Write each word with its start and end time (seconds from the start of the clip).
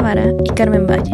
Vara 0.00 0.32
y 0.44 0.48
Carmen 0.50 0.86
Valle. 0.86 1.12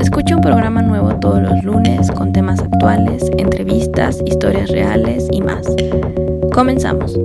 Escucha 0.00 0.34
un 0.34 0.42
programa 0.42 0.82
nuevo 0.82 1.14
todos 1.20 1.42
los 1.42 1.62
lunes 1.62 2.10
con 2.10 2.32
temas 2.32 2.60
actuales, 2.60 3.30
entrevistas, 3.36 4.20
historias 4.24 4.70
reales 4.70 5.28
y 5.30 5.40
más. 5.40 5.66
Comenzamos. 6.52 7.18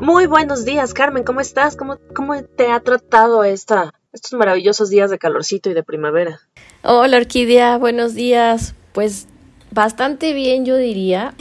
Muy 0.00 0.26
buenos 0.26 0.64
días, 0.64 0.94
Carmen. 0.94 1.24
¿Cómo 1.24 1.40
estás? 1.40 1.76
¿Cómo, 1.76 1.98
cómo 2.14 2.42
te 2.42 2.70
ha 2.70 2.80
tratado 2.80 3.44
esta, 3.44 3.94
estos 4.12 4.32
maravillosos 4.32 4.90
días 4.90 5.10
de 5.10 5.18
calorcito 5.18 5.70
y 5.70 5.74
de 5.74 5.82
primavera? 5.82 6.40
Hola, 6.82 7.18
Orquídea. 7.18 7.78
Buenos 7.78 8.14
días. 8.14 8.74
Pues 8.92 9.28
bastante 9.70 10.32
bien, 10.32 10.64
yo 10.64 10.76
diría. 10.76 11.34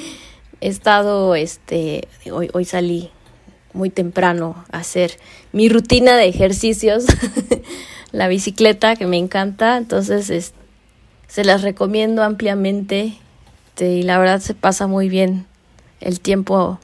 He 0.62 0.68
estado, 0.68 1.36
este, 1.36 2.08
hoy, 2.32 2.50
hoy 2.54 2.66
salí 2.66 3.12
muy 3.74 3.90
temprano 3.90 4.64
a 4.72 4.80
hacer 4.80 5.12
mi 5.52 5.70
rutina 5.70 6.16
de 6.18 6.28
ejercicios, 6.28 7.06
la 8.12 8.28
bicicleta 8.28 8.96
que 8.96 9.06
me 9.06 9.18
encanta, 9.18 9.78
entonces 9.78 10.54
se 11.28 11.44
las 11.44 11.62
recomiendo 11.62 12.24
ampliamente 12.24 13.14
este, 13.80 13.94
y 13.94 14.04
la 14.04 14.20
verdad 14.20 14.42
se 14.42 14.54
pasa 14.54 14.88
muy 14.88 15.08
bien 15.08 15.46
el 16.02 16.20
tiempo 16.20 16.80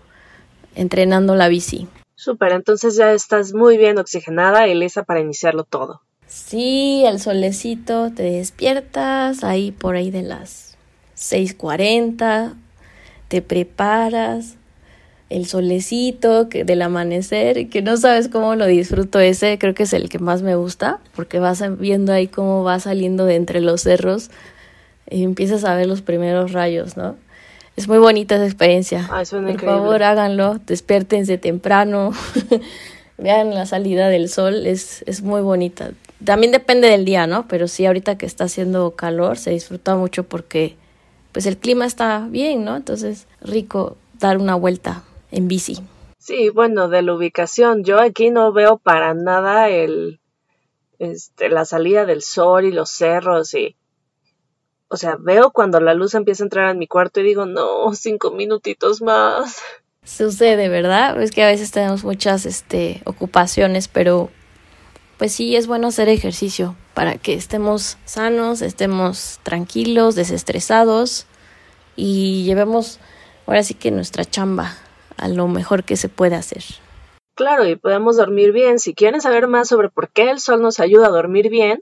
entrenando 0.76 1.36
la 1.36 1.50
bici. 1.50 1.90
Súper, 2.16 2.54
entonces 2.54 2.96
ya 2.96 3.12
estás 3.12 3.54
muy 3.54 3.78
bien 3.78 3.98
oxigenada 3.98 4.66
y 4.70 4.76
lista 4.76 5.04
para 5.04 5.20
iniciarlo 5.20 5.66
todo. 5.66 6.02
Sí, 6.26 7.04
el 7.06 7.20
solecito, 7.20 8.12
te 8.12 8.24
despiertas 8.24 9.44
ahí 9.44 9.74
por 9.74 9.98
ahí 9.98 10.10
de 10.10 10.22
las 10.22 10.78
6:40, 11.18 12.56
te 13.36 13.42
preparas, 13.42 14.56
el 15.30 15.46
solecito 15.46 16.48
que 16.48 16.64
del 16.64 16.82
amanecer, 16.82 17.68
que 17.68 17.82
no 17.82 17.98
sabes 17.98 18.30
cómo 18.30 18.56
lo 18.56 18.66
disfruto 18.66 19.20
ese, 19.20 19.60
creo 19.60 19.74
que 19.74 19.84
es 19.84 19.92
el 19.92 20.08
que 20.08 20.20
más 20.20 20.42
me 20.42 20.56
gusta, 20.56 21.02
porque 21.18 21.40
vas 21.40 21.62
viendo 21.78 22.14
ahí 22.14 22.28
cómo 22.30 22.64
va 22.64 22.80
saliendo 22.80 23.26
de 23.26 23.36
entre 23.36 23.60
los 23.60 23.82
cerros 23.82 24.32
y 25.10 25.24
empiezas 25.24 25.66
a 25.66 25.76
ver 25.76 25.86
los 25.86 26.02
primeros 26.02 26.54
rayos, 26.54 26.96
¿no? 26.96 27.18
Es 27.76 27.90
muy 27.90 27.98
bonita 27.98 28.36
esa 28.36 28.46
experiencia. 28.46 29.06
Por 29.66 29.66
favor, 29.66 30.04
háganlo, 30.04 30.62
despiértense 30.66 31.38
temprano, 31.38 32.14
vean 33.18 33.54
la 33.54 33.66
salida 33.66 34.08
del 34.08 34.30
sol, 34.30 34.66
es, 34.66 35.04
es 35.08 35.24
muy 35.24 35.42
bonita. 35.42 35.92
También 36.24 36.54
depende 36.54 36.88
del 36.88 37.04
día, 37.04 37.28
¿no? 37.28 37.50
Pero 37.50 37.68
sí, 37.68 37.86
ahorita 37.86 38.18
que 38.18 38.28
está 38.28 38.46
haciendo 38.46 38.92
calor, 38.92 39.38
se 39.38 39.52
disfruta 39.52 39.98
mucho 39.98 40.24
porque 40.24 40.78
pues 41.36 41.48
el 41.48 41.58
clima 41.58 41.86
está 41.86 42.28
bien, 42.30 42.64
¿no? 42.64 42.78
Entonces, 42.78 43.28
rico 43.42 43.98
dar 44.22 44.38
una 44.38 44.56
vuelta 44.56 45.04
en 45.32 45.50
bici. 45.50 45.82
Sí, 46.18 46.48
bueno, 46.50 46.88
de 46.88 47.02
la 47.02 47.14
ubicación, 47.14 47.84
yo 47.84 48.00
aquí 48.00 48.32
no 48.32 48.54
veo 48.54 48.78
para 48.78 49.14
nada 49.14 49.68
el 49.68 50.22
este 50.98 51.50
la 51.50 51.66
salida 51.66 52.06
del 52.06 52.22
sol 52.22 52.64
y 52.64 52.72
los 52.72 52.90
cerros 52.90 53.54
y 53.54 53.76
o 54.88 54.96
sea, 54.96 55.18
veo 55.20 55.52
cuando 55.52 55.82
la 55.82 55.94
luz 55.94 56.14
empieza 56.14 56.44
a 56.44 56.46
entrar 56.46 56.70
en 56.70 56.80
mi 56.80 56.88
cuarto 56.88 57.20
y 57.20 57.24
digo, 57.24 57.46
no, 57.46 57.94
cinco 57.94 58.32
minutitos 58.32 59.02
más. 59.02 59.58
Sucede, 60.06 60.70
¿verdad? 60.70 61.22
Es 61.22 61.32
que 61.32 61.44
a 61.44 61.48
veces 61.48 61.70
tenemos 61.72 62.06
muchas 62.06 62.46
este, 62.46 63.02
ocupaciones, 63.04 63.90
pero 63.90 64.30
pues 65.18 65.34
sí 65.34 65.56
es 65.56 65.68
bueno 65.68 65.88
hacer 65.88 66.10
ejercicio 66.10 66.76
para 66.94 67.18
que 67.18 67.34
estemos 67.34 67.98
sanos, 68.06 68.62
estemos 68.62 69.40
tranquilos, 69.44 70.16
desestresados 70.16 71.26
y 71.96 72.44
llevemos 72.44 73.00
ahora 73.48 73.64
sí 73.64 73.74
que 73.74 73.92
nuestra 73.92 74.26
chamba 74.26 74.76
a 75.18 75.28
lo 75.28 75.48
mejor 75.48 75.84
que 75.84 75.98
se 75.98 76.10
puede 76.10 76.36
hacer. 76.36 76.64
Claro, 77.36 77.68
y 77.68 77.76
podemos 77.76 78.18
dormir 78.18 78.54
bien. 78.54 78.80
Si 78.80 78.94
quieren 78.94 79.22
saber 79.22 79.48
más 79.48 79.68
sobre 79.68 79.90
por 79.90 80.10
qué 80.10 80.30
el 80.30 80.40
sol 80.40 80.62
nos 80.62 80.80
ayuda 80.80 81.08
a 81.08 81.12
dormir 81.12 81.50
bien, 81.50 81.82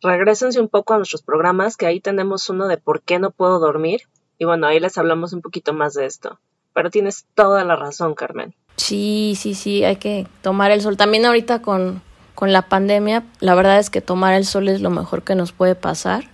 regresense 0.00 0.60
un 0.60 0.68
poco 0.68 0.94
a 0.94 0.96
nuestros 0.96 1.22
programas, 1.22 1.76
que 1.76 1.86
ahí 1.86 2.00
tenemos 2.00 2.48
uno 2.48 2.68
de 2.68 2.78
por 2.78 3.02
qué 3.02 3.18
no 3.18 3.30
puedo 3.30 3.58
dormir. 3.58 4.02
Y 4.38 4.46
bueno, 4.46 4.66
ahí 4.66 4.80
les 4.80 4.96
hablamos 4.96 5.32
un 5.32 5.42
poquito 5.42 5.72
más 5.74 5.94
de 5.94 6.06
esto. 6.06 6.38
Pero 6.72 6.90
tienes 6.90 7.26
toda 7.34 7.64
la 7.64 7.76
razón, 7.76 8.14
Carmen. 8.14 8.54
Sí, 8.76 9.34
sí, 9.38 9.54
sí, 9.54 9.84
hay 9.84 9.96
que 9.96 10.26
tomar 10.42 10.70
el 10.70 10.80
sol. 10.80 10.96
También 10.96 11.26
ahorita 11.26 11.62
con 11.62 12.02
con 12.34 12.52
la 12.52 12.62
pandemia, 12.62 13.24
la 13.40 13.54
verdad 13.54 13.78
es 13.78 13.90
que 13.90 14.00
tomar 14.00 14.34
el 14.34 14.44
sol 14.44 14.68
es 14.68 14.80
lo 14.80 14.90
mejor 14.90 15.22
que 15.22 15.34
nos 15.34 15.52
puede 15.52 15.74
pasar, 15.74 16.24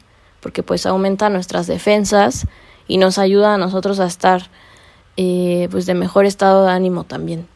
porque 0.41 0.63
pues 0.63 0.87
aumenta 0.87 1.29
nuestras 1.29 1.67
defensas 1.67 2.47
y 2.87 2.97
nos 2.97 3.19
ayuda 3.19 3.55
a 3.55 3.59
nosotros 3.59 4.01
a 4.01 4.07
estar 4.07 4.43
eh, 5.17 5.69
pues 5.71 5.87
de 5.87 5.95
mejor 5.95 6.25
estado 6.25 6.65
de 6.65 6.73
ánimo 6.73 7.05
también. 7.05 7.47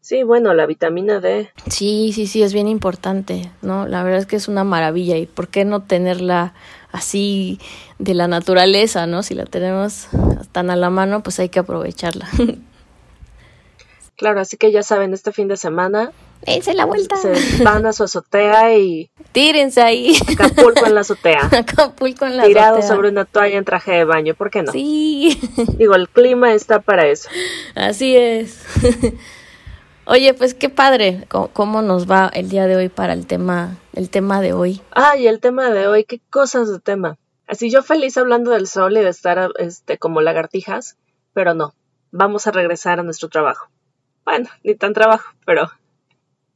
Sí, 0.00 0.22
bueno, 0.22 0.54
la 0.54 0.66
vitamina 0.66 1.18
D. 1.18 1.50
Sí, 1.68 2.12
sí, 2.14 2.26
sí, 2.26 2.42
es 2.42 2.52
bien 2.52 2.68
importante, 2.68 3.50
¿no? 3.62 3.88
La 3.88 4.02
verdad 4.02 4.20
es 4.20 4.26
que 4.26 4.36
es 4.36 4.46
una 4.46 4.62
maravilla 4.62 5.16
y 5.16 5.26
¿por 5.26 5.48
qué 5.48 5.64
no 5.64 5.82
tenerla 5.82 6.54
así 6.92 7.58
de 7.98 8.14
la 8.14 8.28
naturaleza, 8.28 9.06
¿no? 9.06 9.22
Si 9.22 9.34
la 9.34 9.46
tenemos 9.46 10.08
tan 10.52 10.70
a 10.70 10.76
la 10.76 10.90
mano, 10.90 11.22
pues 11.22 11.40
hay 11.40 11.48
que 11.48 11.58
aprovecharla. 11.58 12.28
Claro, 14.16 14.40
así 14.40 14.56
que 14.56 14.72
ya 14.72 14.82
saben, 14.82 15.12
este 15.12 15.30
fin 15.30 15.46
de 15.46 15.58
semana. 15.58 16.10
Dense 16.44 16.74
la 16.74 16.84
vuelta. 16.84 17.16
Se 17.16 17.64
van 17.64 17.86
a 17.86 17.92
su 17.92 18.04
azotea 18.04 18.76
y. 18.76 19.10
Tírense 19.32 19.82
ahí. 19.82 20.16
Acapulco 20.32 20.86
en 20.86 20.94
la 20.94 21.00
azotea. 21.00 21.48
Acapulco 21.52 22.26
en 22.26 22.36
la 22.36 22.44
Tirado 22.44 22.82
sobre 22.82 23.08
una 23.08 23.24
toalla 23.24 23.58
en 23.58 23.64
traje 23.64 23.92
de 23.92 24.04
baño, 24.04 24.34
¿por 24.34 24.50
qué 24.50 24.62
no? 24.62 24.72
Sí. 24.72 25.40
Digo, 25.78 25.94
el 25.94 26.08
clima 26.08 26.52
está 26.52 26.80
para 26.80 27.06
eso. 27.06 27.28
Así 27.74 28.16
es. 28.16 28.64
Oye, 30.04 30.34
pues 30.34 30.54
qué 30.54 30.68
padre, 30.68 31.26
¿Cómo, 31.28 31.82
nos 31.82 32.08
va 32.08 32.30
el 32.32 32.48
día 32.48 32.68
de 32.68 32.76
hoy 32.76 32.88
para 32.88 33.12
el 33.12 33.26
tema, 33.26 33.76
el 33.92 34.08
tema 34.08 34.40
de 34.40 34.52
hoy. 34.52 34.80
Ay, 34.92 35.26
el 35.26 35.40
tema 35.40 35.70
de 35.70 35.88
hoy, 35.88 36.04
qué 36.04 36.20
cosas 36.30 36.70
de 36.70 36.78
tema. 36.78 37.16
Así 37.48 37.70
yo 37.70 37.82
feliz 37.82 38.16
hablando 38.16 38.52
del 38.52 38.68
sol 38.68 38.96
y 38.96 39.00
de 39.00 39.08
estar 39.08 39.50
este 39.58 39.98
como 39.98 40.20
lagartijas, 40.20 40.96
pero 41.32 41.54
no. 41.54 41.74
Vamos 42.12 42.46
a 42.46 42.52
regresar 42.52 43.00
a 43.00 43.02
nuestro 43.02 43.28
trabajo 43.28 43.68
bueno, 44.26 44.50
ni 44.62 44.74
tan 44.74 44.92
trabajo, 44.92 45.32
pero... 45.46 45.70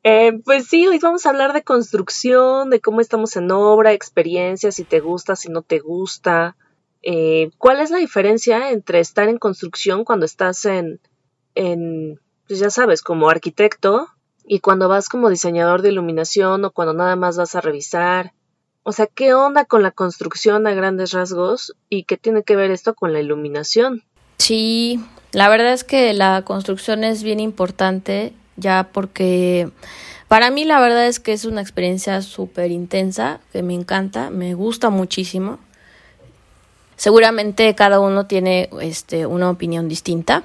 Eh, 0.02 0.32
pues 0.44 0.66
sí, 0.66 0.86
hoy 0.86 0.98
vamos 0.98 1.26
a 1.26 1.30
hablar 1.30 1.52
de 1.52 1.62
construcción, 1.62 2.70
de 2.70 2.80
cómo 2.80 3.00
estamos 3.00 3.36
en 3.36 3.50
obra, 3.50 3.92
experiencias, 3.92 4.76
si 4.76 4.84
te 4.84 5.00
gusta, 5.00 5.36
si 5.36 5.50
no 5.50 5.62
te 5.62 5.78
gusta. 5.78 6.56
Eh, 7.02 7.50
¿Cuál 7.58 7.80
es 7.80 7.90
la 7.90 7.98
diferencia 7.98 8.70
entre 8.70 9.00
estar 9.00 9.28
en 9.28 9.38
construcción 9.38 10.04
cuando 10.04 10.24
estás 10.24 10.64
en, 10.64 11.00
en, 11.54 12.18
pues 12.48 12.60
ya 12.60 12.70
sabes, 12.70 13.02
como 13.02 13.28
arquitecto 13.28 14.08
y 14.46 14.60
cuando 14.60 14.88
vas 14.88 15.08
como 15.08 15.28
diseñador 15.28 15.82
de 15.82 15.90
iluminación 15.90 16.64
o 16.64 16.70
cuando 16.70 16.94
nada 16.94 17.16
más 17.16 17.36
vas 17.36 17.54
a 17.54 17.60
revisar? 17.60 18.32
O 18.82 18.92
sea, 18.92 19.06
¿qué 19.06 19.34
onda 19.34 19.66
con 19.66 19.82
la 19.82 19.90
construcción 19.90 20.66
a 20.66 20.72
grandes 20.72 21.12
rasgos 21.12 21.76
y 21.90 22.04
qué 22.04 22.16
tiene 22.16 22.42
que 22.42 22.56
ver 22.56 22.70
esto 22.70 22.94
con 22.94 23.12
la 23.12 23.20
iluminación? 23.20 24.02
Sí, 24.38 24.98
la 25.32 25.50
verdad 25.50 25.74
es 25.74 25.84
que 25.84 26.14
la 26.14 26.42
construcción 26.46 27.04
es 27.04 27.22
bien 27.22 27.40
importante 27.40 28.32
ya 28.60 28.90
porque 28.92 29.70
para 30.28 30.50
mí 30.50 30.64
la 30.64 30.80
verdad 30.80 31.06
es 31.06 31.18
que 31.18 31.32
es 31.32 31.44
una 31.44 31.60
experiencia 31.60 32.22
súper 32.22 32.70
intensa, 32.70 33.40
que 33.52 33.64
me 33.64 33.74
encanta, 33.74 34.30
me 34.30 34.54
gusta 34.54 34.88
muchísimo. 34.88 35.58
Seguramente 36.94 37.74
cada 37.74 37.98
uno 37.98 38.26
tiene 38.26 38.70
este, 38.80 39.26
una 39.26 39.50
opinión 39.50 39.88
distinta, 39.88 40.44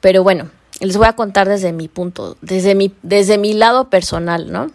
pero 0.00 0.22
bueno, 0.22 0.50
les 0.80 0.96
voy 0.96 1.06
a 1.06 1.14
contar 1.14 1.48
desde 1.48 1.72
mi 1.72 1.88
punto, 1.88 2.36
desde 2.42 2.74
mi, 2.74 2.92
desde 3.02 3.38
mi 3.38 3.54
lado 3.54 3.88
personal, 3.88 4.52
¿no? 4.52 4.70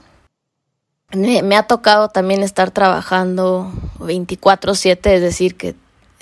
Me, 1.14 1.44
me 1.44 1.56
ha 1.56 1.64
tocado 1.64 2.08
también 2.08 2.42
estar 2.42 2.72
trabajando 2.72 3.72
24/7, 4.00 5.12
es 5.12 5.22
decir, 5.22 5.56
que 5.56 5.76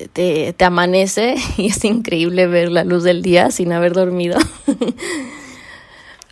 te, 0.07 0.53
te 0.53 0.65
amanece 0.65 1.35
y 1.57 1.67
es 1.67 1.83
increíble 1.85 2.47
ver 2.47 2.71
la 2.71 2.83
luz 2.83 3.03
del 3.03 3.21
día 3.21 3.51
sin 3.51 3.71
haber 3.71 3.93
dormido. 3.93 4.37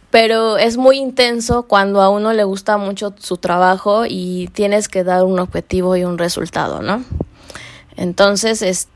Pero 0.10 0.58
es 0.58 0.78
muy 0.78 0.98
intenso 0.98 1.64
cuando 1.64 2.02
a 2.02 2.10
uno 2.10 2.34
le 2.34 2.44
gusta 2.44 2.78
mucho 2.78 3.14
su 3.20 3.38
trabajo 3.38 4.06
y 4.08 4.50
tienes 4.54 4.88
que 4.88 5.04
dar 5.04 5.24
un 5.24 5.40
objetivo 5.40 5.96
y 5.98 6.04
un 6.04 6.18
resultado, 6.18 6.82
¿no? 6.82 7.04
Entonces, 7.98 8.62
es, 8.62 8.88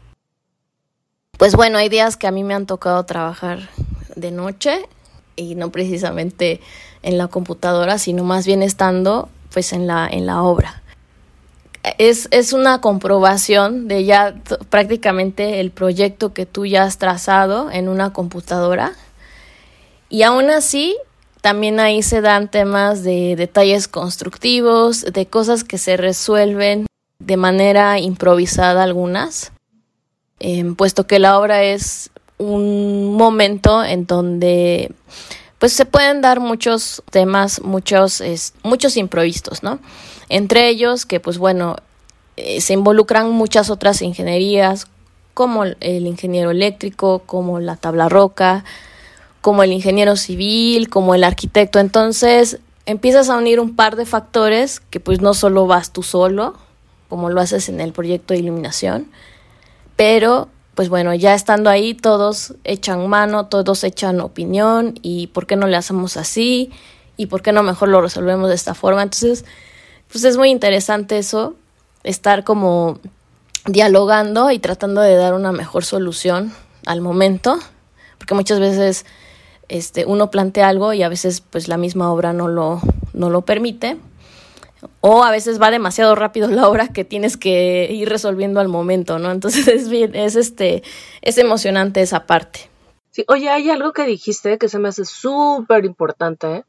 pues 1.38 1.56
bueno, 1.56 1.78
hay 1.78 1.90
días 1.90 2.18
que 2.18 2.28
a 2.28 2.32
mí 2.32 2.44
me 2.44 2.54
han 2.54 2.66
tocado 2.66 3.04
trabajar 3.04 3.70
de 4.16 4.32
noche 4.32 4.88
y 5.36 5.56
no 5.56 5.72
precisamente 5.72 6.62
en 7.04 7.18
la 7.18 7.28
computadora, 7.28 7.98
sino 7.98 8.24
más 8.24 8.46
bien 8.46 8.62
estando 8.62 9.30
pues 9.52 9.74
en 9.74 9.88
la, 9.88 10.08
en 10.08 10.26
la 10.26 10.44
obra 10.44 10.82
es, 11.98 12.28
es 12.32 12.54
una 12.54 12.82
comprobación 12.82 13.88
de 13.88 14.06
ya 14.06 14.36
prácticamente 14.70 15.60
el 15.60 15.72
proyecto 15.72 16.34
que 16.34 16.46
tú 16.46 16.66
ya 16.66 16.84
has 16.84 16.98
trazado 16.98 17.72
en 17.72 17.90
una 17.90 18.14
computadora. 18.14 18.94
Y 20.12 20.24
aún 20.24 20.50
así, 20.50 20.98
también 21.40 21.80
ahí 21.80 22.04
se 22.04 22.20
dan 22.20 22.52
temas 22.52 23.02
de 23.02 23.38
detalles 23.38 23.88
constructivos, 23.88 25.04
de 25.04 25.26
cosas 25.26 25.64
que 25.64 25.78
se 25.78 25.96
resuelven 25.96 26.86
de 27.20 27.38
manera 27.38 27.98
improvisada 27.98 28.84
algunas, 28.84 29.54
em, 30.42 30.76
puesto 30.76 31.08
que 31.08 31.18
la 31.18 31.40
obra 31.40 31.64
es 31.64 32.12
un 32.38 33.16
momento 33.16 33.86
en 33.86 34.06
donde 34.06 34.92
pues 35.60 35.72
se 35.72 35.86
pueden 35.86 36.22
dar 36.22 36.42
muchos 36.42 37.04
temas, 37.10 37.62
muchos, 37.62 38.22
muchos 38.64 38.98
improvistos, 38.98 39.64
¿no? 39.64 39.80
Entre 40.28 40.68
ellos 40.68 41.06
que 41.06 41.22
pues 41.22 41.38
bueno, 41.38 41.78
eh, 42.36 42.60
se 42.60 42.74
involucran 42.74 43.32
muchas 43.32 43.70
otras 43.70 44.02
ingenierías, 44.02 44.88
como 45.34 45.64
el 45.64 46.06
ingeniero 46.06 46.52
eléctrico, 46.52 47.20
como 47.26 47.62
la 47.62 47.78
tabla 47.78 48.10
roca, 48.10 48.66
como 49.42 49.64
el 49.64 49.74
ingeniero 49.74 50.16
civil, 50.16 50.90
como 50.90 51.16
el 51.16 51.24
arquitecto. 51.24 51.80
Entonces 51.80 52.60
empiezas 52.86 53.30
a 53.30 53.38
unir 53.38 53.60
un 53.60 53.76
par 53.76 53.96
de 53.96 54.06
factores 54.06 54.80
que 54.80 55.00
pues 55.00 55.22
no 55.22 55.34
solo 55.34 55.68
vas 55.68 55.92
tú 55.92 56.04
solo, 56.04 56.56
como 57.10 57.30
lo 57.30 57.42
haces 57.42 57.68
en 57.70 57.82
el 57.82 57.92
proyecto 57.92 58.34
de 58.34 58.40
iluminación, 58.40 59.12
pero 59.96 60.48
pues 60.76 60.88
bueno, 60.88 61.14
ya 61.14 61.34
estando 61.34 61.70
ahí 61.70 61.94
todos 61.94 62.56
echan 62.64 63.08
mano, 63.08 63.48
todos 63.48 63.84
echan 63.84 64.22
opinión 64.22 64.96
y 65.02 65.28
por 65.28 65.46
qué 65.46 65.56
no 65.56 65.68
le 65.68 65.76
hacemos 65.76 66.16
así 66.16 66.72
y 67.18 67.26
por 67.26 67.42
qué 67.42 67.52
no 67.52 67.64
mejor 67.64 67.90
lo 67.90 68.02
resolvemos 68.02 68.48
de 68.50 68.56
esta 68.56 68.74
forma. 68.74 69.04
Entonces, 69.04 69.44
pues 70.10 70.24
es 70.24 70.38
muy 70.38 70.50
interesante 70.50 71.18
eso, 71.18 71.56
estar 72.04 72.44
como 72.44 73.00
dialogando 73.66 74.50
y 74.50 74.60
tratando 74.60 75.02
de 75.02 75.16
dar 75.16 75.34
una 75.34 75.52
mejor 75.52 75.84
solución 75.84 76.54
al 76.86 77.02
momento, 77.02 77.60
porque 78.18 78.34
muchas 78.34 78.60
veces 78.60 79.06
este, 79.72 80.06
uno 80.06 80.30
plantea 80.30 80.68
algo 80.68 80.94
y 80.94 81.02
a 81.02 81.10
veces 81.10 81.42
pues 81.42 81.68
la 81.68 81.78
misma 81.78 82.12
obra 82.12 82.34
no 82.34 82.48
lo, 82.48 82.82
no 83.14 83.30
lo 83.30 83.44
permite. 83.44 83.98
O 85.00 85.24
a 85.24 85.32
veces 85.32 85.62
va 85.62 85.72
demasiado 85.72 86.16
rápido 86.16 86.50
la 86.50 86.68
obra 86.68 86.88
que 86.88 87.06
tienes 87.06 87.38
que 87.38 87.88
ir 87.92 88.10
resolviendo 88.10 88.60
al 88.60 88.68
momento, 88.68 89.20
¿no? 89.20 89.32
Entonces 89.32 89.68
es 89.70 89.90
bien, 89.90 90.16
es 90.16 90.36
este, 90.36 90.84
es 91.22 91.38
emocionante 91.38 92.02
esa 92.02 92.26
parte. 92.26 92.70
Sí, 93.12 93.24
oye, 93.28 93.50
hay 93.50 93.70
algo 93.70 93.94
que 93.94 94.06
dijiste 94.06 94.58
que 94.58 94.70
se 94.70 94.80
me 94.80 94.90
hace 94.90 95.06
súper 95.06 95.86
importante, 95.86 96.56
¿eh? 96.56 96.64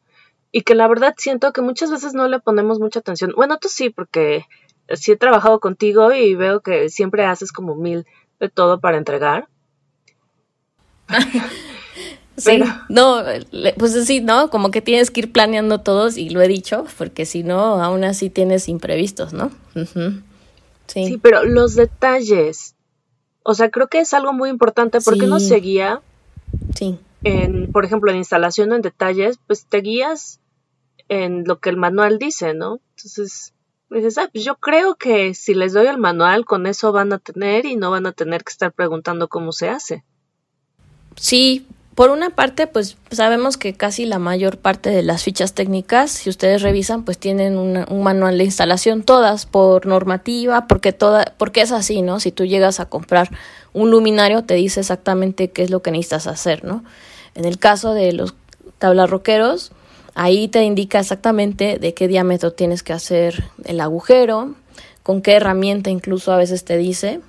Y 0.50 0.62
que 0.62 0.74
la 0.74 0.86
verdad 0.86 1.14
siento 1.16 1.52
que 1.52 1.62
muchas 1.62 1.90
veces 1.90 2.14
no 2.14 2.28
le 2.28 2.38
ponemos 2.38 2.78
mucha 2.78 3.00
atención. 3.00 3.32
Bueno, 3.34 3.58
tú 3.58 3.68
sí, 3.68 3.90
porque 3.90 4.44
sí 4.94 5.12
he 5.12 5.16
trabajado 5.16 5.60
contigo 5.60 6.12
y 6.12 6.34
veo 6.34 6.60
que 6.60 6.90
siempre 6.90 7.24
haces 7.24 7.52
como 7.52 7.74
mil 7.74 8.06
de 8.38 8.48
todo 8.50 8.78
para 8.78 8.98
entregar. 8.98 9.48
sí, 12.36 12.60
no, 12.88 13.22
pues 13.78 14.06
sí, 14.06 14.20
¿no? 14.20 14.50
Como 14.50 14.70
que 14.70 14.80
tienes 14.80 15.10
que 15.10 15.20
ir 15.20 15.32
planeando 15.32 15.80
todos 15.80 16.16
y 16.16 16.30
lo 16.30 16.40
he 16.42 16.48
dicho, 16.48 16.84
porque 16.98 17.26
si 17.26 17.42
no, 17.42 17.82
aún 17.82 18.04
así 18.04 18.30
tienes 18.30 18.68
imprevistos, 18.68 19.32
¿no? 19.32 19.50
sí. 20.86 21.06
sí. 21.06 21.18
pero 21.22 21.44
los 21.44 21.74
detalles, 21.74 22.74
o 23.42 23.54
sea, 23.54 23.70
creo 23.70 23.88
que 23.88 24.00
es 24.00 24.14
algo 24.14 24.32
muy 24.32 24.50
importante 24.50 25.00
porque 25.00 25.26
no 25.26 25.40
se 25.40 25.56
guía. 25.56 26.00
Sí. 26.74 26.98
En, 27.24 27.70
por 27.70 27.84
ejemplo, 27.84 28.10
en 28.10 28.16
instalación 28.16 28.72
en 28.72 28.82
detalles, 28.82 29.38
pues 29.46 29.66
te 29.66 29.78
guías 29.78 30.40
en 31.08 31.44
lo 31.44 31.60
que 31.60 31.70
el 31.70 31.76
manual 31.76 32.18
dice, 32.18 32.54
¿no? 32.54 32.80
Entonces, 32.96 33.54
dices, 33.90 34.18
ah, 34.18 34.28
pues 34.32 34.44
yo 34.44 34.56
creo 34.56 34.94
que 34.96 35.34
si 35.34 35.54
les 35.54 35.72
doy 35.72 35.86
el 35.86 35.98
manual, 35.98 36.44
con 36.44 36.66
eso 36.66 36.92
van 36.92 37.12
a 37.12 37.18
tener 37.18 37.66
y 37.66 37.76
no 37.76 37.90
van 37.90 38.06
a 38.06 38.12
tener 38.12 38.44
que 38.44 38.50
estar 38.50 38.72
preguntando 38.72 39.28
cómo 39.28 39.52
se 39.52 39.68
hace. 39.68 40.04
Sí, 41.16 41.66
por 41.94 42.10
una 42.10 42.30
parte, 42.30 42.66
pues 42.66 42.96
sabemos 43.10 43.56
que 43.56 43.74
casi 43.74 44.06
la 44.06 44.18
mayor 44.18 44.58
parte 44.58 44.90
de 44.90 45.02
las 45.02 45.22
fichas 45.22 45.52
técnicas, 45.52 46.10
si 46.10 46.30
ustedes 46.30 46.62
revisan, 46.62 47.04
pues 47.04 47.18
tienen 47.18 47.56
un 47.58 48.02
manual 48.02 48.38
de 48.38 48.44
instalación, 48.44 49.02
todas 49.02 49.46
por 49.46 49.86
normativa, 49.86 50.66
porque 50.66 50.92
toda, 50.92 51.34
porque 51.36 51.60
es 51.60 51.72
así, 51.72 52.02
¿no? 52.02 52.18
Si 52.20 52.32
tú 52.32 52.44
llegas 52.44 52.80
a 52.80 52.86
comprar 52.86 53.30
un 53.72 53.90
luminario, 53.90 54.44
te 54.44 54.54
dice 54.54 54.80
exactamente 54.80 55.50
qué 55.50 55.62
es 55.62 55.70
lo 55.70 55.82
que 55.82 55.90
necesitas 55.90 56.26
hacer, 56.26 56.64
¿no? 56.64 56.82
En 57.34 57.44
el 57.44 57.58
caso 57.58 57.94
de 57.94 58.12
los 58.12 58.34
tablarroqueros, 58.78 59.72
Ahí 60.14 60.48
te 60.48 60.62
indica 60.62 61.00
exactamente 61.00 61.78
de 61.78 61.94
qué 61.94 62.06
diámetro 62.06 62.52
tienes 62.52 62.82
que 62.82 62.92
hacer 62.92 63.44
el 63.64 63.80
agujero, 63.80 64.54
con 65.02 65.22
qué 65.22 65.32
herramienta 65.32 65.90
incluso 65.90 66.32
a 66.32 66.36
veces 66.36 66.64
te 66.64 66.76
dice 66.76 67.20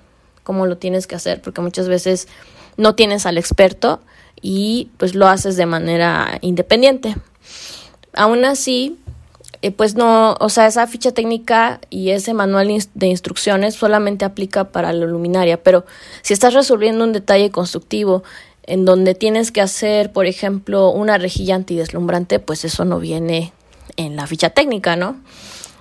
cómo 0.44 0.66
lo 0.66 0.78
tienes 0.78 1.08
que 1.08 1.16
hacer, 1.16 1.42
porque 1.42 1.62
muchas 1.62 1.88
veces 1.88 2.28
no 2.76 2.96
tienes 2.96 3.26
al 3.26 3.38
experto 3.38 4.02
y 4.44 4.90
pues 4.98 5.16
lo 5.16 5.28
haces 5.28 5.56
de 5.56 5.66
manera 5.66 6.38
independiente. 6.42 7.16
Aún 8.14 8.46
así, 8.46 9.00
eh, 9.64 9.72
pues 9.72 9.96
no, 9.96 10.36
o 10.40 10.50
sea, 10.50 10.68
esa 10.68 10.86
ficha 10.86 11.14
técnica 11.14 11.80
y 11.90 12.10
ese 12.10 12.34
manual 12.34 12.68
de 12.94 13.08
instrucciones 13.08 13.76
solamente 13.76 14.26
aplica 14.26 14.66
para 14.66 14.92
la 14.92 15.06
luminaria, 15.06 15.64
pero 15.64 15.86
si 16.22 16.34
estás 16.34 16.54
resolviendo 16.54 17.06
un 17.06 17.14
detalle 17.14 17.50
constructivo 17.50 18.24
en 18.64 18.84
donde 18.84 19.16
tienes 19.16 19.52
que 19.52 19.62
hacer, 19.62 20.12
por 20.12 20.26
ejemplo, 20.26 20.90
una 20.90 21.18
rejilla 21.18 21.56
antideslumbrante, 21.56 22.40
pues 22.40 22.66
eso 22.66 22.84
no 22.84 23.00
viene 23.00 23.54
en 23.96 24.18
la 24.18 24.28
ficha 24.28 24.50
técnica, 24.50 24.98
¿no? 24.98 25.16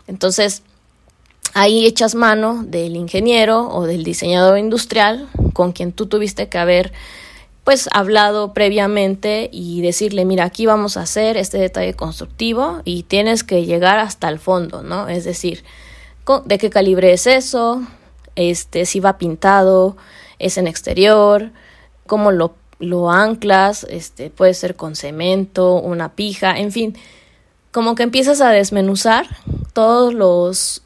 Entonces, 0.06 0.62
ahí 1.52 1.84
echas 1.84 2.14
mano 2.14 2.62
del 2.64 2.94
ingeniero 2.94 3.68
o 3.68 3.86
del 3.86 4.04
diseñador 4.04 4.58
industrial 4.58 5.28
con 5.52 5.72
quien 5.72 5.92
tú 5.92 6.06
tuviste 6.06 6.48
que 6.48 6.58
haber 6.58 6.92
pues 7.64 7.88
hablado 7.92 8.52
previamente 8.52 9.48
y 9.52 9.82
decirle, 9.82 10.24
mira, 10.24 10.44
aquí 10.44 10.66
vamos 10.66 10.96
a 10.96 11.02
hacer 11.02 11.36
este 11.36 11.58
detalle 11.58 11.94
constructivo 11.94 12.82
y 12.84 13.04
tienes 13.04 13.44
que 13.44 13.64
llegar 13.64 13.98
hasta 13.98 14.28
el 14.28 14.38
fondo, 14.38 14.82
¿no? 14.82 15.08
Es 15.08 15.24
decir, 15.24 15.64
de 16.44 16.58
qué 16.58 16.70
calibre 16.70 17.12
es 17.12 17.26
eso, 17.26 17.82
este, 18.34 18.84
si 18.84 19.00
va 19.00 19.18
pintado, 19.18 19.96
es 20.38 20.58
en 20.58 20.66
exterior, 20.66 21.50
cómo 22.06 22.32
lo 22.32 22.54
lo 22.82 23.10
anclas, 23.10 23.86
este, 23.88 24.28
puede 24.28 24.54
ser 24.54 24.74
con 24.74 24.96
cemento, 24.96 25.76
una 25.76 26.14
pija, 26.14 26.58
en 26.58 26.72
fin, 26.72 26.96
como 27.70 27.94
que 27.94 28.02
empiezas 28.02 28.40
a 28.40 28.50
desmenuzar 28.50 29.26
todos 29.72 30.12
los 30.12 30.82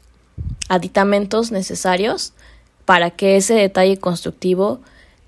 aditamentos 0.69 1.51
necesarios 1.51 2.33
para 2.85 3.09
que 3.09 3.35
ese 3.35 3.55
detalle 3.55 3.97
constructivo 3.97 4.79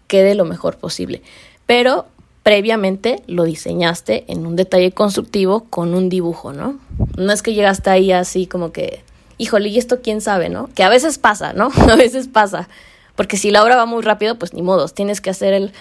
quede 0.09 0.35
lo 0.35 0.43
mejor 0.43 0.75
posible. 0.75 1.21
Pero 1.65 2.07
previamente 2.43 3.23
lo 3.27 3.43
diseñaste 3.43 4.25
en 4.27 4.45
un 4.45 4.57
detalle 4.57 4.91
constructivo 4.91 5.65
con 5.69 5.93
un 5.93 6.09
dibujo, 6.09 6.51
¿no? 6.51 6.79
No 7.15 7.31
es 7.31 7.41
que 7.41 7.53
llegaste 7.53 7.89
ahí 7.89 8.11
así 8.11 8.47
como 8.47 8.73
que, 8.73 9.03
híjole, 9.37 9.69
y 9.69 9.77
esto 9.77 10.01
quién 10.01 10.19
sabe, 10.19 10.49
¿no? 10.49 10.69
Que 10.75 10.83
a 10.83 10.89
veces 10.89 11.17
pasa, 11.19 11.53
¿no? 11.53 11.71
A 11.89 11.95
veces 11.95 12.27
pasa. 12.27 12.67
Porque 13.15 13.37
si 13.37 13.51
la 13.51 13.63
obra 13.63 13.75
va 13.75 13.85
muy 13.85 14.01
rápido, 14.01 14.35
pues 14.35 14.53
ni 14.53 14.61
modos, 14.61 14.93
tienes 14.93 15.21
que 15.21 15.29
hacer 15.29 15.53
el, 15.53 15.71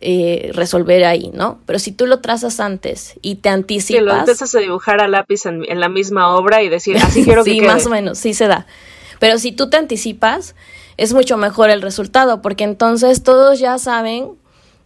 eh, 0.00 0.50
resolver 0.52 1.04
ahí, 1.04 1.30
¿no? 1.32 1.60
Pero 1.66 1.78
si 1.78 1.92
tú 1.92 2.06
lo 2.06 2.20
trazas 2.20 2.60
antes 2.60 3.14
y 3.22 3.36
te 3.36 3.48
anticipas... 3.48 4.00
Que 4.00 4.04
lo 4.04 4.14
empiezas 4.14 4.54
a 4.54 4.58
dibujar 4.58 5.00
a 5.00 5.08
lápiz 5.08 5.46
en, 5.46 5.80
la 5.80 5.88
misma 5.88 6.34
obra 6.36 6.62
y 6.62 6.68
decir, 6.68 6.96
así 6.98 7.24
quiero 7.24 7.42
que 7.42 7.52
Sí, 7.52 7.60
más 7.60 7.86
o 7.86 7.90
menos, 7.90 8.18
sí 8.18 8.34
se 8.34 8.46
da. 8.46 8.66
Pero 9.18 9.38
si 9.38 9.52
tú 9.52 9.70
te 9.70 9.76
anticipas, 9.76 10.54
es 10.96 11.12
mucho 11.12 11.36
mejor 11.36 11.70
el 11.70 11.82
resultado, 11.82 12.42
porque 12.42 12.64
entonces 12.64 13.22
todos 13.22 13.58
ya 13.58 13.78
saben 13.78 14.30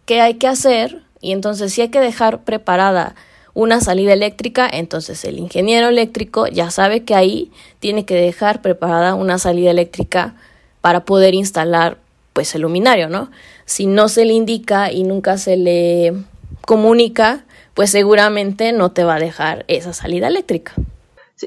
qué 0.05 0.21
hay 0.21 0.35
que 0.35 0.47
hacer 0.47 1.03
y 1.21 1.31
entonces 1.33 1.73
si 1.73 1.81
hay 1.81 1.89
que 1.89 1.99
dejar 1.99 2.43
preparada 2.43 3.15
una 3.53 3.81
salida 3.81 4.13
eléctrica, 4.13 4.69
entonces 4.71 5.25
el 5.25 5.37
ingeniero 5.37 5.89
eléctrico 5.89 6.47
ya 6.47 6.71
sabe 6.71 7.03
que 7.03 7.15
ahí 7.15 7.51
tiene 7.79 8.05
que 8.05 8.15
dejar 8.15 8.61
preparada 8.61 9.15
una 9.15 9.37
salida 9.37 9.71
eléctrica 9.71 10.35
para 10.81 11.05
poder 11.05 11.33
instalar 11.33 11.97
pues 12.33 12.55
el 12.55 12.61
luminario, 12.61 13.09
¿no? 13.09 13.29
Si 13.65 13.85
no 13.85 14.07
se 14.07 14.25
le 14.25 14.33
indica 14.33 14.91
y 14.91 15.03
nunca 15.03 15.37
se 15.37 15.57
le 15.57 16.13
comunica, 16.61 17.43
pues 17.73 17.91
seguramente 17.91 18.71
no 18.71 18.91
te 18.91 19.03
va 19.03 19.15
a 19.15 19.19
dejar 19.19 19.65
esa 19.67 19.93
salida 19.93 20.27
eléctrica. 20.27 20.73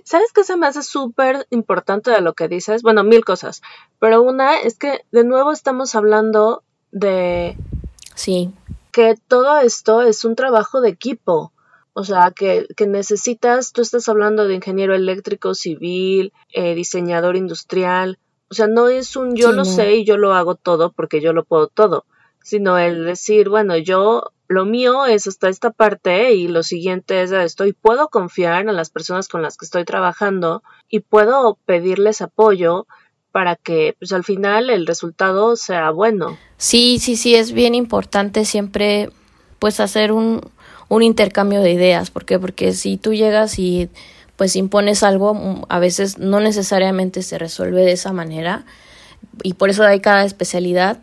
¿Sabes 0.05 0.33
qué 0.33 0.45
se 0.45 0.57
me 0.57 0.67
hace 0.67 0.83
súper 0.83 1.47
importante 1.51 2.11
de 2.11 2.21
lo 2.21 2.35
que 2.35 2.49
dices? 2.49 2.83
Bueno, 2.83 3.05
mil 3.05 3.25
cosas, 3.25 3.63
pero 3.99 4.23
una 4.23 4.61
es 4.61 4.79
que 4.79 5.05
de 5.11 5.25
nuevo 5.25 5.53
estamos 5.53 5.95
hablando 5.95 6.63
de... 6.91 7.57
Sí. 8.15 8.51
Que 8.93 9.17
todo 9.29 9.59
esto 9.59 10.03
es 10.03 10.25
un 10.25 10.37
trabajo 10.37 10.81
de 10.81 10.91
equipo. 10.91 11.53
O 11.95 12.05
sea, 12.05 12.31
que, 12.31 12.67
que 12.77 12.87
necesitas, 12.87 13.73
tú 13.73 13.83
estás 13.83 14.09
hablando 14.09 14.47
de 14.47 14.55
ingeniero 14.55 14.95
eléctrico, 14.95 15.55
civil, 15.55 16.33
eh, 16.53 16.75
diseñador 16.75 17.37
industrial, 17.37 18.19
o 18.53 18.55
sea, 18.55 18.67
no 18.67 18.89
es 18.89 19.17
un 19.17 19.35
yo 19.35 19.51
lo 19.53 19.65
sé 19.65 19.97
y 19.97 20.05
yo 20.05 20.19
lo 20.19 20.35
hago 20.35 20.57
todo 20.57 20.93
porque 20.93 21.23
yo 21.23 21.33
lo 21.33 21.43
puedo 21.43 21.69
todo, 21.69 22.05
sino 22.43 22.79
el 22.79 23.05
decir, 23.05 23.49
bueno, 23.49 23.77
yo 23.77 24.33
lo 24.49 24.65
mío 24.65 25.07
es 25.07 25.27
hasta 25.27 25.49
esta 25.49 25.71
parte 25.71 26.35
y 26.35 26.49
lo 26.49 26.63
siguiente 26.63 27.23
es 27.23 27.33
esto 27.33 27.67
y 27.67 27.73
puedo 27.73 28.09
confiar 28.09 28.69
en 28.69 28.77
las 28.77 28.91
personas 28.91 29.29
con 29.29 29.43
las 29.43 29.57
que 29.57 29.65
estoy 29.65 29.85
trabajando 29.85 30.63
y 30.89 31.01
puedo 31.01 31.59
pedirles 31.65 32.21
apoyo 32.21 32.87
para 33.33 33.57
que 33.57 33.97
pues 33.99 34.13
al 34.13 34.25
final 34.25 34.69
el 34.69 34.87
resultado 34.87 35.57
sea 35.57 35.91
bueno. 35.91 36.37
Sí, 36.59 36.99
sí, 37.01 37.17
sí, 37.17 37.35
es 37.35 37.53
bien 37.53 37.75
importante 37.75 38.45
siempre 38.45 39.11
pues 39.59 39.81
hacer 39.81 40.13
un, 40.13 40.43
un 40.89 41.03
intercambio 41.03 41.63
de 41.63 41.73
ideas, 41.73 42.11
¿por 42.11 42.27
qué? 42.27 42.39
Porque 42.39 42.75
si 42.75 42.99
tú 42.99 43.15
llegas 43.15 43.59
y 43.59 43.89
pues 44.37 44.57
impones 44.57 45.03
algo, 45.03 45.65
a 45.69 45.79
veces 45.79 46.19
no 46.19 46.41
necesariamente 46.41 47.23
se 47.23 47.39
resuelve 47.39 47.83
de 47.83 47.93
esa 47.93 48.13
manera 48.13 48.65
y 49.43 49.55
por 49.55 49.71
eso 49.71 49.85
hay 49.85 50.01
cada 50.01 50.25
especialidad 50.25 50.99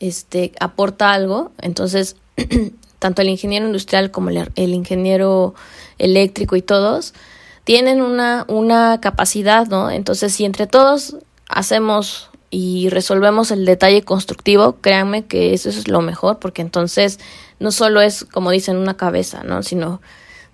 este, 0.00 0.52
aporta 0.60 1.12
algo, 1.12 1.52
entonces 1.60 2.16
tanto 2.98 3.22
el 3.22 3.28
ingeniero 3.28 3.66
industrial 3.66 4.10
como 4.10 4.30
el, 4.30 4.50
el, 4.56 4.74
ingeniero 4.74 5.54
eléctrico 5.98 6.56
y 6.56 6.62
todos 6.62 7.14
tienen 7.64 8.02
una, 8.02 8.44
una 8.48 9.00
capacidad, 9.00 9.66
¿no? 9.68 9.90
Entonces, 9.90 10.32
si 10.32 10.44
entre 10.44 10.66
todos 10.66 11.16
hacemos 11.48 12.30
y 12.50 12.88
resolvemos 12.88 13.50
el 13.52 13.64
detalle 13.64 14.02
constructivo, 14.02 14.76
créanme 14.80 15.26
que 15.26 15.54
eso 15.54 15.68
es 15.68 15.86
lo 15.86 16.00
mejor, 16.00 16.38
porque 16.40 16.62
entonces 16.62 17.20
no 17.60 17.70
solo 17.70 18.00
es, 18.00 18.24
como 18.24 18.50
dicen, 18.50 18.76
una 18.76 18.96
cabeza, 18.96 19.42
¿no? 19.44 19.62
Sino 19.62 20.00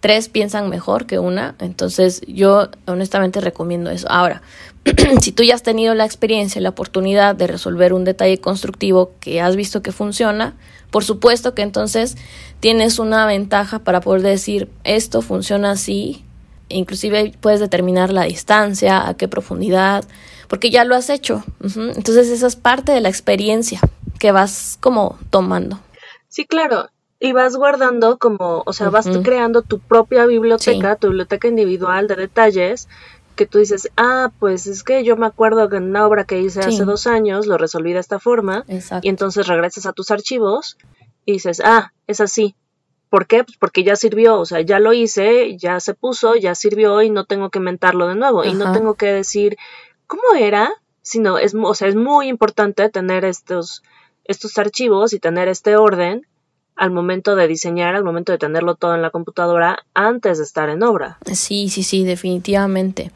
tres 0.01 0.29
piensan 0.29 0.69
mejor 0.69 1.07
que 1.07 1.19
una. 1.19 1.55
Entonces, 1.59 2.23
yo 2.27 2.69
honestamente 2.87 3.41
recomiendo 3.41 3.91
eso. 3.91 4.07
Ahora, 4.11 4.43
si 5.21 5.33
tú 5.33 5.43
ya 5.43 5.55
has 5.55 5.63
tenido 5.63 5.95
la 5.95 6.05
experiencia 6.05 6.59
y 6.59 6.63
la 6.63 6.71
oportunidad 6.71 7.35
de 7.35 7.47
resolver 7.47 7.93
un 7.93 8.05
detalle 8.05 8.39
constructivo 8.39 9.13
que 9.21 9.41
has 9.41 9.57
visto 9.57 9.83
que 9.83 9.93
funciona, 9.93 10.55
por 10.91 11.05
supuesto 11.05 11.55
que 11.55 11.63
entonces 11.63 12.17
tienes 12.61 12.99
una 12.99 13.27
ventaja 13.27 13.81
para 13.81 14.01
poder 14.01 14.23
decir 14.23 14.71
esto 14.85 15.23
funciona 15.23 15.73
así, 15.73 16.25
inclusive 16.69 17.35
puedes 17.41 17.61
determinar 17.61 18.13
la 18.13 18.25
distancia, 18.25 19.07
a 19.09 19.15
qué 19.15 19.29
profundidad, 19.29 20.05
porque 20.49 20.71
ya 20.71 20.85
lo 20.85 20.95
has 20.95 21.11
hecho. 21.11 21.45
Entonces 21.61 22.29
esa 22.29 22.47
es 22.47 22.57
parte 22.57 22.93
de 22.93 23.01
la 23.01 23.09
experiencia 23.09 23.81
que 24.19 24.33
vas 24.33 24.79
como 24.81 25.19
tomando. 25.31 25.81
Sí, 26.29 26.45
claro. 26.45 26.89
Y 27.19 27.33
vas 27.33 27.57
guardando 27.57 28.19
como, 28.19 28.63
o 28.67 28.73
sea, 28.73 28.91
vas 28.91 29.09
creando 29.23 29.63
tu 29.63 29.79
propia 29.79 30.27
biblioteca, 30.27 30.97
tu 30.97 31.09
biblioteca 31.09 31.49
individual 31.49 32.09
de 32.09 32.17
detalles 32.17 32.89
que 33.37 33.47
tú 33.47 33.59
dices, 33.59 33.91
ah, 33.97 34.33
pues 34.39 34.67
es 34.67 34.83
que 34.83 35.05
yo 35.05 35.17
me 35.17 35.27
acuerdo 35.27 35.69
que 35.69 35.77
en 35.77 35.85
una 35.85 36.07
obra 36.07 36.25
que 36.25 36.41
hice 36.41 36.61
hace 36.61 36.85
dos 36.85 37.07
años 37.07 37.47
lo 37.47 37.59
resolví 37.59 37.93
de 37.93 38.01
esta 38.01 38.19
forma, 38.19 38.65
y 39.03 39.09
entonces 39.09 39.47
regresas 39.47 39.87
a 39.87 39.93
tus 39.93 40.11
archivos 40.11 40.79
y 41.25 41.33
dices, 41.33 41.61
ah, 41.65 41.93
es 42.07 42.21
así. 42.21 42.57
¿Por 43.11 43.27
qué? 43.27 43.45
Pues 43.45 43.57
porque 43.59 43.85
ya 43.85 43.95
sirvió, 43.95 44.41
o 44.41 44.45
sea, 44.47 44.63
ya 44.63 44.81
lo 44.81 44.93
hice, 44.93 45.57
ya 45.57 45.81
se 45.81 45.95
puso, 45.95 46.35
ya 46.35 46.55
sirvió 46.55 47.03
y 47.03 47.11
no 47.11 47.25
tengo 47.25 47.51
que 47.51 47.61
mentarlo 47.61 48.09
de 48.09 48.17
nuevo, 48.17 48.45
y 48.45 48.55
no 48.55 48.73
tengo 48.73 48.95
que 48.95 49.07
decir, 49.07 49.57
¿cómo 50.07 50.23
era? 50.39 50.71
Sino, 51.03 51.39
es, 51.39 51.55
o 51.55 51.75
sea, 51.75 51.89
es 51.89 51.95
muy 51.95 52.29
importante 52.29 52.89
tener 52.89 53.25
estos, 53.25 53.83
estos 54.25 54.59
archivos 54.59 55.13
y 55.13 55.21
tener 55.21 55.49
este 55.49 55.77
orden 55.77 56.27
al 56.77 56.91
momento 56.91 57.35
de 57.35 57.49
diseñar, 57.49 57.95
al 57.95 58.05
momento 58.05 58.33
de 58.33 58.39
tenerlo 58.39 58.75
todo 58.75 58.95
en 58.95 59.03
la 59.03 59.11
computadora 59.11 59.85
antes 59.95 60.39
de 60.39 60.45
estar 60.45 60.69
en 60.69 60.83
obra. 60.83 61.19
Sí, 61.33 61.69
sí, 61.71 61.83
sí, 61.83 62.05
definitivamente. 62.05 63.11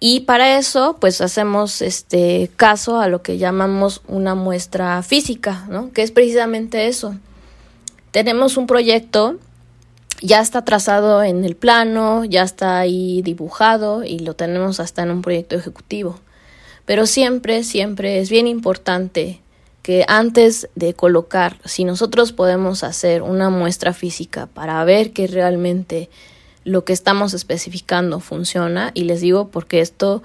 Y 0.00 0.20
para 0.20 0.58
eso, 0.58 0.96
pues 1.00 1.20
hacemos 1.20 1.82
este 1.82 2.50
caso 2.54 3.00
a 3.00 3.08
lo 3.08 3.20
que 3.20 3.36
llamamos 3.36 4.02
una 4.06 4.36
muestra 4.36 5.02
física, 5.02 5.66
¿no? 5.68 5.92
Que 5.92 6.02
es 6.02 6.12
precisamente 6.12 6.86
eso. 6.86 7.16
Tenemos 8.12 8.56
un 8.56 8.68
proyecto, 8.68 9.36
ya 10.22 10.40
está 10.40 10.64
trazado 10.64 11.24
en 11.24 11.44
el 11.44 11.56
plano, 11.56 12.24
ya 12.24 12.44
está 12.44 12.78
ahí 12.78 13.22
dibujado 13.22 14.04
y 14.04 14.20
lo 14.20 14.34
tenemos 14.34 14.78
hasta 14.78 15.02
en 15.02 15.10
un 15.10 15.22
proyecto 15.22 15.56
ejecutivo. 15.56 16.20
Pero 16.84 17.06
siempre, 17.06 17.64
siempre 17.64 18.20
es 18.20 18.30
bien 18.30 18.46
importante 18.46 19.40
que 19.88 20.04
antes 20.06 20.68
de 20.74 20.92
colocar, 20.92 21.56
si 21.64 21.84
nosotros 21.84 22.34
podemos 22.34 22.84
hacer 22.84 23.22
una 23.22 23.48
muestra 23.48 23.94
física 23.94 24.44
para 24.44 24.84
ver 24.84 25.14
que 25.14 25.26
realmente 25.26 26.10
lo 26.62 26.84
que 26.84 26.92
estamos 26.92 27.32
especificando 27.32 28.20
funciona, 28.20 28.90
y 28.92 29.04
les 29.04 29.22
digo 29.22 29.48
porque 29.48 29.80
esto 29.80 30.22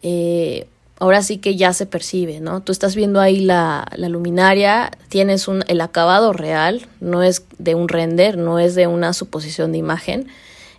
eh, 0.00 0.66
ahora 0.98 1.22
sí 1.22 1.36
que 1.36 1.56
ya 1.56 1.74
se 1.74 1.84
percibe, 1.84 2.40
¿no? 2.40 2.62
Tú 2.62 2.72
estás 2.72 2.96
viendo 2.96 3.20
ahí 3.20 3.40
la, 3.40 3.86
la 3.96 4.08
luminaria, 4.08 4.90
tienes 5.10 5.46
un, 5.46 5.62
el 5.68 5.82
acabado 5.82 6.32
real, 6.32 6.86
no 7.00 7.22
es 7.22 7.44
de 7.58 7.74
un 7.74 7.90
render, 7.90 8.38
no 8.38 8.58
es 8.58 8.74
de 8.74 8.86
una 8.86 9.12
suposición 9.12 9.72
de 9.72 9.78
imagen, 9.78 10.28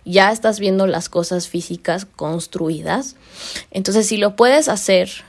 ya 0.04 0.32
estás 0.32 0.58
viendo 0.58 0.88
las 0.88 1.08
cosas 1.08 1.46
físicas 1.46 2.04
construidas. 2.04 3.14
Entonces, 3.70 4.08
si 4.08 4.16
lo 4.16 4.34
puedes 4.34 4.68
hacer 4.68 5.22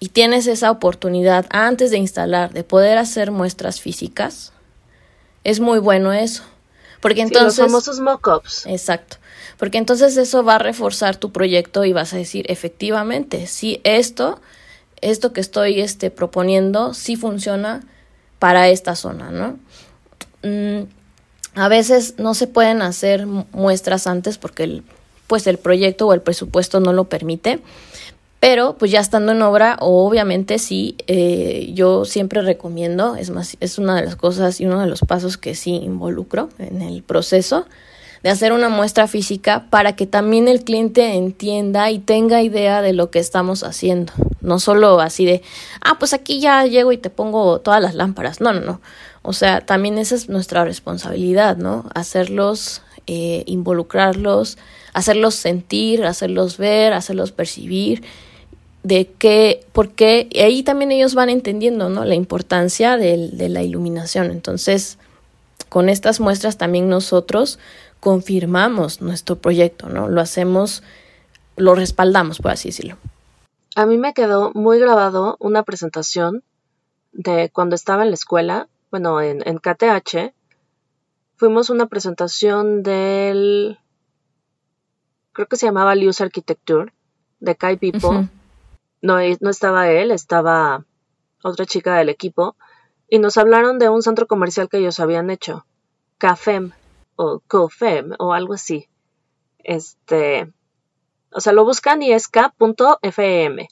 y 0.00 0.10
tienes 0.10 0.46
esa 0.46 0.70
oportunidad 0.70 1.46
antes 1.50 1.90
de 1.90 1.98
instalar 1.98 2.52
de 2.52 2.64
poder 2.64 2.98
hacer 2.98 3.30
muestras 3.30 3.80
físicas, 3.80 4.52
es 5.44 5.60
muy 5.60 5.78
bueno 5.78 6.12
eso. 6.12 6.42
Porque 7.00 7.22
entonces... 7.22 7.54
Sí, 7.54 7.62
los 7.62 7.70
famosos 7.70 8.00
mockups. 8.00 8.66
Exacto. 8.66 9.16
Porque 9.56 9.78
entonces 9.78 10.16
eso 10.16 10.44
va 10.44 10.56
a 10.56 10.58
reforzar 10.58 11.16
tu 11.16 11.32
proyecto 11.32 11.84
y 11.84 11.92
vas 11.92 12.12
a 12.12 12.16
decir, 12.16 12.44
efectivamente, 12.48 13.46
si 13.46 13.80
esto, 13.84 14.40
esto 15.00 15.32
que 15.32 15.40
estoy 15.40 15.80
este, 15.80 16.10
proponiendo, 16.10 16.94
sí 16.94 17.16
funciona 17.16 17.82
para 18.38 18.68
esta 18.68 18.94
zona, 18.94 19.30
¿no? 19.30 19.58
Mm, 20.42 20.86
a 21.54 21.68
veces 21.68 22.14
no 22.18 22.34
se 22.34 22.46
pueden 22.46 22.82
hacer 22.82 23.26
muestras 23.26 24.06
antes 24.06 24.38
porque 24.38 24.62
el, 24.62 24.84
pues 25.26 25.46
el 25.48 25.58
proyecto 25.58 26.06
o 26.06 26.14
el 26.14 26.22
presupuesto 26.22 26.78
no 26.78 26.92
lo 26.92 27.04
permite, 27.08 27.60
pero 28.40 28.76
pues 28.78 28.90
ya 28.90 29.00
estando 29.00 29.32
en 29.32 29.42
obra, 29.42 29.76
obviamente 29.80 30.58
sí, 30.58 30.96
eh, 31.08 31.70
yo 31.74 32.04
siempre 32.04 32.40
recomiendo, 32.42 33.16
es 33.16 33.30
más, 33.30 33.56
es 33.60 33.78
una 33.78 33.96
de 33.96 34.04
las 34.04 34.16
cosas 34.16 34.60
y 34.60 34.66
uno 34.66 34.80
de 34.80 34.86
los 34.86 35.00
pasos 35.00 35.36
que 35.36 35.54
sí 35.54 35.74
involucro 35.74 36.48
en 36.58 36.82
el 36.82 37.02
proceso 37.02 37.66
de 38.22 38.30
hacer 38.30 38.52
una 38.52 38.68
muestra 38.68 39.06
física 39.06 39.66
para 39.70 39.94
que 39.94 40.06
también 40.06 40.48
el 40.48 40.64
cliente 40.64 41.14
entienda 41.14 41.90
y 41.90 41.98
tenga 41.98 42.42
idea 42.42 42.82
de 42.82 42.92
lo 42.92 43.10
que 43.10 43.18
estamos 43.18 43.62
haciendo. 43.62 44.12
No 44.40 44.58
solo 44.58 45.00
así 45.00 45.24
de, 45.24 45.42
ah, 45.80 45.98
pues 45.98 46.14
aquí 46.14 46.40
ya 46.40 46.64
llego 46.66 46.92
y 46.92 46.98
te 46.98 47.10
pongo 47.10 47.60
todas 47.60 47.80
las 47.80 47.94
lámparas. 47.94 48.40
No, 48.40 48.52
no, 48.52 48.60
no. 48.60 48.80
O 49.22 49.32
sea, 49.32 49.60
también 49.60 49.98
esa 49.98 50.14
es 50.14 50.28
nuestra 50.28 50.64
responsabilidad, 50.64 51.56
¿no? 51.56 51.86
Hacerlos, 51.94 52.82
eh, 53.06 53.44
involucrarlos, 53.46 54.58
hacerlos 54.94 55.34
sentir, 55.34 56.04
hacerlos 56.04 56.56
ver, 56.56 56.92
hacerlos 56.92 57.32
percibir 57.32 58.02
de 58.82 59.10
qué, 59.18 59.66
por 59.72 59.90
qué, 59.90 60.28
y 60.30 60.40
ahí 60.40 60.62
también 60.62 60.92
ellos 60.92 61.14
van 61.14 61.28
entendiendo, 61.28 61.88
¿no? 61.88 62.04
La 62.04 62.14
importancia 62.14 62.96
de, 62.96 63.30
de 63.32 63.48
la 63.48 63.62
iluminación. 63.62 64.30
Entonces, 64.30 64.98
con 65.68 65.88
estas 65.88 66.20
muestras 66.20 66.56
también 66.56 66.88
nosotros 66.88 67.58
confirmamos 68.00 69.00
nuestro 69.00 69.36
proyecto, 69.36 69.88
¿no? 69.88 70.08
Lo 70.08 70.20
hacemos, 70.20 70.82
lo 71.56 71.74
respaldamos, 71.74 72.38
por 72.38 72.52
así 72.52 72.68
decirlo. 72.68 72.96
A 73.74 73.86
mí 73.86 73.98
me 73.98 74.14
quedó 74.14 74.52
muy 74.54 74.78
grabado 74.78 75.36
una 75.40 75.62
presentación 75.62 76.42
de 77.12 77.50
cuando 77.52 77.74
estaba 77.74 78.02
en 78.02 78.10
la 78.10 78.14
escuela, 78.14 78.68
bueno, 78.90 79.20
en, 79.20 79.42
en 79.46 79.58
KTH, 79.58 80.32
fuimos 81.36 81.70
una 81.70 81.86
presentación 81.86 82.82
del, 82.82 83.78
creo 85.32 85.46
que 85.46 85.56
se 85.56 85.66
llamaba 85.66 85.94
Luz 85.94 86.20
Architecture, 86.20 86.92
de 87.40 87.54
Kai 87.54 87.76
Pipo, 87.76 88.26
no, 89.02 89.18
no 89.40 89.50
estaba 89.50 89.90
él, 89.90 90.10
estaba 90.10 90.84
otra 91.42 91.66
chica 91.66 91.96
del 91.96 92.08
equipo, 92.08 92.56
y 93.08 93.18
nos 93.18 93.36
hablaron 93.38 93.78
de 93.78 93.88
un 93.88 94.02
centro 94.02 94.26
comercial 94.26 94.68
que 94.68 94.78
ellos 94.78 95.00
habían 95.00 95.30
hecho, 95.30 95.66
CAFEM 96.18 96.72
o 97.16 97.40
COFEM 97.46 98.12
o 98.18 98.32
algo 98.32 98.54
así. 98.54 98.88
Este, 99.58 100.52
o 101.32 101.40
sea, 101.40 101.52
lo 101.52 101.64
buscan 101.64 102.02
y 102.02 102.12
es 102.12 102.28
K.fm. 102.28 103.68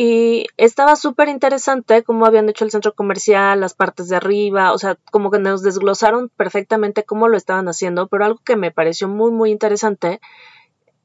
Y 0.00 0.46
estaba 0.56 0.94
súper 0.94 1.28
interesante 1.28 2.04
cómo 2.04 2.24
habían 2.24 2.48
hecho 2.48 2.64
el 2.64 2.70
centro 2.70 2.94
comercial, 2.94 3.60
las 3.60 3.74
partes 3.74 4.08
de 4.08 4.14
arriba, 4.14 4.72
o 4.72 4.78
sea, 4.78 4.96
como 5.10 5.32
que 5.32 5.40
nos 5.40 5.62
desglosaron 5.62 6.28
perfectamente 6.28 7.02
cómo 7.02 7.26
lo 7.26 7.36
estaban 7.36 7.66
haciendo, 7.68 8.06
pero 8.06 8.24
algo 8.24 8.40
que 8.44 8.54
me 8.54 8.70
pareció 8.70 9.08
muy, 9.08 9.32
muy 9.32 9.50
interesante 9.50 10.20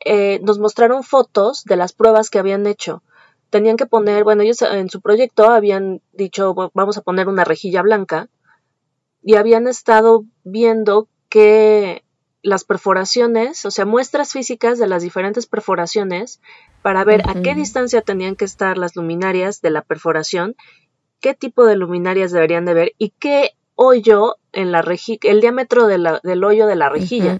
eh, 0.06 0.40
nos 0.44 0.60
mostraron 0.60 1.04
fotos 1.04 1.64
de 1.64 1.76
las 1.76 1.94
pruebas 1.94 2.30
que 2.30 2.40
habían 2.40 2.68
hecho. 2.68 3.04
Tenían 3.50 3.78
que 3.78 3.86
poner, 3.86 4.24
bueno, 4.24 4.42
ellos 4.42 4.62
en 4.62 4.90
su 4.90 5.02
proyecto 5.02 5.50
habían 5.50 6.02
dicho, 6.12 6.56
vamos 6.74 6.98
a 6.98 7.02
poner 7.02 7.28
una 7.28 7.44
rejilla 7.44 7.82
blanca 7.82 8.30
y 9.22 9.36
habían 9.36 9.68
estado 9.68 10.26
viendo 10.44 11.08
que 11.30 12.04
las 12.42 12.66
perforaciones, 12.66 13.66
o 13.66 13.72
sea, 13.72 13.86
muestras 13.86 14.34
físicas 14.34 14.78
de 14.78 14.88
las 14.88 15.02
diferentes 15.02 15.48
perforaciones 15.48 16.42
para 16.82 17.06
ver 17.06 17.24
a 17.30 17.42
qué 17.42 17.56
distancia 17.56 18.02
tenían 18.02 18.36
que 18.36 18.46
estar 18.46 18.78
las 18.78 18.96
luminarias 18.98 19.62
de 19.62 19.70
la 19.70 19.82
perforación, 19.82 20.56
qué 21.22 21.34
tipo 21.34 21.66
de 21.66 21.78
luminarias 21.78 22.34
deberían 22.34 22.66
de 22.66 22.74
ver 22.74 22.94
y 22.98 23.12
qué 23.12 23.52
hoyo 23.76 24.36
en 24.52 24.72
la 24.74 24.82
rejilla, 24.82 25.20
el 25.24 25.40
diámetro 25.40 25.88
del 25.88 26.44
hoyo 26.44 26.68
de 26.68 26.76
la 26.76 26.90
rejilla. 26.90 27.40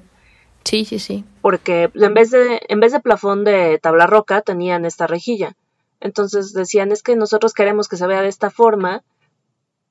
Sí, 0.64 0.86
sí, 0.86 1.00
sí. 1.00 1.26
Porque 1.42 1.92
en 1.94 2.14
vez 2.14 2.32
de, 2.32 2.62
en 2.68 2.80
vez 2.80 2.92
de 2.92 3.00
plafón 3.00 3.44
de 3.44 3.80
tabla 3.80 4.08
roca 4.08 4.42
tenían 4.42 4.86
esta 4.86 5.08
rejilla. 5.08 5.56
Entonces 6.00 6.54
decían, 6.54 6.92
es 6.92 7.04
que 7.04 7.16
nosotros 7.16 7.54
queremos 7.54 7.88
que 7.88 7.98
se 7.98 8.08
vea 8.08 8.22
de 8.22 8.28
esta 8.28 8.50
forma 8.50 9.04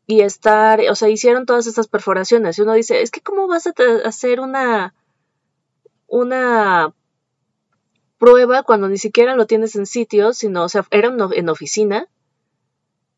y 0.07 0.21
estar, 0.21 0.81
o 0.91 0.95
sea, 0.95 1.09
hicieron 1.09 1.47
todas 1.47 1.67
estas 1.67 1.89
perforaciones. 1.89 2.59
Y 2.59 2.63
uno 2.63 2.75
dice, 2.75 3.03
es 3.03 3.11
que 3.11 3.21
cómo 3.21 3.47
vas 3.49 3.67
a 3.67 3.73
hacer 4.05 4.41
una, 4.41 4.95
una 6.07 6.93
prueba 8.19 8.63
cuando 8.63 8.89
ni 8.89 8.99
siquiera 8.99 9.37
lo 9.37 9.47
tienes 9.47 9.75
en 9.75 9.87
sitio, 9.87 10.33
sino, 10.33 10.65
o 10.65 10.69
sea, 10.69 10.87
era 10.91 11.13
en 11.35 11.49
oficina. 11.49 12.09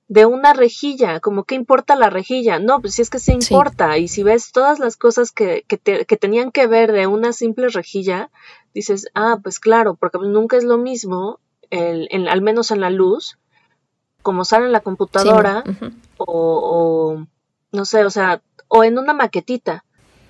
De 0.09 0.27
una 0.27 0.53
rejilla, 0.53 1.21
como 1.21 1.45
qué 1.45 1.55
importa 1.55 1.97
la 1.97 2.11
rejilla. 2.11 2.59
No, 2.59 2.81
pues 2.81 2.95
si 2.95 3.03
es 3.03 3.11
que 3.11 3.19
se 3.19 3.33
importa. 3.33 3.97
Y 3.99 4.09
si 4.09 4.23
ves 4.23 4.53
todas 4.53 4.79
las 4.79 4.97
cosas 4.97 5.33
que, 5.33 5.65
que, 5.67 5.79
que, 5.79 6.17
tenían 6.17 6.53
que 6.53 6.67
ver 6.67 6.93
de 6.93 7.07
una 7.07 7.33
simple 7.33 7.69
rejilla, 7.69 8.31
dices, 8.75 9.09
ah, 9.15 9.39
pues 9.43 9.59
claro, 9.59 9.95
porque 9.95 10.19
nunca 10.19 10.57
es 10.57 10.65
lo 10.65 10.79
mismo, 10.79 11.41
el, 11.71 12.29
al 12.29 12.43
menos 12.43 12.71
en 12.71 12.81
la 12.81 12.91
luz, 12.91 13.39
como 14.23 14.45
sale 14.45 14.67
en 14.67 14.73
la 14.73 14.81
computadora, 14.81 15.65
o, 16.19 16.25
o, 16.27 17.27
no 17.73 17.85
sé, 17.85 18.05
o 18.05 18.11
sea, 18.11 18.43
o 18.69 18.85
en 18.85 18.99
una 18.99 19.13
maquetita. 19.13 19.85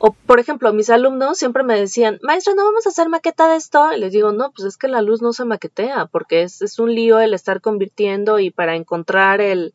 O, 0.06 0.12
por 0.12 0.38
ejemplo, 0.38 0.70
mis 0.74 0.90
alumnos 0.90 1.38
siempre 1.38 1.62
me 1.62 1.80
decían, 1.80 2.18
maestro, 2.20 2.54
¿no 2.54 2.66
vamos 2.66 2.84
a 2.84 2.90
hacer 2.90 3.08
maqueta 3.08 3.48
de 3.48 3.56
esto? 3.56 3.90
Y 3.90 3.98
les 3.98 4.12
digo, 4.12 4.32
no, 4.32 4.52
pues 4.52 4.68
es 4.68 4.76
que 4.76 4.86
la 4.86 5.00
luz 5.00 5.22
no 5.22 5.32
se 5.32 5.46
maquetea, 5.46 6.04
porque 6.04 6.42
es, 6.42 6.60
es 6.60 6.78
un 6.78 6.94
lío 6.94 7.20
el 7.20 7.32
estar 7.32 7.62
convirtiendo 7.62 8.38
y 8.38 8.50
para 8.50 8.76
encontrar 8.76 9.40
el, 9.40 9.72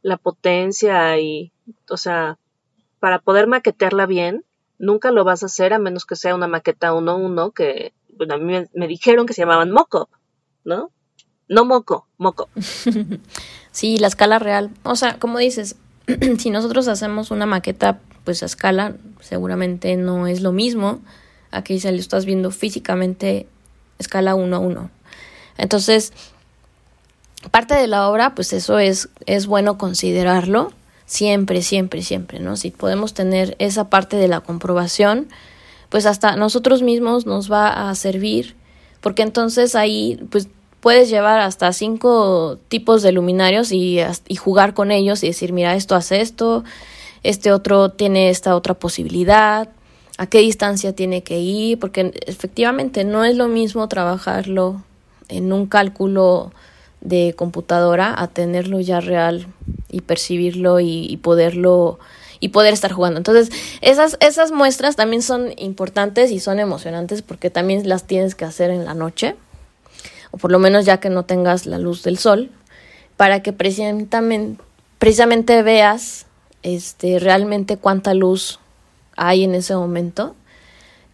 la 0.00 0.16
potencia 0.16 1.18
y, 1.18 1.52
o 1.90 1.98
sea, 1.98 2.38
para 3.00 3.18
poder 3.18 3.48
maquetearla 3.48 4.06
bien, 4.06 4.46
nunca 4.78 5.10
lo 5.10 5.24
vas 5.24 5.42
a 5.42 5.46
hacer 5.46 5.74
a 5.74 5.78
menos 5.78 6.06
que 6.06 6.16
sea 6.16 6.34
una 6.34 6.48
maqueta 6.48 6.94
1-1 6.94 7.52
que, 7.52 7.92
bueno, 8.16 8.32
a 8.32 8.38
mí 8.38 8.64
me, 8.72 8.88
dijeron 8.88 9.26
que 9.26 9.34
se 9.34 9.42
llamaban 9.42 9.72
moco, 9.72 10.08
¿no? 10.64 10.90
No 11.50 11.66
moco, 11.66 12.08
moco. 12.16 12.48
sí, 13.72 13.98
la 13.98 14.06
escala 14.06 14.38
real. 14.38 14.70
O 14.84 14.96
sea, 14.96 15.18
como 15.18 15.36
dices, 15.36 15.76
si 16.38 16.50
nosotros 16.50 16.88
hacemos 16.88 17.30
una 17.30 17.46
maqueta 17.46 18.00
pues 18.24 18.42
a 18.42 18.46
escala 18.46 18.94
seguramente 19.20 19.96
no 19.96 20.26
es 20.26 20.40
lo 20.40 20.52
mismo 20.52 21.00
aquí 21.50 21.80
se 21.80 21.92
lo 21.92 21.98
estás 21.98 22.24
viendo 22.24 22.50
físicamente 22.50 23.46
escala 23.98 24.34
1 24.34 24.56
a 24.56 24.58
1. 24.58 24.90
Entonces, 25.58 26.12
parte 27.50 27.74
de 27.74 27.86
la 27.86 28.08
obra, 28.08 28.34
pues 28.34 28.52
eso 28.52 28.78
es, 28.78 29.08
es 29.26 29.46
bueno 29.46 29.78
considerarlo 29.78 30.72
siempre, 31.06 31.62
siempre, 31.62 32.02
siempre, 32.02 32.40
¿no? 32.40 32.56
Si 32.56 32.70
podemos 32.70 33.14
tener 33.14 33.56
esa 33.58 33.88
parte 33.88 34.16
de 34.16 34.28
la 34.28 34.40
comprobación, 34.40 35.28
pues 35.88 36.04
hasta 36.04 36.36
nosotros 36.36 36.82
mismos 36.82 37.26
nos 37.26 37.50
va 37.50 37.88
a 37.88 37.94
servir, 37.94 38.56
porque 39.00 39.22
entonces 39.22 39.74
ahí, 39.74 40.20
pues 40.30 40.48
puedes 40.86 41.10
llevar 41.10 41.40
hasta 41.40 41.72
cinco 41.72 42.60
tipos 42.68 43.02
de 43.02 43.10
luminarios 43.10 43.72
y, 43.72 43.98
y 44.28 44.36
jugar 44.36 44.72
con 44.72 44.92
ellos 44.92 45.24
y 45.24 45.26
decir, 45.26 45.52
mira, 45.52 45.74
esto 45.74 45.96
hace 45.96 46.20
esto, 46.20 46.62
este 47.24 47.50
otro 47.50 47.88
tiene 47.88 48.30
esta 48.30 48.54
otra 48.54 48.74
posibilidad, 48.74 49.68
a 50.16 50.26
qué 50.28 50.38
distancia 50.38 50.94
tiene 50.94 51.24
que 51.24 51.40
ir, 51.40 51.80
porque 51.80 52.14
efectivamente 52.28 53.02
no 53.02 53.24
es 53.24 53.34
lo 53.34 53.48
mismo 53.48 53.88
trabajarlo 53.88 54.84
en 55.28 55.52
un 55.52 55.66
cálculo 55.66 56.52
de 57.00 57.34
computadora 57.36 58.14
a 58.16 58.28
tenerlo 58.28 58.78
ya 58.78 59.00
real 59.00 59.48
y 59.90 60.02
percibirlo 60.02 60.78
y, 60.78 61.16
poderlo 61.16 61.98
y 62.38 62.50
poder 62.50 62.72
estar 62.72 62.92
jugando. 62.92 63.18
Entonces, 63.18 63.50
esas, 63.80 64.16
esas 64.20 64.52
muestras 64.52 64.94
también 64.94 65.22
son 65.22 65.52
importantes 65.56 66.30
y 66.30 66.38
son 66.38 66.60
emocionantes 66.60 67.22
porque 67.22 67.50
también 67.50 67.88
las 67.88 68.04
tienes 68.04 68.36
que 68.36 68.44
hacer 68.44 68.70
en 68.70 68.84
la 68.84 68.94
noche, 68.94 69.34
por 70.40 70.52
lo 70.52 70.58
menos 70.58 70.84
ya 70.84 70.98
que 70.98 71.10
no 71.10 71.24
tengas 71.24 71.66
la 71.66 71.78
luz 71.78 72.02
del 72.02 72.18
sol, 72.18 72.50
para 73.16 73.42
que 73.42 73.52
precisamente, 73.52 74.56
precisamente 74.98 75.62
veas 75.62 76.26
este, 76.62 77.18
realmente 77.18 77.76
cuánta 77.76 78.14
luz 78.14 78.58
hay 79.16 79.44
en 79.44 79.54
ese 79.54 79.74
momento. 79.74 80.34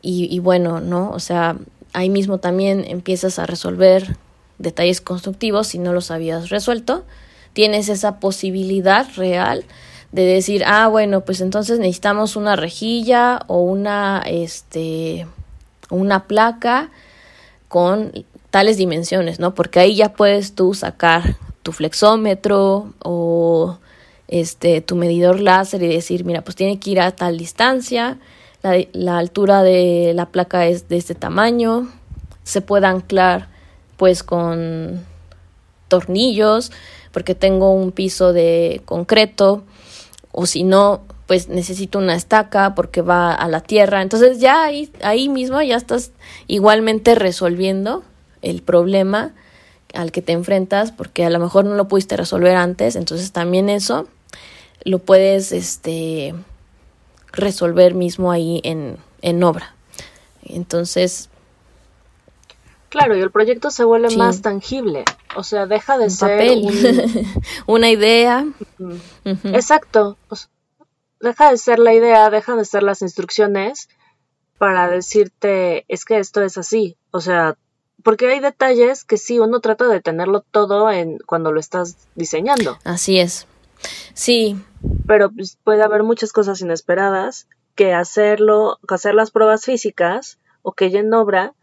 Y, 0.04 0.40
bueno, 0.40 0.80
¿no? 0.80 1.10
O 1.10 1.20
sea, 1.20 1.56
ahí 1.92 2.10
mismo 2.10 2.38
también 2.38 2.84
empiezas 2.88 3.38
a 3.38 3.46
resolver 3.46 4.16
detalles 4.58 5.00
constructivos 5.00 5.68
si 5.68 5.78
no 5.78 5.92
los 5.92 6.10
habías 6.10 6.48
resuelto. 6.48 7.04
Tienes 7.52 7.88
esa 7.88 8.18
posibilidad 8.18 9.06
real 9.14 9.64
de 10.10 10.24
decir, 10.24 10.64
ah, 10.66 10.88
bueno, 10.88 11.20
pues 11.20 11.40
entonces 11.40 11.78
necesitamos 11.78 12.34
una 12.34 12.56
rejilla 12.56 13.42
o 13.46 13.60
una, 13.60 14.24
este, 14.26 15.28
una 15.88 16.26
placa 16.26 16.90
con 17.68 18.12
tales 18.52 18.76
dimensiones, 18.76 19.40
¿no? 19.40 19.54
Porque 19.54 19.80
ahí 19.80 19.96
ya 19.96 20.12
puedes 20.12 20.54
tú 20.54 20.74
sacar 20.74 21.36
tu 21.62 21.72
flexómetro 21.72 22.92
o 23.02 23.78
este, 24.28 24.82
tu 24.82 24.94
medidor 24.94 25.40
láser 25.40 25.82
y 25.82 25.88
decir, 25.88 26.26
mira, 26.26 26.44
pues 26.44 26.54
tiene 26.54 26.78
que 26.78 26.90
ir 26.90 27.00
a 27.00 27.12
tal 27.12 27.38
distancia, 27.38 28.18
la, 28.62 29.18
altura 29.18 29.62
de 29.62 30.12
la 30.14 30.26
placa 30.26 30.66
es 30.66 30.86
de 30.90 30.98
este 30.98 31.14
tamaño, 31.14 31.88
se 32.44 32.60
puede 32.60 32.86
anclar 32.86 33.48
pues 33.96 34.22
con 34.22 35.02
tornillos, 35.88 36.72
porque 37.10 37.34
tengo 37.34 37.72
un 37.72 37.90
piso 37.90 38.34
de 38.34 38.82
concreto, 38.84 39.64
o 40.30 40.44
si 40.44 40.62
no, 40.62 41.00
pues 41.26 41.48
necesito 41.48 41.98
una 41.98 42.16
estaca 42.16 42.74
porque 42.74 43.00
va 43.00 43.32
a 43.32 43.48
la 43.48 43.60
tierra. 43.60 44.02
Entonces 44.02 44.40
ya 44.40 44.64
ahí, 44.64 44.92
ahí 45.02 45.30
mismo 45.30 45.62
ya 45.62 45.76
estás 45.76 46.12
igualmente 46.48 47.14
resolviendo 47.14 48.02
el 48.42 48.62
problema 48.62 49.32
al 49.94 50.12
que 50.12 50.22
te 50.22 50.32
enfrentas, 50.32 50.92
porque 50.92 51.24
a 51.24 51.30
lo 51.30 51.38
mejor 51.38 51.64
no 51.64 51.74
lo 51.74 51.88
pudiste 51.88 52.16
resolver 52.16 52.56
antes, 52.56 52.96
entonces 52.96 53.32
también 53.32 53.68
eso 53.68 54.08
lo 54.84 54.98
puedes 54.98 55.52
este, 55.52 56.34
resolver 57.32 57.94
mismo 57.94 58.32
ahí 58.32 58.60
en, 58.64 58.98
en 59.20 59.42
obra. 59.42 59.74
Entonces... 60.44 61.28
Claro, 62.88 63.16
y 63.16 63.20
el 63.20 63.30
proyecto 63.30 63.70
se 63.70 63.84
vuelve 63.84 64.14
más 64.16 64.42
tangible, 64.42 65.04
o 65.34 65.42
sea, 65.44 65.64
deja 65.64 65.96
de 65.96 66.10
ser 66.10 66.42
una 67.66 67.88
idea. 67.88 68.46
Exacto, 69.44 70.18
deja 71.18 71.50
de 71.50 71.56
ser 71.56 71.78
la 71.78 71.94
idea, 71.94 72.28
deja 72.28 72.54
de 72.54 72.66
ser 72.66 72.82
las 72.82 73.00
instrucciones 73.00 73.88
para 74.58 74.90
decirte, 74.90 75.86
es 75.88 76.04
que 76.04 76.18
esto 76.18 76.42
es 76.42 76.58
así, 76.58 76.98
o 77.12 77.22
sea, 77.22 77.56
porque 78.02 78.28
hay 78.28 78.40
detalles 78.40 79.04
que 79.04 79.16
sí 79.16 79.38
uno 79.38 79.60
trata 79.60 79.88
de 79.88 80.00
tenerlo 80.00 80.40
todo 80.40 80.90
en 80.90 81.18
cuando 81.18 81.52
lo 81.52 81.60
estás 81.60 81.96
diseñando. 82.14 82.78
Así 82.84 83.18
es. 83.18 83.46
Sí. 84.14 84.56
Pero 85.06 85.30
pues, 85.30 85.58
puede 85.62 85.82
haber 85.82 86.02
muchas 86.02 86.32
cosas 86.32 86.60
inesperadas 86.60 87.46
que 87.74 87.94
hacerlo, 87.94 88.78
que 88.86 88.94
hacer 88.94 89.14
las 89.14 89.30
pruebas 89.30 89.64
físicas 89.64 90.38
o 90.62 90.72
que 90.72 90.90
ya 90.90 91.00
en 91.00 91.12
obra, 91.14 91.54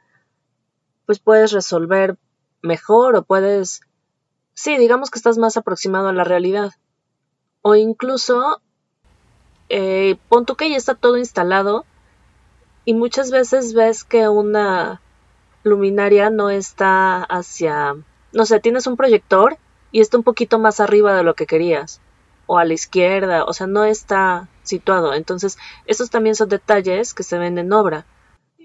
pues 1.06 1.20
puedes 1.20 1.52
resolver 1.52 2.18
mejor 2.62 3.16
o 3.16 3.24
puedes, 3.24 3.82
sí, 4.54 4.78
digamos 4.78 5.10
que 5.10 5.20
estás 5.20 5.38
más 5.38 5.58
aproximado 5.58 6.10
a 6.10 6.14
la 6.14 6.24
realidad. 6.24 6.74
O 7.62 7.76
incluso, 7.76 8.62
eh, 9.70 10.18
pon 10.30 10.46
tú 10.46 10.56
que 10.56 10.70
ya 10.70 10.78
está 10.78 10.96
todo 10.96 11.18
instalado 11.18 11.86
y 12.86 12.94
muchas 12.94 13.32
veces 13.32 13.74
ves 13.74 14.04
que 14.04 14.28
una 14.30 15.02
luminaria 15.64 16.30
no 16.30 16.50
está 16.50 17.24
hacia, 17.24 17.96
no 18.34 18.46
sé, 18.46 18.60
tienes 18.60 18.88
un 18.88 18.98
proyector 18.98 19.58
y 19.92 20.02
está 20.02 20.18
un 20.18 20.24
poquito 20.24 20.60
más 20.60 20.80
arriba 20.80 21.16
de 21.16 21.24
lo 21.24 21.34
que 21.36 21.46
querías 21.46 22.02
o 22.46 22.58
a 22.58 22.66
la 22.66 22.74
izquierda, 22.74 23.44
o 23.46 23.54
sea, 23.54 23.68
no 23.68 23.84
está 23.84 24.48
situado. 24.64 25.14
Entonces, 25.14 25.58
esos 25.86 26.10
también 26.10 26.36
son 26.36 26.50
detalles 26.50 27.14
que 27.14 27.22
se 27.22 27.38
ven 27.38 27.60
en 27.60 27.72
obra 27.72 28.06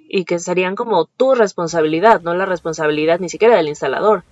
y 0.09 0.24
que 0.24 0.38
serían 0.38 0.74
como 0.74 1.04
tu 1.04 1.35
responsabilidad, 1.35 2.22
no 2.22 2.35
la 2.35 2.46
responsabilidad 2.46 3.20
ni 3.20 3.28
siquiera 3.28 3.57
del 3.57 3.68
instalador. 3.68 4.24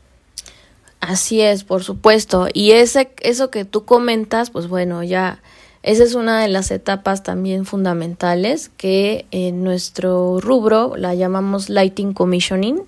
Así 1.01 1.43
es, 1.43 1.65
por 1.65 1.83
supuesto. 1.83 2.49
Y 2.53 2.71
ese, 2.71 3.13
eso 3.21 3.51
que 3.51 3.65
tú 3.65 3.85
comentas, 3.85 4.51
pues 4.51 4.69
bueno, 4.69 5.03
ya 5.03 5.43
esa 5.83 6.05
es 6.05 6.15
una 6.15 6.41
de 6.41 6.49
las 6.49 6.71
etapas 6.71 7.23
también 7.23 7.65
fundamentales 7.65 8.71
que 8.77 9.27
en 9.31 9.65
nuestro 9.65 10.41
rubro 10.41 10.95
la 10.97 11.15
llamamos 11.15 11.69
lighting 11.69 12.13
commissioning 12.13 12.83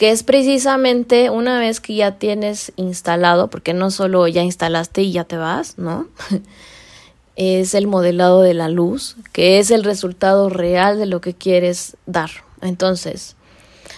que 0.00 0.12
es 0.12 0.22
precisamente 0.22 1.28
una 1.28 1.58
vez 1.58 1.78
que 1.78 1.94
ya 1.94 2.12
tienes 2.12 2.72
instalado, 2.76 3.50
porque 3.50 3.74
no 3.74 3.90
solo 3.90 4.26
ya 4.28 4.42
instalaste 4.42 5.02
y 5.02 5.12
ya 5.12 5.24
te 5.24 5.36
vas, 5.36 5.76
¿no? 5.76 6.08
es 7.36 7.74
el 7.74 7.86
modelado 7.86 8.40
de 8.40 8.54
la 8.54 8.70
luz, 8.70 9.16
que 9.32 9.58
es 9.58 9.70
el 9.70 9.84
resultado 9.84 10.48
real 10.48 10.98
de 10.98 11.04
lo 11.04 11.20
que 11.20 11.34
quieres 11.34 11.98
dar. 12.06 12.30
Entonces, 12.62 13.36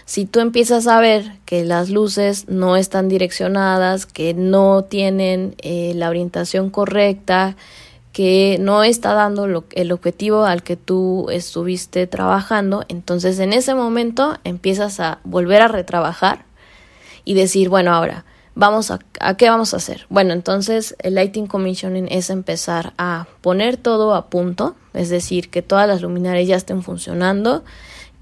si 0.04 0.26
tú 0.26 0.40
empiezas 0.40 0.88
a 0.88 0.98
ver 0.98 1.38
que 1.44 1.62
las 1.62 1.88
luces 1.88 2.48
no 2.48 2.76
están 2.76 3.08
direccionadas, 3.08 4.04
que 4.04 4.34
no 4.34 4.82
tienen 4.82 5.54
eh, 5.58 5.92
la 5.94 6.08
orientación 6.08 6.70
correcta, 6.70 7.56
que 8.12 8.58
no 8.60 8.84
está 8.84 9.14
dando 9.14 9.46
el 9.46 9.92
objetivo 9.92 10.44
al 10.44 10.62
que 10.62 10.76
tú 10.76 11.28
estuviste 11.30 12.06
trabajando, 12.06 12.84
entonces 12.88 13.38
en 13.38 13.52
ese 13.52 13.74
momento 13.74 14.38
empiezas 14.44 15.00
a 15.00 15.18
volver 15.24 15.62
a 15.62 15.68
retrabajar 15.68 16.44
y 17.24 17.34
decir, 17.34 17.70
bueno, 17.70 17.94
ahora, 17.94 18.24
vamos 18.54 18.90
a, 18.90 18.98
a 19.20 19.36
qué 19.36 19.48
vamos 19.48 19.72
a 19.72 19.78
hacer? 19.78 20.06
Bueno, 20.10 20.34
entonces 20.34 20.94
el 20.98 21.14
lighting 21.14 21.46
commissioning 21.46 22.06
es 22.10 22.28
empezar 22.28 22.92
a 22.98 23.26
poner 23.40 23.78
todo 23.78 24.14
a 24.14 24.26
punto, 24.26 24.76
es 24.92 25.08
decir, 25.08 25.48
que 25.48 25.62
todas 25.62 25.88
las 25.88 26.02
luminarias 26.02 26.48
ya 26.48 26.56
estén 26.56 26.82
funcionando, 26.82 27.64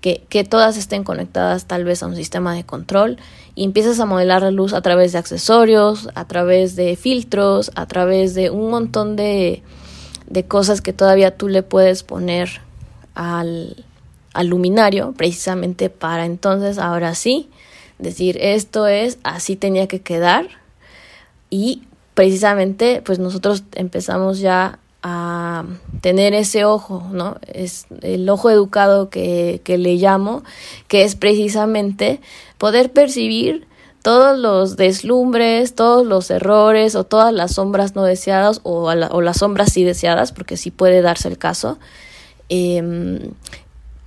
que, 0.01 0.45
todas 0.49 0.77
estén 0.77 1.05
conectadas 1.05 1.67
tal 1.67 1.85
vez 1.85 2.03
a 2.03 2.07
un 2.07 2.17
sistema 2.17 2.55
de 2.55 2.65
control 2.65 3.19
y 3.55 3.65
empiezas 3.65 4.01
a 4.01 4.07
modelar 4.07 4.43
la 4.43 4.51
luz 4.51 4.73
a 4.73 4.81
través 4.81 5.13
de 5.13 5.19
accesorios, 5.19 6.09
a 6.15 6.27
través 6.27 6.77
de 6.77 6.97
filtros, 6.97 7.71
a 7.75 7.87
través 7.87 8.35
de 8.35 8.51
un 8.51 8.71
montón 8.71 9.17
de, 9.17 9.63
de 10.27 10.45
cosas 10.45 10.81
que 10.81 10.93
todavía 10.93 11.37
tú 11.37 11.49
le 11.49 11.63
puedes 11.63 12.03
poner 12.03 12.61
al, 13.15 13.85
al 14.33 14.47
luminario, 14.47 15.13
precisamente 15.17 15.91
para 15.91 16.25
entonces, 16.25 16.79
ahora 16.79 17.15
sí, 17.15 17.51
decir 17.99 18.39
esto 18.41 18.87
es, 18.87 19.19
así 19.23 19.57
tenía 19.57 19.87
que 19.87 20.01
quedar 20.01 20.49
y 21.51 21.83
precisamente 22.15 23.03
pues 23.05 23.19
nosotros 23.19 23.65
empezamos 23.73 24.39
ya 24.39 24.79
a 25.03 25.65
tener 26.01 26.35
ese 26.35 26.65
ojo, 26.65 27.07
¿no? 27.11 27.37
Es 27.47 27.87
el 28.03 28.29
ojo 28.29 28.51
educado 28.51 29.09
que, 29.09 29.61
que 29.65 29.79
le 29.79 29.95
llamo, 29.95 30.43
que 30.89 31.05
es 31.05 31.17
precisamente 31.17 32.21
poder 32.59 32.93
percibir 32.93 33.67
todos 34.03 34.39
los 34.39 34.77
deslumbres, 34.77 35.75
todos 35.75 36.07
los 36.07 36.31
errores 36.31 36.95
o 36.95 37.05
todas 37.05 37.33
las 37.33 37.55
sombras 37.55 37.95
no 37.95 38.05
deseadas 38.05 38.61
o, 38.63 38.93
las 38.95 39.37
sombras 39.37 39.73
sí 39.73 39.85
deseadas, 39.85 40.33
porque 40.33 40.57
sí 40.57 40.71
puede 40.71 41.03
darse 41.03 41.29
el 41.29 41.39
caso, 41.39 41.79
eh, 42.49 43.31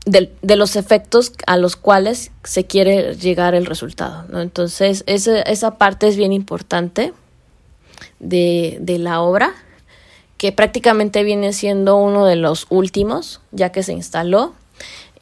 de, 0.06 0.34
de, 0.42 0.56
los 0.58 0.76
efectos 0.76 1.32
a 1.48 1.58
los 1.58 1.76
cuales 1.76 2.32
se 2.44 2.66
quiere 2.66 3.16
llegar 3.16 3.56
el 3.56 3.66
resultado. 3.66 4.26
¿no? 4.30 4.42
Entonces, 4.42 5.04
esa, 5.08 5.42
esa 5.42 5.78
parte 5.78 6.08
es 6.08 6.18
bien 6.18 6.34
importante 6.34 7.14
de, 8.20 8.78
de 8.82 8.98
la 8.98 9.22
obra, 9.22 9.54
que 10.44 10.52
prácticamente 10.52 11.24
viene 11.24 11.54
siendo 11.54 11.96
uno 11.96 12.26
de 12.26 12.36
los 12.36 12.68
últimos, 12.70 13.40
ya 13.54 13.72
que 13.72 13.82
se 13.82 13.94
instaló, 13.94 14.52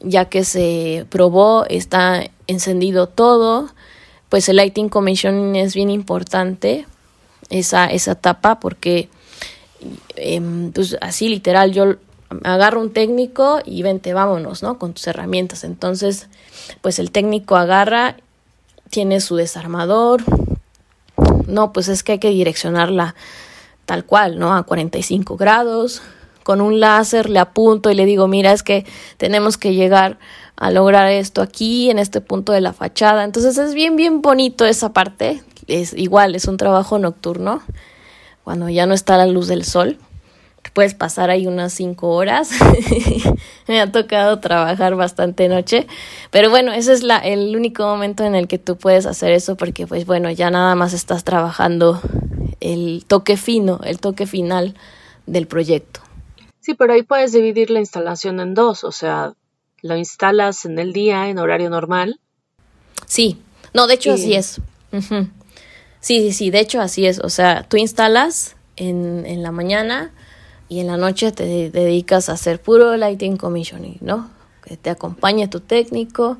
ya 0.00 0.24
que 0.24 0.42
se 0.42 1.06
probó, 1.10 1.64
está 1.66 2.28
encendido 2.48 3.06
todo, 3.06 3.68
pues 4.28 4.48
el 4.48 4.56
lighting 4.56 4.88
commission 4.88 5.54
es 5.54 5.76
bien 5.76 5.90
importante, 5.90 6.86
esa, 7.50 7.86
esa 7.86 8.10
etapa, 8.10 8.58
porque 8.58 9.08
eh, 10.16 10.42
pues 10.74 10.96
así 11.00 11.28
literal 11.28 11.70
yo 11.70 11.94
agarro 12.42 12.80
un 12.80 12.92
técnico 12.92 13.60
y 13.64 13.84
vente, 13.84 14.14
vámonos, 14.14 14.64
¿no? 14.64 14.76
Con 14.76 14.92
tus 14.92 15.06
herramientas. 15.06 15.62
Entonces, 15.62 16.26
pues 16.80 16.98
el 16.98 17.12
técnico 17.12 17.54
agarra, 17.54 18.16
tiene 18.90 19.20
su 19.20 19.36
desarmador. 19.36 20.24
No, 21.46 21.72
pues 21.72 21.86
es 21.86 22.02
que 22.02 22.10
hay 22.10 22.18
que 22.18 22.30
direccionarla 22.30 23.14
tal 23.86 24.04
cual, 24.04 24.38
¿no? 24.38 24.54
A 24.54 24.62
45 24.64 25.36
grados. 25.36 26.02
Con 26.42 26.60
un 26.60 26.80
láser 26.80 27.30
le 27.30 27.38
apunto 27.38 27.90
y 27.90 27.94
le 27.94 28.04
digo, 28.04 28.26
mira, 28.26 28.52
es 28.52 28.62
que 28.62 28.84
tenemos 29.16 29.56
que 29.56 29.74
llegar 29.74 30.18
a 30.56 30.70
lograr 30.70 31.08
esto 31.10 31.40
aquí, 31.40 31.88
en 31.90 31.98
este 31.98 32.20
punto 32.20 32.52
de 32.52 32.60
la 32.60 32.72
fachada. 32.72 33.24
Entonces 33.24 33.58
es 33.58 33.74
bien, 33.74 33.96
bien 33.96 34.22
bonito 34.22 34.64
esa 34.64 34.92
parte. 34.92 35.42
Es 35.68 35.92
igual, 35.92 36.34
es 36.34 36.46
un 36.46 36.56
trabajo 36.56 36.98
nocturno, 36.98 37.62
cuando 38.42 38.68
ya 38.68 38.86
no 38.86 38.94
está 38.94 39.16
la 39.16 39.26
luz 39.26 39.46
del 39.46 39.64
sol 39.64 39.98
puedes 40.72 40.94
pasar 40.94 41.30
ahí 41.30 41.46
unas 41.46 41.72
cinco 41.72 42.10
horas. 42.10 42.50
Me 43.68 43.80
ha 43.80 43.92
tocado 43.92 44.40
trabajar 44.40 44.94
bastante 44.94 45.48
noche, 45.48 45.86
pero 46.30 46.50
bueno, 46.50 46.72
ese 46.72 46.92
es 46.92 47.02
la, 47.02 47.18
el 47.18 47.54
único 47.56 47.84
momento 47.84 48.24
en 48.24 48.34
el 48.34 48.48
que 48.48 48.58
tú 48.58 48.76
puedes 48.76 49.06
hacer 49.06 49.32
eso 49.32 49.56
porque 49.56 49.86
pues 49.86 50.06
bueno, 50.06 50.30
ya 50.30 50.50
nada 50.50 50.74
más 50.74 50.92
estás 50.92 51.24
trabajando 51.24 52.00
el 52.62 53.04
toque 53.06 53.36
fino, 53.36 53.80
el 53.84 53.98
toque 53.98 54.26
final 54.26 54.74
del 55.26 55.46
proyecto. 55.46 56.00
Sí, 56.60 56.74
pero 56.74 56.94
ahí 56.94 57.02
puedes 57.02 57.32
dividir 57.32 57.70
la 57.70 57.80
instalación 57.80 58.40
en 58.40 58.54
dos, 58.54 58.84
o 58.84 58.92
sea, 58.92 59.34
lo 59.82 59.96
instalas 59.96 60.64
en 60.64 60.78
el 60.78 60.92
día, 60.92 61.28
en 61.28 61.38
horario 61.38 61.68
normal. 61.70 62.20
Sí, 63.06 63.38
no, 63.74 63.86
de 63.86 63.94
hecho 63.94 64.12
así 64.12 64.34
es. 64.34 64.60
Sí, 66.00 66.20
sí, 66.20 66.32
sí, 66.32 66.50
de 66.50 66.60
hecho 66.60 66.80
así 66.80 67.06
es. 67.06 67.18
O 67.18 67.28
sea, 67.28 67.64
tú 67.68 67.76
instalas 67.76 68.56
en, 68.76 69.24
en 69.26 69.42
la 69.42 69.52
mañana, 69.52 70.12
y 70.72 70.80
en 70.80 70.86
la 70.86 70.96
noche 70.96 71.32
te 71.32 71.68
dedicas 71.68 72.30
a 72.30 72.32
hacer 72.32 72.58
puro 72.58 72.96
lighting 72.96 73.36
commissioning, 73.36 73.98
¿no? 74.00 74.30
Que 74.64 74.78
te 74.78 74.88
acompañe 74.88 75.46
tu 75.46 75.60
técnico 75.60 76.38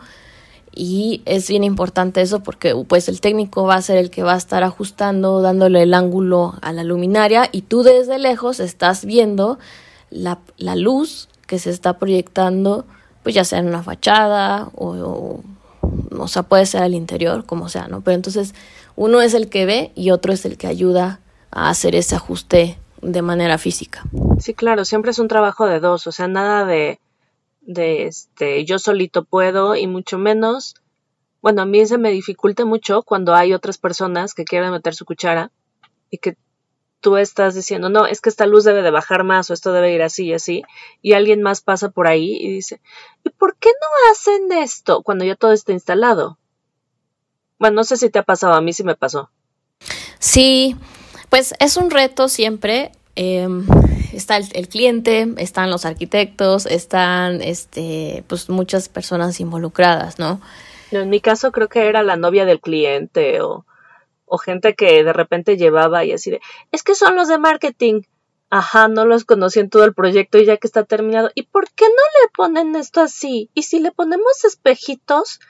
y 0.75 1.23
es 1.27 1.49
bien 1.49 1.65
importante 1.65 2.23
eso 2.23 2.43
porque 2.43 2.75
pues 2.89 3.09
el 3.09 3.21
técnico 3.21 3.65
va 3.65 3.75
a 3.75 3.83
ser 3.83 3.99
el 3.99 4.11
que 4.11 4.23
va 4.23 4.35
a 4.35 4.39
estar 4.39 4.63
ajustando, 4.63 5.43
dándole 5.43 5.83
el 5.83 5.95
ángulo 5.95 6.55
a 6.63 6.73
la 6.73 6.85
luminaria 6.85 7.49
y 7.53 7.63
tú 7.63 7.83
desde 7.83 8.19
lejos 8.19 8.61
estás 8.61 9.05
viendo 9.05 9.59
la, 10.11 10.39
la 10.57 10.77
luz 10.77 11.29
que 11.47 11.59
se 11.59 11.71
está 11.71 11.99
proyectando, 11.99 12.87
pues 13.23 13.35
ya 13.35 13.45
sea 13.45 13.59
en 13.59 13.67
una 13.67 13.83
fachada 13.83 14.71
o, 14.75 14.93
o, 14.93 15.41
o 16.19 16.29
sea, 16.29 16.43
puede 16.45 16.65
ser 16.65 16.83
al 16.83 16.95
interior, 16.95 17.45
como 17.45 17.69
sea, 17.69 17.89
¿no? 17.89 18.01
Pero 18.01 18.15
entonces 18.15 18.55
uno 18.97 19.21
es 19.21 19.35
el 19.35 19.49
que 19.49 19.67
ve 19.67 19.93
y 19.95 20.11
otro 20.11 20.33
es 20.33 20.45
el 20.47 20.57
que 20.57 20.67
ayuda 20.67 21.21
a 21.51 21.69
hacer 21.69 21.95
ese 21.95 22.15
ajuste 22.15 22.79
de 23.03 23.23
manera 23.23 23.59
física. 23.59 24.05
Sí, 24.39 24.55
claro, 24.55 24.85
siempre 24.85 25.11
es 25.11 25.19
un 25.19 25.29
trabajo 25.29 25.67
de 25.67 25.81
dos, 25.81 26.07
o 26.07 26.13
sea, 26.13 26.29
nada 26.29 26.65
de, 26.65 26.99
de 27.63 28.07
este, 28.07 28.65
yo 28.65 28.79
solito 28.79 29.25
puedo 29.25 29.77
y 29.77 29.87
mucho 29.87 30.19
menos, 30.19 30.75
bueno, 31.41 31.63
a 31.63 31.67
mí 31.67 31.85
se 31.87 31.99
me 31.99 32.11
dificulta 32.11 32.65
mucho 32.65 33.03
cuando 33.03 33.35
hay 33.35 33.53
otras 33.53 33.79
personas 33.79 34.35
que 34.35 34.45
quieren 34.45 34.73
meter 34.73 34.95
su 34.95 35.05
cuchara 35.05 35.51
y 36.11 36.19
que 36.19 36.37
tú 37.01 37.17
estás 37.17 37.55
diciendo, 37.55 37.89
no, 37.89 38.07
es 38.07 38.21
que 38.21 38.29
esta 38.29 38.47
luz 38.47 38.65
debe 38.65 38.83
de 38.83 38.91
bajar 38.91 39.25
más 39.25 39.51
o 39.51 39.55
esto 39.55 39.73
debe 39.73 39.93
ir 39.93 40.03
así 40.03 40.27
y 40.27 40.35
así, 40.35 40.63
y 41.03 41.15
alguien 41.15 41.43
más 41.43 41.61
pasa 41.61 41.91
por 41.91 42.07
ahí 42.07 42.37
y 42.41 42.49
dice, 42.53 42.81
¿y 43.25 43.31
por 43.31 43.57
qué 43.57 43.71
no 43.71 44.13
hacen 44.13 44.53
esto 44.53 45.03
cuando 45.03 45.25
ya 45.25 45.35
todo 45.35 45.53
está 45.53 45.73
instalado? 45.73 46.39
Bueno, 47.59 47.77
no 47.77 47.85
sé 47.85 47.97
si 47.97 48.09
te 48.09 48.21
ha 48.21 48.23
pasado, 48.23 48.55
a 48.55 48.61
mí 48.61 48.73
sí 48.73 48.85
me 48.85 48.95
pasó. 48.95 49.31
Sí, 50.19 50.77
pues 51.29 51.55
es 51.59 51.77
un 51.77 51.91
reto 51.91 52.29
siempre. 52.29 52.93
Eh, 53.17 53.49
está 54.13 54.37
el, 54.37 54.69
cliente, 54.69 55.29
están 55.39 55.71
los 55.71 55.85
arquitectos, 55.85 56.67
están 56.67 57.43
este, 57.43 58.25
pues 58.27 58.49
muchas 58.49 58.89
personas 58.89 59.41
involucradas, 59.41 60.19
¿no? 60.19 60.41
En 60.91 61.09
mi 61.09 61.21
caso 61.21 61.53
creo 61.53 61.69
que 61.69 61.89
era 61.89 62.03
la 62.03 62.17
novia 62.17 62.45
del 62.45 62.61
cliente 62.61 63.41
o, 63.41 63.65
o 64.27 64.39
gente 64.39 64.75
que 64.75 65.03
de 65.05 65.13
repente 65.13 65.57
llevaba 65.57 66.05
y 66.05 66.13
así 66.13 66.31
de, 66.31 66.41
es 66.71 66.83
que 66.83 66.95
son 66.95 67.17
los 67.17 67.29
de 67.29 67.39
marketing. 67.39 68.03
Ajá, 68.51 68.87
no 68.89 69.07
los 69.07 69.25
conocí 69.25 69.61
en 69.61 69.71
todo 69.71 69.85
el 69.85 69.95
proyecto 69.95 70.37
y 70.37 70.45
ya 70.45 70.59
que 70.59 70.67
está 70.67 70.85
terminado. 70.85 71.31
¿Y 71.35 71.45
por 71.45 71.71
qué 71.71 71.87
no 71.87 71.91
le 71.91 72.31
ponen 72.37 72.77
esto 72.77 73.01
así? 73.01 73.51
¿Y 73.55 73.63
si 73.63 73.81
le 73.81 73.93
ponemos 73.93 74.45
espejitos? 74.45 75.41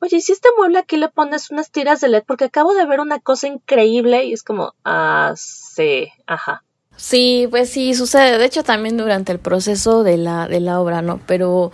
oye, 0.00 0.20
si 0.20 0.32
este 0.32 0.48
mueble 0.56 0.78
aquí 0.78 0.96
le 0.96 1.08
pones 1.08 1.50
unas 1.50 1.70
tiras 1.70 2.00
de 2.00 2.08
LED 2.08 2.24
porque 2.26 2.44
acabo 2.44 2.74
de 2.74 2.86
ver 2.86 3.00
una 3.00 3.20
cosa 3.20 3.48
increíble 3.48 4.24
y 4.24 4.32
es 4.32 4.42
como, 4.42 4.74
ah, 4.84 5.32
sí, 5.36 6.08
ajá. 6.26 6.64
Sí, 6.98 7.46
pues 7.48 7.70
sí, 7.70 7.94
sucede. 7.94 8.38
De 8.38 8.44
hecho, 8.44 8.64
también 8.64 8.96
durante 8.96 9.30
el 9.30 9.38
proceso 9.38 10.02
de 10.02 10.16
la, 10.16 10.48
de 10.48 10.58
la 10.58 10.80
obra, 10.80 11.00
¿no? 11.00 11.20
Pero, 11.26 11.70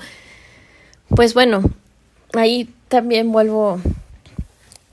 pues 1.09 1.33
bueno, 1.33 1.63
ahí 2.35 2.69
también 2.89 3.33
vuelvo, 3.33 3.81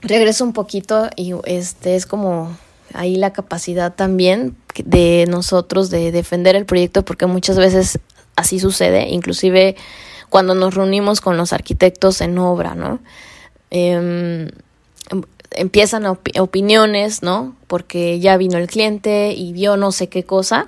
regreso 0.00 0.42
un 0.44 0.54
poquito 0.54 1.10
y 1.16 1.34
este 1.44 1.96
es 1.96 2.06
como 2.06 2.56
ahí 2.94 3.16
la 3.16 3.34
capacidad 3.34 3.94
también 3.94 4.56
de 4.82 5.26
nosotros 5.28 5.90
de 5.90 6.10
defender 6.12 6.56
el 6.56 6.64
proyecto 6.64 7.04
porque 7.04 7.26
muchas 7.26 7.58
veces 7.58 7.98
así 8.34 8.58
sucede, 8.58 9.10
inclusive 9.10 9.76
cuando 10.30 10.54
nos 10.54 10.74
reunimos 10.74 11.20
con 11.20 11.36
los 11.36 11.52
arquitectos 11.52 12.22
en 12.22 12.38
obra, 12.38 12.74
¿no? 12.74 13.00
Eh, 13.70 14.50
empiezan 15.56 16.06
op 16.06 16.26
opiniones, 16.38 17.22
¿no? 17.22 17.56
Porque 17.66 18.20
ya 18.20 18.36
vino 18.36 18.58
el 18.58 18.66
cliente 18.66 19.32
y 19.32 19.52
vio 19.52 19.76
no 19.76 19.92
sé 19.92 20.08
qué 20.08 20.24
cosa 20.24 20.66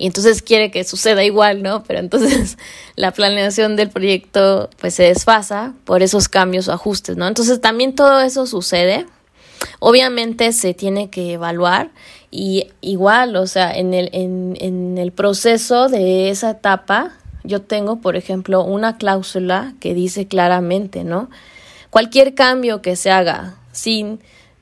y 0.00 0.06
entonces 0.06 0.40
quiere 0.40 0.70
que 0.70 0.82
suceda 0.84 1.24
igual, 1.24 1.62
¿no? 1.62 1.82
Pero 1.86 2.00
entonces 2.00 2.56
la 2.96 3.12
planeación 3.12 3.76
del 3.76 3.90
proyecto 3.90 4.70
pues 4.80 4.94
se 4.94 5.04
desfasa 5.04 5.74
por 5.84 6.02
esos 6.02 6.28
cambios 6.28 6.68
o 6.68 6.72
ajustes, 6.72 7.16
¿no? 7.16 7.28
Entonces 7.28 7.60
también 7.60 7.94
todo 7.94 8.20
eso 8.20 8.46
sucede. 8.46 9.06
Obviamente 9.78 10.52
se 10.52 10.72
tiene 10.72 11.10
que 11.10 11.34
evaluar 11.34 11.90
y 12.30 12.68
igual, 12.80 13.36
o 13.36 13.46
sea, 13.46 13.76
en 13.76 13.92
el, 13.92 14.08
en, 14.12 14.56
en 14.58 14.96
el 14.96 15.12
proceso 15.12 15.88
de 15.88 16.30
esa 16.30 16.52
etapa 16.52 17.12
yo 17.44 17.60
tengo, 17.60 18.00
por 18.00 18.16
ejemplo, 18.16 18.64
una 18.64 18.96
cláusula 18.96 19.74
que 19.80 19.92
dice 19.92 20.26
claramente, 20.26 21.04
¿no? 21.04 21.28
Cualquier 21.90 22.34
cambio 22.34 22.80
que 22.80 22.96
se 22.96 23.10
haga 23.10 23.59
sin, 23.72 24.20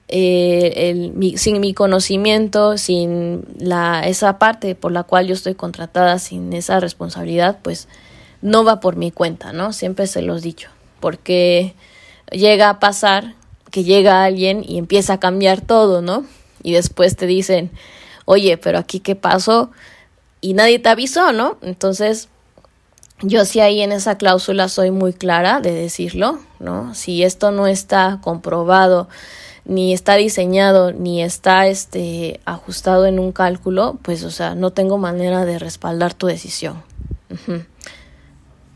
eh, 0.09 0.91
el, 0.91 1.13
mi, 1.13 1.37
sin 1.37 1.61
mi 1.61 1.75
conocimiento, 1.75 2.79
sin 2.79 3.45
la, 3.59 4.07
esa 4.07 4.39
parte 4.39 4.75
por 4.75 4.93
la 4.93 5.05
cual 5.05 5.27
yo 5.27 5.35
estoy 5.35 5.55
contratada, 5.55 6.19
sin 6.19 6.53
esa 6.53 6.81
responsabilidad, 6.81 7.59
pues 7.63 7.89
no 8.43 8.65
va 8.65 8.81
por 8.81 8.97
mi 8.97 9.11
cuenta, 9.11 9.53
¿no? 9.53 9.73
Siempre 9.73 10.07
se 10.07 10.23
los 10.23 10.41
he 10.41 10.45
dicho, 10.45 10.71
porque 11.01 11.75
llega 12.31 12.71
a 12.71 12.81
pasar 12.81 13.35
que 13.71 13.85
llega 13.85 14.25
alguien 14.25 14.65
y 14.67 14.79
empieza 14.79 15.15
a 15.15 15.21
cambiar 15.21 15.61
todo, 15.61 16.01
¿no? 16.03 16.25
Y 16.63 16.73
después 16.73 17.17
te 17.17 17.27
dicen, 17.27 17.71
oye, 18.25 18.57
pero 18.57 18.79
aquí 18.79 19.01
qué 19.01 19.15
pasó 19.15 19.71
y 20.41 20.55
nadie 20.55 20.79
te 20.79 20.89
avisó, 20.89 21.33
¿no? 21.33 21.59
Entonces, 21.63 22.29
yo 23.23 23.45
sí 23.45 23.61
ahí 23.61 23.81
en 23.81 23.93
esa 23.93 24.17
cláusula 24.17 24.69
soy 24.69 24.91
muy 24.91 25.13
clara 25.13 25.61
de 25.61 25.73
decirlo, 25.73 26.39
¿no? 26.61 26.95
Si 26.95 27.23
esto 27.23 27.51
no 27.51 27.67
está 27.67 28.21
comprobado, 28.23 29.09
ni 29.65 29.93
está 29.93 30.15
diseñado, 30.15 30.93
ni 30.93 31.23
está 31.23 31.67
este 31.67 32.41
ajustado 32.45 33.07
en 33.07 33.19
un 33.19 33.33
cálculo, 33.33 33.99
pues 34.03 34.23
o 34.25 34.31
sea, 34.31 34.55
no 34.55 34.71
tengo 34.71 34.99
manera 34.99 35.45
de 35.45 35.59
respaldar 35.59 36.15
tu 36.15 36.27
decisión. 36.27 36.83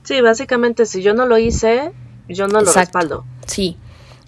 Sí, 0.02 0.20
básicamente 0.20 0.86
si 0.86 1.02
yo 1.02 1.14
no 1.14 1.26
lo 1.26 1.38
hice, 1.38 1.92
yo 2.28 2.48
no 2.48 2.60
lo 2.60 2.72
respaldo. 2.72 3.24
Sí. 3.46 3.76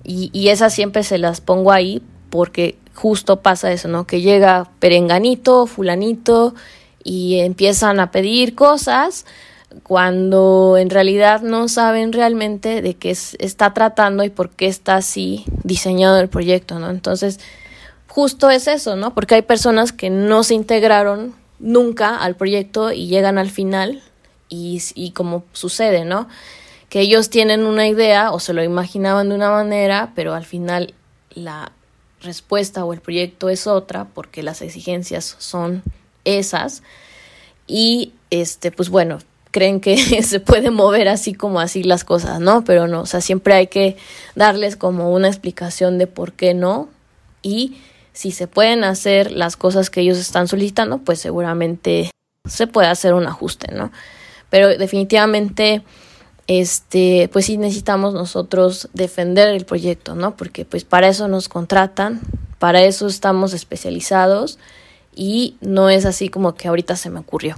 Y, 0.05 0.31
y 0.33 0.49
esas 0.49 0.73
siempre 0.73 1.03
se 1.03 1.19
las 1.19 1.41
pongo 1.41 1.73
ahí 1.73 2.03
porque 2.31 2.79
justo 2.95 3.41
pasa 3.41 3.73
eso, 3.73 3.89
¿no? 3.89 4.07
Que 4.07 4.21
llega 4.21 4.71
perenganito, 4.79 5.67
fulanito 5.67 6.55
y 7.03 7.41
empiezan 7.41 8.01
a 8.01 8.11
pedir 8.11 8.55
cosas 8.55 9.27
cuando 9.83 10.77
en 10.79 10.91
realidad 10.91 11.43
no 11.43 11.69
saben 11.69 12.13
realmente 12.13 12.83
de 12.83 12.95
qué 12.95 13.11
está 13.11 13.75
tratando 13.75 14.25
y 14.25 14.31
por 14.31 14.51
qué 14.51 14.67
está 14.67 14.97
así 14.97 15.45
diseñado 15.63 16.19
el 16.19 16.29
proyecto, 16.29 16.79
¿no? 16.79 16.91
Entonces, 16.91 17.41
justo 18.09 18.51
es 18.51 18.69
eso, 18.69 18.97
¿no? 18.97 19.15
Porque 19.15 19.35
hay 19.35 19.43
personas 19.43 19.93
que 19.93 20.11
no 20.11 20.45
se 20.45 20.55
integraron 20.55 21.35
nunca 21.59 22.17
al 22.17 22.37
proyecto 22.37 22.93
y 22.93 23.07
llegan 23.09 23.39
al 23.39 23.51
final 23.51 24.03
y, 24.49 24.83
y 24.95 25.11
como 25.11 25.45
sucede, 25.53 26.05
¿no? 26.05 26.29
Que 26.89 27.01
ellos 27.01 27.31
tienen 27.31 27.67
una 27.67 27.89
idea 27.89 28.31
o 28.31 28.41
se 28.41 28.53
lo 28.53 28.63
imaginaban 28.63 29.29
de 29.29 29.35
una 29.35 29.51
manera, 29.51 30.13
pero 30.15 30.35
al 30.35 30.45
final 30.45 30.95
la 31.35 31.73
respuesta 32.21 32.85
o 32.85 32.93
el 32.93 33.01
proyecto 33.01 33.49
es 33.49 33.67
otra 33.67 34.07
porque 34.07 34.43
las 34.43 34.63
exigencias 34.63 35.37
son 35.39 35.83
esas 36.25 36.83
y 37.67 38.13
este 38.31 38.73
pues 38.73 38.89
bueno 38.89 39.19
creen 39.55 39.81
que 39.81 39.97
se 40.25 40.41
puede 40.41 40.73
mover 40.73 41.07
así 41.07 41.33
como 41.33 41.61
así 41.61 41.85
las 41.85 42.03
cosas, 42.03 42.41
¿no? 42.41 42.65
Pero 42.65 42.89
no, 42.89 43.03
o 43.03 43.07
sea, 43.07 43.21
siempre 43.21 43.55
hay 43.55 43.69
que 43.69 43.97
darles 44.35 44.77
como 44.77 45.13
una 45.13 45.29
explicación 45.29 45.97
de 45.97 46.09
por 46.09 46.33
qué 46.33 46.55
no 46.55 46.89
y 47.41 47.77
si 48.13 48.33
se 48.33 48.49
pueden 48.49 48.83
hacer 48.83 49.31
las 49.31 49.57
cosas 49.57 49.91
que 49.91 50.01
ellos 50.01 50.19
están 50.19 50.49
solicitando, 50.49 50.99
pues 50.99 51.21
seguramente 51.21 52.11
se 52.49 52.67
puede 52.67 52.89
hacer 52.89 53.15
un 53.15 53.27
ajuste, 53.27 53.73
¿no? 53.73 53.93
Pero 54.51 54.69
definitivamente 54.77 55.85
este, 56.49 57.31
pues 57.33 57.47
sí 57.47 57.57
necesitamos 57.57 58.13
nosotros 58.13 58.89
defender 58.93 59.49
el 59.49 59.65
proyecto, 59.65 60.17
¿no? 60.17 60.37
Porque 60.37 60.65
pues 60.65 60.85
para 60.85 61.07
eso 61.07 61.29
nos 61.29 61.49
contratan, 61.49 62.21
para 62.59 62.83
eso 62.83 63.07
estamos 63.07 63.53
especializados 63.53 64.59
y 65.15 65.57
no 65.61 65.91
es 65.91 66.07
así 66.07 66.29
como 66.29 66.57
que 66.57 66.67
ahorita 66.67 66.97
se 66.97 67.09
me 67.09 67.21
ocurrió. 67.21 67.57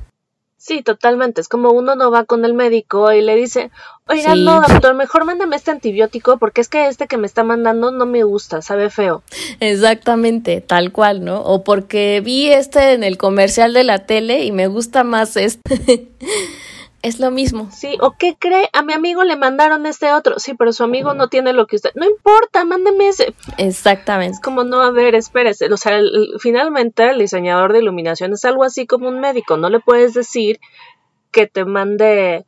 Sí, 0.67 0.83
totalmente. 0.83 1.41
Es 1.41 1.47
como 1.47 1.71
uno 1.71 1.95
no 1.95 2.11
va 2.11 2.25
con 2.25 2.45
el 2.45 2.53
médico 2.53 3.13
y 3.13 3.23
le 3.23 3.37
dice, 3.37 3.71
oiga, 4.09 4.35
no, 4.35 4.61
doctor, 4.67 4.97
mejor 4.97 5.25
mándame 5.25 5.55
este 5.55 5.71
antibiótico 5.71 6.39
porque 6.39 6.61
es 6.61 6.69
que 6.69 6.89
este 6.89 7.07
que 7.07 7.19
me 7.19 7.29
está 7.29 7.45
mandando 7.45 7.93
no 7.93 8.05
me 8.05 8.25
gusta, 8.25 8.63
sabe 8.63 8.91
feo. 8.91 9.23
Exactamente, 9.61 10.61
tal 10.61 10.91
cual, 10.91 11.25
¿no? 11.25 11.41
O 11.41 11.63
porque 11.63 12.21
vi 12.21 12.49
este 12.49 12.95
en 12.95 13.05
el 13.05 13.17
comercial 13.17 13.75
de 13.75 13.85
la 13.85 14.07
tele 14.07 14.43
y 14.43 14.51
me 14.51 14.67
gusta 14.67 15.05
más 15.05 15.37
este. 15.37 16.09
es 17.07 17.21
lo 17.21 17.31
mismo. 17.31 17.71
Sí, 17.71 17.97
o 18.01 18.17
qué 18.19 18.37
cree, 18.37 18.69
a 18.73 18.83
mi 18.83 18.93
amigo 18.93 19.23
le 19.23 19.37
mandaron 19.37 19.87
este 19.87 20.13
otro, 20.13 20.41
sí, 20.41 20.55
pero 20.55 20.73
su 20.73 20.83
amigo 20.83 21.15
no 21.15 21.29
tiene 21.29 21.53
lo 21.53 21.69
que 21.69 21.77
usted, 21.77 21.93
no 21.95 22.05
importa, 22.05 22.65
mándeme 22.65 23.09
ese. 23.09 23.33
Exactamente. 23.59 24.35
Es 24.35 24.41
como, 24.41 24.65
no, 24.65 24.81
a 24.81 24.91
ver, 24.91 25.15
espérese, 25.15 25.73
o 25.73 25.77
sea, 25.77 26.01
finalmente 26.41 27.09
el 27.09 27.21
diseñador 27.21 27.73
de 27.73 27.79
iluminación 27.79 28.33
es 28.33 28.45
algo 28.45 28.65
así 28.65 28.87
como 28.87 29.09
un 29.09 29.21
médico, 29.21 29.57
no 29.57 29.71
le 29.71 29.79
puedes 29.79 30.15
decir 30.15 30.59
que 31.31 31.47
te 31.47 31.65
mande 31.65 32.45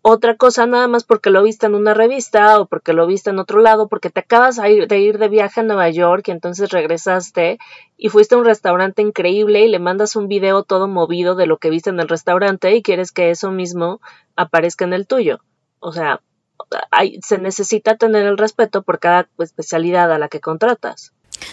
otra 0.00 0.36
cosa 0.36 0.66
nada 0.66 0.88
más 0.88 1.04
porque 1.04 1.30
lo 1.30 1.42
viste 1.42 1.66
en 1.66 1.74
una 1.74 1.94
revista 1.94 2.60
o 2.60 2.66
porque 2.66 2.92
lo 2.92 3.06
viste 3.06 3.30
en 3.30 3.38
otro 3.38 3.60
lado, 3.60 3.88
porque 3.88 4.10
te 4.10 4.20
acabas 4.20 4.56
de 4.56 4.98
ir, 4.98 5.18
de 5.18 5.28
viaje 5.28 5.60
a 5.60 5.64
Nueva 5.64 5.90
York 5.90 6.28
y 6.28 6.30
entonces 6.30 6.70
regresaste 6.70 7.58
y 7.96 8.08
fuiste 8.08 8.34
a 8.34 8.38
un 8.38 8.44
restaurante 8.44 9.02
increíble 9.02 9.64
y 9.64 9.68
le 9.68 9.78
mandas 9.78 10.16
un 10.16 10.28
video 10.28 10.62
todo 10.64 10.88
movido 10.88 11.34
de 11.34 11.46
lo 11.46 11.58
que 11.58 11.70
viste 11.70 11.90
en 11.90 12.00
el 12.00 12.08
restaurante 12.08 12.74
y 12.74 12.82
quieres 12.82 13.12
que 13.12 13.30
eso 13.30 13.50
mismo 13.50 14.00
aparezca 14.36 14.84
en 14.84 14.92
el 14.92 15.06
tuyo. 15.06 15.40
O 15.78 15.92
sea, 15.92 16.20
hay, 16.90 17.20
se 17.22 17.38
necesita 17.38 17.96
tener 17.96 18.26
el 18.26 18.38
respeto 18.38 18.82
por 18.82 18.98
cada 18.98 19.28
especialidad 19.38 20.12
a 20.12 20.18
la 20.18 20.28
que 20.28 20.40
contratas. 20.40 21.12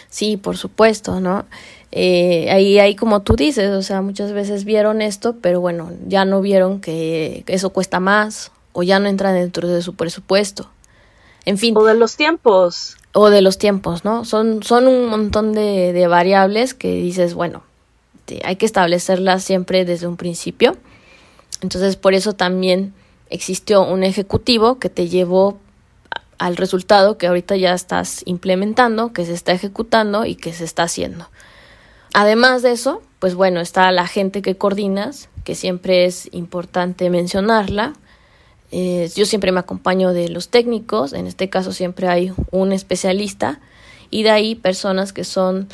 Sí, 0.09 0.37
por 0.37 0.57
supuesto, 0.57 1.19
¿no? 1.19 1.45
Eh, 1.91 2.49
ahí 2.51 2.77
hay 2.79 2.95
como 2.95 3.21
tú 3.21 3.35
dices, 3.35 3.71
o 3.71 3.81
sea, 3.81 4.01
muchas 4.01 4.31
veces 4.31 4.63
vieron 4.63 5.01
esto, 5.01 5.35
pero 5.41 5.59
bueno, 5.59 5.91
ya 6.07 6.25
no 6.25 6.41
vieron 6.41 6.81
que 6.81 7.43
eso 7.47 7.71
cuesta 7.71 7.99
más 7.99 8.51
o 8.73 8.83
ya 8.83 8.99
no 8.99 9.09
entra 9.09 9.33
dentro 9.33 9.67
de 9.67 9.81
su 9.81 9.95
presupuesto. 9.95 10.69
En 11.45 11.57
fin. 11.57 11.75
O 11.77 11.83
de 11.83 11.95
los 11.95 12.15
tiempos. 12.15 12.97
O 13.13 13.29
de 13.29 13.41
los 13.41 13.57
tiempos, 13.57 14.05
¿no? 14.05 14.23
Son, 14.23 14.61
son 14.61 14.87
un 14.87 15.07
montón 15.07 15.53
de, 15.53 15.93
de 15.93 16.07
variables 16.07 16.73
que 16.73 16.91
dices, 16.93 17.33
bueno, 17.33 17.63
hay 18.43 18.55
que 18.57 18.65
establecerlas 18.65 19.43
siempre 19.43 19.85
desde 19.85 20.07
un 20.07 20.17
principio. 20.17 20.77
Entonces, 21.61 21.95
por 21.95 22.13
eso 22.13 22.33
también 22.33 22.93
existió 23.29 23.81
un 23.83 24.03
ejecutivo 24.03 24.79
que 24.79 24.89
te 24.89 25.07
llevó 25.09 25.57
al 26.39 26.57
resultado 26.57 27.17
que 27.17 27.27
ahorita 27.27 27.55
ya 27.57 27.73
estás 27.73 28.23
implementando, 28.25 29.13
que 29.13 29.25
se 29.25 29.33
está 29.33 29.51
ejecutando 29.51 30.25
y 30.25 30.35
que 30.35 30.53
se 30.53 30.63
está 30.63 30.83
haciendo. 30.83 31.29
Además 32.13 32.63
de 32.63 32.71
eso, 32.71 33.01
pues 33.19 33.35
bueno, 33.35 33.59
está 33.59 33.91
la 33.91 34.07
gente 34.07 34.41
que 34.41 34.55
coordinas, 34.55 35.29
que 35.43 35.53
siempre 35.53 36.05
es 36.05 36.29
importante 36.31 37.09
mencionarla. 37.09 37.93
Eh, 38.71 39.11
yo 39.15 39.25
siempre 39.25 39.51
me 39.51 39.59
acompaño 39.59 40.13
de 40.13 40.29
los 40.29 40.49
técnicos, 40.49 41.13
en 41.13 41.27
este 41.27 41.49
caso 41.49 41.71
siempre 41.71 42.07
hay 42.07 42.31
un 42.51 42.71
especialista 42.71 43.59
y 44.09 44.23
de 44.23 44.31
ahí 44.31 44.55
personas 44.55 45.11
que 45.11 45.23
son 45.23 45.67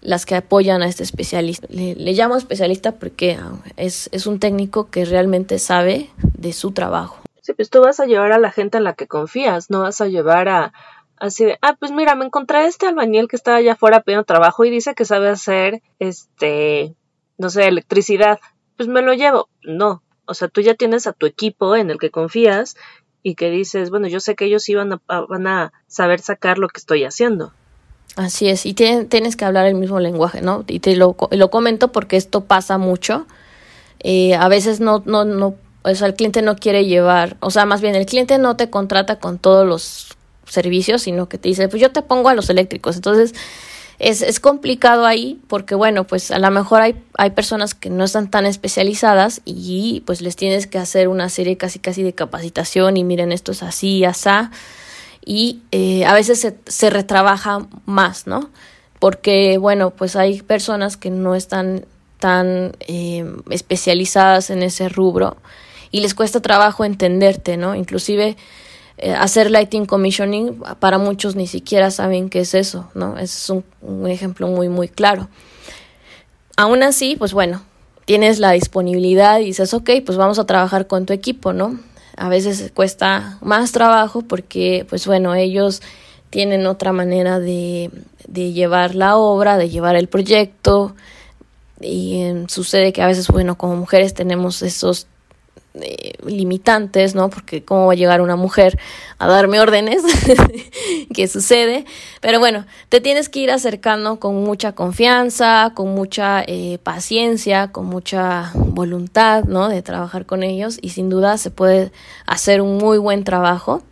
las 0.00 0.26
que 0.26 0.34
apoyan 0.34 0.82
a 0.82 0.88
este 0.88 1.02
especialista. 1.02 1.66
Le, 1.70 1.94
llamo 2.12 2.36
especialista 2.36 2.92
porque 2.92 3.38
ah, 3.40 3.52
es, 3.76 4.08
es 4.12 4.26
un 4.26 4.38
técnico 4.38 4.90
que 4.90 5.04
realmente 5.04 5.58
sabe 5.58 6.10
de 6.36 6.52
su 6.52 6.72
trabajo. 6.72 7.19
Sí, 7.42 7.52
pues 7.54 7.70
tú 7.70 7.80
vas 7.80 8.00
a 8.00 8.06
llevar 8.06 8.32
a 8.32 8.38
la 8.38 8.50
gente 8.50 8.78
en 8.78 8.84
la 8.84 8.94
que 8.94 9.06
confías, 9.06 9.70
no 9.70 9.80
vas 9.80 10.00
a 10.00 10.06
llevar 10.06 10.48
a 10.48 10.72
así 11.20 11.44
de, 11.44 11.58
ah, 11.62 11.76
pues 11.78 11.92
mira, 11.92 12.14
me 12.14 12.24
encontré 12.24 12.66
este 12.66 12.86
albañil 12.86 13.28
que 13.28 13.36
está 13.36 13.54
allá 13.56 13.74
afuera 13.74 14.00
pidiendo 14.00 14.24
trabajo 14.24 14.64
y 14.64 14.70
dice 14.70 14.94
que 14.94 15.04
sabe 15.04 15.28
hacer, 15.28 15.82
este, 15.98 16.94
no 17.38 17.50
sé, 17.50 17.68
electricidad. 17.68 18.40
Pues 18.76 18.88
me 18.88 19.02
lo 19.02 19.12
llevo. 19.12 19.48
No, 19.62 20.02
o 20.24 20.34
sea, 20.34 20.48
tú 20.48 20.62
ya 20.62 20.74
tienes 20.74 21.06
a 21.06 21.12
tu 21.12 21.26
equipo 21.26 21.76
en 21.76 21.90
el 21.90 21.98
que 21.98 22.10
confías 22.10 22.76
y 23.22 23.34
que 23.34 23.50
dices, 23.50 23.90
bueno, 23.90 24.08
yo 24.08 24.18
sé 24.18 24.34
que 24.34 24.46
ellos 24.46 24.68
iban 24.68 24.94
a, 24.94 25.20
van 25.28 25.46
a 25.46 25.72
saber 25.86 26.20
sacar 26.20 26.58
lo 26.58 26.68
que 26.68 26.78
estoy 26.78 27.04
haciendo. 27.04 27.52
Así 28.16 28.48
es, 28.48 28.66
y 28.66 28.74
tienes 28.74 29.36
que 29.36 29.44
hablar 29.44 29.66
el 29.66 29.74
mismo 29.74 30.00
lenguaje, 30.00 30.40
¿no? 30.40 30.64
Y 30.66 30.80
te 30.80 30.96
lo, 30.96 31.16
lo 31.30 31.50
comento 31.50 31.92
porque 31.92 32.16
esto 32.16 32.42
pasa 32.42 32.76
mucho. 32.76 33.26
Eh, 34.00 34.34
a 34.34 34.48
veces 34.48 34.80
no, 34.80 35.02
no, 35.04 35.24
no 35.24 35.54
o 35.82 35.94
sea, 35.94 36.06
el 36.06 36.14
cliente 36.14 36.42
no 36.42 36.56
quiere 36.56 36.84
llevar, 36.86 37.36
o 37.40 37.50
sea, 37.50 37.64
más 37.64 37.80
bien 37.80 37.94
el 37.94 38.06
cliente 38.06 38.38
no 38.38 38.56
te 38.56 38.70
contrata 38.70 39.18
con 39.18 39.38
todos 39.38 39.66
los 39.66 40.16
servicios, 40.46 41.02
sino 41.02 41.28
que 41.28 41.38
te 41.38 41.48
dice, 41.48 41.68
pues 41.68 41.80
yo 41.80 41.90
te 41.90 42.02
pongo 42.02 42.28
a 42.28 42.34
los 42.34 42.50
eléctricos. 42.50 42.96
Entonces, 42.96 43.34
es, 43.98 44.22
es 44.22 44.40
complicado 44.40 45.06
ahí 45.06 45.40
porque, 45.46 45.74
bueno, 45.74 46.06
pues 46.06 46.30
a 46.30 46.38
lo 46.38 46.50
mejor 46.50 46.82
hay, 46.82 46.96
hay 47.16 47.30
personas 47.30 47.74
que 47.74 47.90
no 47.90 48.04
están 48.04 48.30
tan 48.30 48.46
especializadas 48.46 49.42
y 49.44 50.02
pues 50.06 50.22
les 50.22 50.36
tienes 50.36 50.66
que 50.66 50.78
hacer 50.78 51.08
una 51.08 51.28
serie 51.28 51.56
casi 51.56 51.78
casi 51.78 52.02
de 52.02 52.14
capacitación 52.14 52.96
y 52.96 53.04
miren, 53.04 53.30
esto 53.30 53.52
es 53.52 53.62
así, 53.62 54.04
asá. 54.04 54.50
Y 55.24 55.60
eh, 55.70 56.04
a 56.06 56.14
veces 56.14 56.40
se, 56.40 56.56
se 56.66 56.90
retrabaja 56.90 57.66
más, 57.84 58.26
¿no? 58.26 58.50
Porque, 58.98 59.58
bueno, 59.58 59.90
pues 59.90 60.16
hay 60.16 60.42
personas 60.42 60.96
que 60.96 61.10
no 61.10 61.34
están 61.34 61.86
tan 62.18 62.72
eh, 62.80 63.24
especializadas 63.50 64.50
en 64.50 64.62
ese 64.62 64.88
rubro 64.88 65.36
y 65.90 66.00
les 66.00 66.14
cuesta 66.14 66.40
trabajo 66.40 66.84
entenderte, 66.84 67.56
¿no? 67.56 67.74
Inclusive 67.74 68.36
eh, 68.98 69.12
hacer 69.12 69.50
lighting 69.50 69.86
commissioning 69.86 70.60
para 70.78 70.98
muchos 70.98 71.36
ni 71.36 71.46
siquiera 71.46 71.90
saben 71.90 72.28
qué 72.30 72.40
es 72.40 72.54
eso, 72.54 72.90
¿no? 72.94 73.18
Es 73.18 73.50
un, 73.50 73.64
ejemplo 74.06 74.48
muy, 74.48 74.68
muy 74.68 74.88
claro. 74.88 75.28
Aún 76.56 76.82
así, 76.82 77.16
pues 77.16 77.32
bueno, 77.32 77.62
tienes 78.04 78.38
la 78.38 78.52
disponibilidad 78.52 79.40
y 79.40 79.46
dices, 79.46 79.72
ok, 79.74 79.90
pues 80.04 80.18
vamos 80.18 80.38
a 80.38 80.46
trabajar 80.46 80.86
con 80.86 81.06
tu 81.06 81.12
equipo, 81.12 81.52
¿no? 81.52 81.80
A 82.16 82.28
veces 82.28 82.70
cuesta 82.74 83.38
más 83.40 83.72
trabajo 83.72 84.22
porque, 84.22 84.86
pues 84.88 85.06
bueno, 85.06 85.34
ellos 85.34 85.80
tienen 86.28 86.66
otra 86.66 86.92
manera 86.92 87.40
de, 87.40 87.90
de 88.28 88.52
llevar 88.52 88.94
la 88.94 89.16
obra, 89.16 89.56
de 89.56 89.70
llevar 89.70 89.96
el 89.96 90.08
proyecto, 90.08 90.94
y 91.80 92.22
sucede 92.48 92.92
que 92.92 93.02
a 93.02 93.06
veces, 93.06 93.28
bueno, 93.28 93.56
como 93.56 93.76
mujeres 93.76 94.12
tenemos 94.12 94.62
esos 94.62 95.06
eh, 95.74 96.14
limitantes, 96.26 97.14
¿no? 97.14 97.30
Porque 97.30 97.64
cómo 97.64 97.86
va 97.86 97.92
a 97.92 97.96
llegar 97.96 98.20
una 98.20 98.34
mujer 98.34 98.78
a 99.18 99.28
darme 99.28 99.60
órdenes, 99.60 100.02
¿qué 101.14 101.28
sucede? 101.28 101.84
Pero 102.20 102.40
bueno, 102.40 102.66
te 102.88 103.00
tienes 103.00 103.28
que 103.28 103.38
ir 103.38 103.52
acercando 103.52 104.18
con 104.18 104.34
mucha 104.42 104.72
confianza, 104.72 105.72
con 105.76 105.94
mucha 105.94 106.42
eh, 106.44 106.78
paciencia, 106.82 107.70
con 107.70 107.86
mucha 107.86 108.50
voluntad, 108.54 109.44
¿no? 109.44 109.68
De 109.68 109.80
trabajar 109.82 110.26
con 110.26 110.42
ellos 110.42 110.78
y 110.82 110.88
sin 110.88 111.08
duda 111.08 111.38
se 111.38 111.52
puede 111.52 111.92
hacer 112.26 112.62
un 112.62 112.78
muy 112.78 112.98
buen 112.98 113.22
trabajo. 113.22 113.82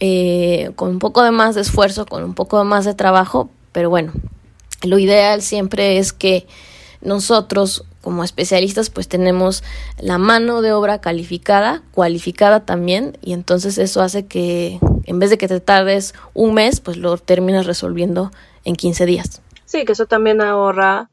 Eh, 0.00 0.70
con 0.76 0.90
un 0.90 0.98
poco 0.98 1.22
de 1.22 1.30
más 1.30 1.54
de 1.54 1.60
esfuerzo, 1.62 2.06
con 2.06 2.24
un 2.24 2.34
poco 2.34 2.58
de 2.58 2.64
más 2.64 2.84
de 2.84 2.94
trabajo, 2.94 3.50
pero 3.72 3.90
bueno, 3.90 4.12
lo 4.82 4.98
ideal 4.98 5.42
siempre 5.42 5.98
es 5.98 6.12
que 6.12 6.46
nosotros 7.02 7.84
como 8.00 8.24
especialistas 8.24 8.90
pues 8.90 9.08
tenemos 9.08 9.62
la 9.98 10.18
mano 10.18 10.62
de 10.62 10.72
obra 10.72 11.00
calificada, 11.00 11.82
cualificada 11.92 12.64
también, 12.64 13.18
y 13.22 13.32
entonces 13.32 13.78
eso 13.78 14.00
hace 14.00 14.26
que 14.26 14.78
en 15.04 15.18
vez 15.18 15.30
de 15.30 15.38
que 15.38 15.48
te 15.48 15.60
tardes 15.60 16.14
un 16.34 16.54
mes, 16.54 16.80
pues 16.80 16.96
lo 16.96 17.16
terminas 17.18 17.66
resolviendo 17.66 18.30
en 18.64 18.76
15 18.76 19.06
días. 19.06 19.42
Sí, 19.64 19.84
que 19.84 19.92
eso 19.92 20.06
también 20.06 20.40
ahorra 20.40 21.10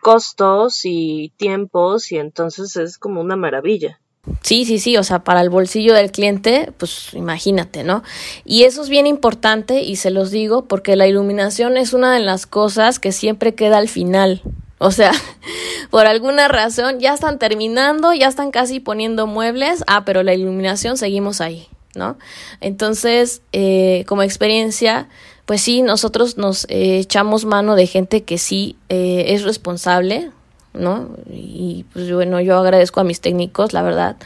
costos 0.00 0.80
y 0.84 1.32
tiempos 1.36 2.10
y 2.10 2.18
entonces 2.18 2.76
es 2.76 2.98
como 2.98 3.20
una 3.20 3.36
maravilla. 3.36 4.00
Sí, 4.42 4.66
sí, 4.66 4.78
sí, 4.78 4.96
o 4.96 5.02
sea, 5.02 5.24
para 5.24 5.40
el 5.40 5.48
bolsillo 5.48 5.94
del 5.94 6.12
cliente, 6.12 6.72
pues 6.76 7.14
imagínate, 7.14 7.84
¿no? 7.84 8.02
Y 8.44 8.64
eso 8.64 8.82
es 8.82 8.88
bien 8.88 9.06
importante 9.06 9.82
y 9.82 9.96
se 9.96 10.10
los 10.10 10.30
digo 10.30 10.66
porque 10.66 10.94
la 10.94 11.06
iluminación 11.06 11.76
es 11.78 11.94
una 11.94 12.12
de 12.12 12.20
las 12.20 12.46
cosas 12.46 12.98
que 12.98 13.12
siempre 13.12 13.54
queda 13.54 13.78
al 13.78 13.88
final. 13.88 14.42
O 14.82 14.90
sea, 14.90 15.12
por 15.90 16.06
alguna 16.06 16.48
razón 16.48 17.00
ya 17.00 17.12
están 17.12 17.38
terminando, 17.38 18.14
ya 18.14 18.28
están 18.28 18.50
casi 18.50 18.80
poniendo 18.80 19.26
muebles, 19.26 19.84
ah, 19.86 20.04
pero 20.06 20.22
la 20.22 20.32
iluminación 20.32 20.96
seguimos 20.96 21.42
ahí, 21.42 21.68
¿no? 21.94 22.16
Entonces, 22.62 23.42
eh, 23.52 24.04
como 24.08 24.22
experiencia, 24.22 25.08
pues 25.44 25.60
sí, 25.60 25.82
nosotros 25.82 26.38
nos 26.38 26.64
eh, 26.70 26.98
echamos 26.98 27.44
mano 27.44 27.76
de 27.76 27.86
gente 27.86 28.22
que 28.22 28.38
sí 28.38 28.76
eh, 28.88 29.26
es 29.28 29.42
responsable, 29.42 30.30
¿no? 30.72 31.10
Y 31.30 31.84
pues 31.92 32.10
bueno, 32.10 32.40
yo 32.40 32.58
agradezco 32.58 33.00
a 33.00 33.04
mis 33.04 33.20
técnicos, 33.20 33.74
la 33.74 33.82
verdad, 33.82 34.16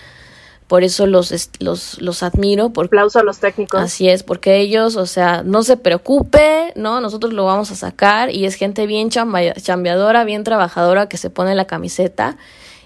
por 0.67 0.83
eso 0.83 1.07
los, 1.07 1.51
los, 1.61 2.01
los 2.01 2.23
admiro. 2.23 2.71
Por, 2.71 2.87
Aplauso 2.87 3.19
a 3.19 3.23
los 3.23 3.39
técnicos. 3.39 3.81
Así 3.81 4.09
es, 4.09 4.23
porque 4.23 4.59
ellos, 4.59 4.97
o 4.97 5.07
sea, 5.07 5.43
no 5.43 5.63
se 5.63 5.77
preocupe, 5.77 6.73
¿no? 6.75 7.01
Nosotros 7.01 7.33
lo 7.33 7.45
vamos 7.45 7.71
a 7.71 7.75
sacar 7.75 8.31
y 8.31 8.47
es 8.47 8.55
gente 8.55 8.87
bien 8.87 9.11
chambeadora, 9.11 10.25
bien 10.25 10.45
trabajadora 10.45 11.09
que 11.09 11.19
se 11.19 11.31
pone 11.31 11.55
la 11.55 11.67
camiseta 11.67 12.39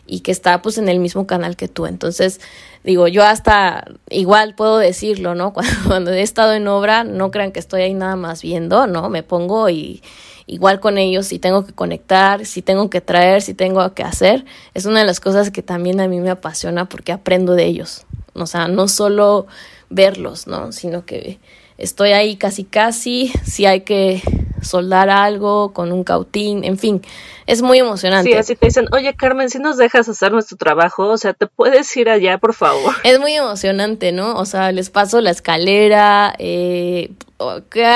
y 0.06 0.20
que 0.20 0.32
está 0.32 0.60
pues 0.62 0.78
en 0.78 0.88
el 0.88 0.98
mismo 0.98 1.26
canal 1.26 1.54
que 1.54 1.68
tú. 1.68 1.86
Entonces, 1.86 2.40
digo, 2.82 3.06
yo 3.06 3.24
hasta 3.24 3.84
igual 4.10 4.54
puedo 4.54 4.78
decirlo, 4.78 5.34
¿no? 5.34 5.52
Cuando, 5.54 5.72
cuando 5.86 6.12
he 6.12 6.22
estado 6.22 6.54
en 6.54 6.66
obra, 6.66 7.04
no 7.04 7.30
crean 7.30 7.52
que 7.52 7.60
estoy 7.60 7.82
ahí 7.82 7.94
nada 7.94 8.16
más 8.16 8.42
viendo, 8.42 8.86
¿no? 8.88 9.08
Me 9.08 9.22
pongo 9.22 9.68
y 9.68 10.02
igual 10.48 10.80
con 10.80 10.98
ellos, 10.98 11.26
si 11.26 11.38
tengo 11.38 11.64
que 11.64 11.72
conectar, 11.72 12.44
si 12.44 12.62
tengo 12.62 12.90
que 12.90 13.00
traer, 13.00 13.42
si 13.42 13.54
tengo 13.54 13.94
que 13.94 14.02
hacer, 14.02 14.44
es 14.74 14.86
una 14.86 15.00
de 15.00 15.06
las 15.06 15.20
cosas 15.20 15.50
que 15.50 15.62
también 15.62 16.00
a 16.00 16.08
mí 16.08 16.18
me 16.20 16.30
apasiona 16.30 16.88
porque 16.88 17.12
aprendo 17.12 17.54
de 17.54 17.66
ellos. 17.66 18.04
O 18.34 18.46
sea, 18.46 18.66
no 18.66 18.88
solo 18.88 19.46
verlos, 19.90 20.46
¿no? 20.46 20.72
Sino 20.72 21.04
que 21.04 21.38
estoy 21.76 22.12
ahí 22.12 22.36
casi 22.36 22.64
casi, 22.64 23.32
si 23.44 23.66
hay 23.66 23.82
que 23.82 24.22
soldar 24.62 25.10
algo 25.10 25.72
con 25.72 25.92
un 25.92 26.04
cautín, 26.04 26.64
en 26.64 26.78
fin, 26.78 27.02
es 27.46 27.62
muy 27.62 27.78
emocionante. 27.78 28.30
Sí, 28.30 28.36
así 28.36 28.56
te 28.56 28.66
dicen, 28.66 28.86
oye 28.92 29.14
Carmen, 29.14 29.50
si 29.50 29.58
nos 29.58 29.76
dejas 29.76 30.08
hacer 30.08 30.32
nuestro 30.32 30.56
trabajo, 30.56 31.08
o 31.08 31.16
sea, 31.16 31.32
te 31.32 31.46
puedes 31.46 31.96
ir 31.96 32.08
allá, 32.08 32.38
por 32.38 32.54
favor. 32.54 32.94
Es 33.04 33.18
muy 33.18 33.32
emocionante, 33.32 34.12
¿no? 34.12 34.36
O 34.36 34.44
sea, 34.44 34.70
les 34.72 34.90
paso 34.90 35.20
la 35.20 35.30
escalera, 35.30 36.34
eh, 36.38 37.10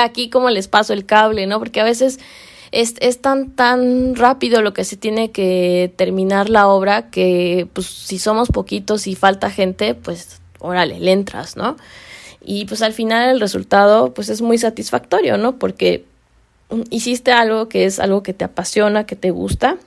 aquí 0.01 0.29
como 0.29 0.49
les 0.49 0.67
paso 0.67 0.93
el 0.93 1.05
cable, 1.05 1.47
¿no? 1.47 1.59
Porque 1.59 1.81
a 1.81 1.83
veces 1.83 2.19
es, 2.71 2.95
es 2.99 3.21
tan, 3.21 3.51
tan 3.51 4.15
rápido 4.15 4.61
lo 4.61 4.73
que 4.73 4.83
se 4.83 4.97
tiene 4.97 5.31
que 5.31 5.93
terminar 5.95 6.49
la 6.49 6.67
obra 6.67 7.09
que, 7.09 7.67
pues, 7.73 7.85
si 7.85 8.17
somos 8.17 8.49
poquitos 8.49 9.05
y 9.07 9.15
falta 9.15 9.51
gente, 9.51 9.93
pues, 9.93 10.41
órale, 10.59 10.99
le 10.99 11.11
entras, 11.11 11.55
¿no? 11.55 11.77
Y 12.45 12.65
pues 12.65 12.81
al 12.81 12.91
final 12.91 13.29
el 13.29 13.39
resultado, 13.39 14.13
pues, 14.13 14.29
es 14.29 14.41
muy 14.41 14.57
satisfactorio, 14.57 15.37
¿no? 15.37 15.57
Porque 15.57 16.05
hiciste 16.89 17.31
algo 17.31 17.69
que 17.69 17.85
es 17.85 17.99
algo 17.99 18.23
que 18.23 18.33
te 18.33 18.45
apasiona, 18.45 19.05
que 19.05 19.15
te 19.15 19.31
gusta 19.31 19.77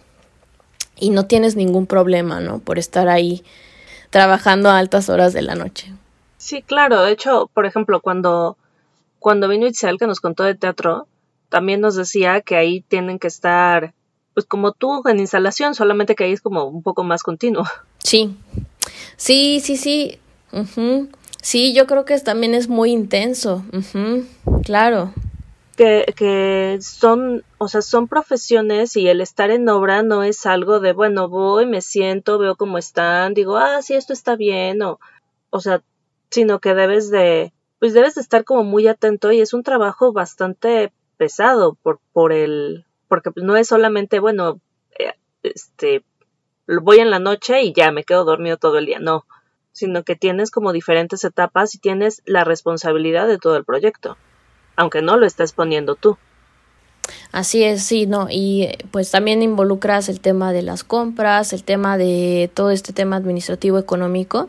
y 0.98 1.10
no 1.10 1.26
tienes 1.26 1.56
ningún 1.56 1.86
problema, 1.86 2.40
¿no? 2.40 2.58
Por 2.58 2.78
estar 2.78 3.08
ahí 3.08 3.44
trabajando 4.10 4.70
a 4.70 4.78
altas 4.78 5.08
horas 5.08 5.32
de 5.32 5.42
la 5.42 5.54
noche. 5.54 5.92
Sí, 6.38 6.62
claro. 6.62 7.02
De 7.02 7.12
hecho, 7.12 7.50
por 7.52 7.66
ejemplo, 7.66 8.00
cuando, 8.00 8.56
cuando 9.18 9.48
vino 9.48 9.66
Itzel, 9.66 9.98
que 9.98 10.06
nos 10.06 10.20
contó 10.20 10.44
de 10.44 10.54
teatro, 10.54 11.06
también 11.48 11.80
nos 11.80 11.96
decía 11.96 12.40
que 12.40 12.56
ahí 12.56 12.80
tienen 12.82 13.18
que 13.18 13.28
estar, 13.28 13.94
pues 14.34 14.46
como 14.46 14.72
tú 14.72 15.02
en 15.06 15.20
instalación, 15.20 15.74
solamente 15.74 16.14
que 16.14 16.24
ahí 16.24 16.32
es 16.32 16.40
como 16.40 16.64
un 16.64 16.82
poco 16.82 17.04
más 17.04 17.22
continuo. 17.22 17.64
Sí, 17.98 18.36
sí, 19.16 19.60
sí, 19.60 19.76
sí. 19.76 20.18
Sí, 21.42 21.74
yo 21.74 21.86
creo 21.86 22.04
que 22.04 22.18
también 22.20 22.54
es 22.54 22.68
muy 22.68 22.90
intenso. 22.90 23.64
Claro 24.64 25.12
que, 25.76 26.12
que 26.16 26.78
son, 26.80 27.44
o 27.58 27.68
sea, 27.68 27.82
son 27.82 28.08
profesiones 28.08 28.96
y 28.96 29.08
el 29.08 29.20
estar 29.20 29.50
en 29.50 29.68
obra 29.68 30.02
no 30.02 30.22
es 30.22 30.46
algo 30.46 30.80
de, 30.80 30.92
bueno, 30.92 31.28
voy, 31.28 31.66
me 31.66 31.82
siento, 31.82 32.38
veo 32.38 32.56
cómo 32.56 32.78
están, 32.78 33.34
digo, 33.34 33.56
ah, 33.56 33.82
sí, 33.82 33.94
esto 33.94 34.12
está 34.12 34.36
bien, 34.36 34.82
o, 34.82 34.98
o 35.50 35.60
sea, 35.60 35.82
sino 36.30 36.58
que 36.60 36.74
debes 36.74 37.10
de, 37.10 37.52
pues 37.78 37.92
debes 37.94 38.14
de 38.16 38.22
estar 38.22 38.44
como 38.44 38.64
muy 38.64 38.88
atento 38.88 39.30
y 39.32 39.40
es 39.40 39.54
un 39.54 39.62
trabajo 39.62 40.12
bastante 40.12 40.92
pesado 41.18 41.74
por, 41.82 42.00
por 42.12 42.32
el, 42.32 42.86
porque 43.08 43.30
no 43.36 43.56
es 43.56 43.68
solamente, 43.68 44.18
bueno, 44.18 44.60
eh, 44.98 45.12
este, 45.42 46.04
voy 46.66 46.98
en 46.98 47.10
la 47.10 47.20
noche 47.20 47.62
y 47.62 47.72
ya 47.72 47.92
me 47.92 48.04
quedo 48.04 48.24
dormido 48.24 48.56
todo 48.56 48.78
el 48.78 48.86
día, 48.86 48.98
no, 48.98 49.26
sino 49.72 50.02
que 50.04 50.16
tienes 50.16 50.50
como 50.50 50.72
diferentes 50.72 51.22
etapas 51.24 51.74
y 51.74 51.78
tienes 51.78 52.22
la 52.24 52.44
responsabilidad 52.44 53.28
de 53.28 53.38
todo 53.38 53.56
el 53.56 53.64
proyecto 53.64 54.16
aunque 54.76 55.02
no 55.02 55.16
lo 55.16 55.26
estés 55.26 55.52
poniendo 55.52 55.94
tú. 55.94 56.16
Así 57.32 57.62
es, 57.64 57.82
sí, 57.82 58.06
no, 58.06 58.28
y 58.30 58.68
pues 58.90 59.10
también 59.10 59.42
involucras 59.42 60.08
el 60.08 60.20
tema 60.20 60.52
de 60.52 60.62
las 60.62 60.84
compras, 60.84 61.52
el 61.52 61.64
tema 61.64 61.98
de 61.98 62.50
todo 62.54 62.70
este 62.70 62.92
tema 62.92 63.16
administrativo 63.16 63.78
económico, 63.78 64.48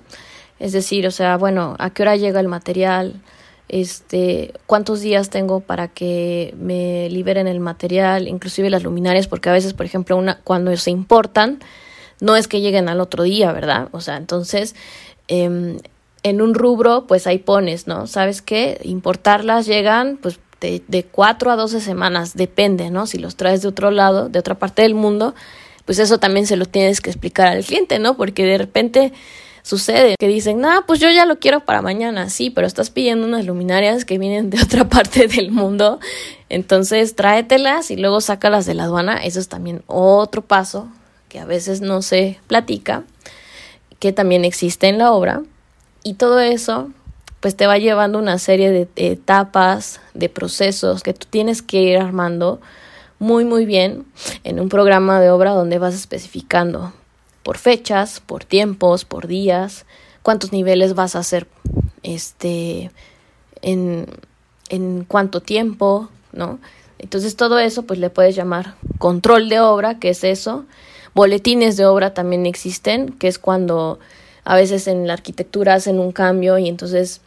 es 0.60 0.72
decir, 0.72 1.06
o 1.06 1.12
sea, 1.12 1.38
bueno, 1.38 1.76
a 1.80 1.92
qué 1.92 2.04
hora 2.04 2.16
llega 2.16 2.40
el 2.40 2.48
material, 2.48 3.22
este, 3.70 4.54
cuántos 4.66 5.02
días 5.02 5.30
tengo 5.30 5.60
para 5.60 5.90
que 5.90 6.56
me 6.58 7.10
liberen 7.10 7.48
el 7.48 7.60
material, 7.60 8.28
inclusive 8.28 8.70
las 8.70 8.84
luminarias, 8.84 9.28
porque 9.28 9.50
a 9.50 9.54
veces, 9.54 9.74
por 9.74 9.86
ejemplo, 9.86 10.18
una, 10.18 10.40
cuando 10.44 10.76
se 10.78 10.90
importan, 10.90 11.60
no 12.22 12.36
es 12.36 12.48
que 12.48 12.62
lleguen 12.62 12.90
al 12.90 13.02
otro 13.02 13.24
día, 13.24 13.52
¿verdad? 13.52 13.90
O 13.92 14.02
sea, 14.02 14.18
entonces, 14.18 14.76
eh, 15.28 15.78
en 16.24 16.42
un 16.42 16.54
rubro, 16.54 17.06
pues 17.08 17.28
ahí 17.28 17.38
pones, 17.38 17.88
¿no? 17.88 18.08
¿Sabes 18.08 18.42
qué? 18.42 18.80
Importarlas 18.84 19.66
llegan, 19.66 20.18
pues, 20.18 20.40
de, 20.60 20.84
de 20.88 21.04
cuatro 21.04 21.52
a 21.52 21.56
doce 21.56 21.82
semanas, 21.82 22.36
depende, 22.36 22.90
¿no? 22.90 23.06
Si 23.06 23.18
los 23.18 23.36
traes 23.36 23.62
de 23.62 23.68
otro 23.68 23.92
lado, 23.92 24.30
de 24.30 24.40
otra 24.40 24.56
parte 24.56 24.82
del 24.82 24.96
mundo, 24.96 25.36
pues 25.86 26.00
eso 26.00 26.20
también 26.20 26.48
se 26.48 26.58
lo 26.58 26.66
tienes 26.66 27.00
que 27.00 27.10
explicar 27.10 27.48
al 27.48 27.64
cliente, 27.64 28.00
¿no? 28.00 28.18
Porque 28.18 28.46
de 28.46 28.58
repente 28.58 29.14
sucede 29.68 30.16
que 30.18 30.28
dicen, 30.28 30.62
no, 30.62 30.86
pues 30.88 31.00
yo 31.00 31.10
ya 31.12 31.26
lo 31.26 31.40
quiero 31.40 31.62
para 31.62 31.82
mañana, 31.82 32.30
sí, 32.30 32.50
pero 32.50 32.66
estás 32.66 32.90
pidiendo 32.90 33.28
unas 33.28 33.46
luminarias 33.46 34.06
que 34.06 34.18
vienen 34.18 34.50
de 34.50 34.62
otra 34.64 34.88
parte 34.88 35.28
del 35.28 35.52
mundo, 35.52 36.00
entonces 36.50 37.16
tráetelas 37.16 37.92
y 37.92 37.98
luego 37.98 38.22
sácalas 38.22 38.66
de 38.66 38.74
la 38.74 38.84
aduana, 38.84 39.18
eso 39.18 39.40
es 39.40 39.50
también 39.50 39.84
otro 39.88 40.42
paso 40.42 40.88
que 41.28 41.40
a 41.40 41.46
veces 41.46 41.82
no 41.82 42.02
se 42.02 42.40
platica, 42.48 43.04
que 44.00 44.14
también 44.14 44.46
existe 44.46 44.88
en 44.88 44.98
la 44.98 45.12
obra, 45.12 45.42
y 46.08 46.14
todo 46.14 46.40
eso 46.40 46.90
pues 47.42 47.58
te 47.58 47.68
va 47.68 47.78
llevando 47.78 48.18
una 48.18 48.40
serie 48.40 48.72
de, 48.72 48.88
etapas, 48.96 50.00
de 50.14 50.30
procesos 50.30 51.04
que 51.04 51.14
tú 51.14 51.28
tienes 51.30 51.62
que 51.62 51.82
ir 51.82 51.98
armando 51.98 52.62
muy 53.20 53.44
muy 53.44 53.66
bien 53.66 54.06
en 54.46 54.62
un 54.62 54.70
programa 54.70 55.20
de 55.20 55.30
obra 55.30 55.52
donde 55.52 55.80
vas 55.80 55.96
especificando 55.96 56.94
por 57.44 57.58
fechas, 57.58 58.22
por 58.26 58.46
tiempos, 58.46 59.04
por 59.04 59.28
días, 59.28 59.86
cuántos 60.24 60.54
niveles 60.54 60.96
vas 60.96 61.18
a 61.18 61.20
hacer 61.20 61.46
este 62.04 62.90
en, 63.62 64.08
en 64.70 65.04
cuánto 65.04 65.42
tiempo, 65.42 66.08
¿no? 66.32 66.58
Entonces 67.00 67.36
todo 67.36 67.60
eso 67.60 67.84
pues 67.84 68.00
le 68.00 68.10
puedes 68.10 68.34
llamar 68.34 68.76
control 68.98 69.50
de 69.50 69.60
obra, 69.60 70.00
que 70.00 70.10
es 70.12 70.24
eso. 70.24 70.64
Boletines 71.14 71.76
de 71.76 71.86
obra 71.86 72.14
también 72.14 72.46
existen, 72.46 73.12
que 73.12 73.28
es 73.28 73.40
cuando 73.40 74.00
a 74.50 74.56
veces 74.56 74.88
en 74.88 75.08
la 75.08 75.14
arquitectura 75.14 75.74
hacen 75.74 76.00
un 76.00 76.14
cambio 76.14 76.58
y 76.58 76.70
entonces 76.70 77.20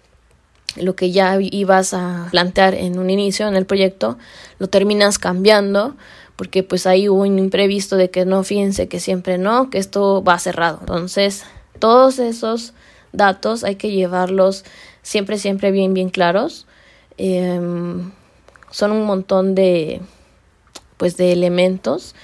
lo 0.76 0.96
que 0.96 1.10
ya 1.10 1.36
ibas 1.38 1.92
a 1.92 2.28
plantear 2.30 2.74
en 2.74 2.98
un 2.98 3.10
inicio 3.10 3.46
en 3.46 3.56
el 3.56 3.66
proyecto 3.66 4.16
lo 4.58 4.68
terminas 4.70 5.18
cambiando 5.18 5.96
porque 6.36 6.62
pues 6.62 6.86
ahí 6.86 7.10
hubo 7.10 7.20
un 7.20 7.38
imprevisto 7.38 7.98
de 7.98 8.08
que 8.08 8.24
no 8.24 8.42
fíjense 8.42 8.88
que 8.88 9.00
siempre 9.00 9.36
no, 9.36 9.68
que 9.68 9.76
esto 9.76 10.24
va 10.24 10.38
cerrado. 10.38 10.78
Entonces 10.80 11.44
todos 11.78 12.18
esos 12.18 12.72
datos 13.12 13.64
hay 13.64 13.74
que 13.74 13.90
llevarlos 13.90 14.64
siempre, 15.02 15.36
siempre 15.36 15.72
bien, 15.72 15.92
bien 15.92 16.08
claros. 16.08 16.66
Em, 17.18 18.12
son 18.70 18.92
un 18.92 19.04
montón 19.04 19.54
de, 19.54 20.00
pues, 20.96 21.18
de 21.18 21.32
elementos 21.32 22.14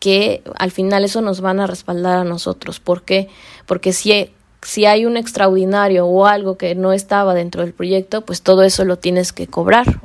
que 0.00 0.42
al 0.58 0.72
final 0.72 1.04
eso 1.04 1.20
nos 1.20 1.40
van 1.40 1.60
a 1.60 1.66
respaldar 1.68 2.18
a 2.18 2.24
nosotros. 2.24 2.80
¿Por 2.80 3.02
qué? 3.02 3.28
Porque 3.66 3.92
si, 3.92 4.32
si 4.62 4.86
hay 4.86 5.04
un 5.04 5.16
extraordinario 5.16 6.06
o 6.06 6.26
algo 6.26 6.56
que 6.56 6.74
no 6.74 6.92
estaba 6.92 7.34
dentro 7.34 7.62
del 7.62 7.74
proyecto, 7.74 8.22
pues 8.22 8.42
todo 8.42 8.62
eso 8.62 8.84
lo 8.84 8.96
tienes 8.96 9.32
que 9.32 9.46
cobrar. 9.46 10.00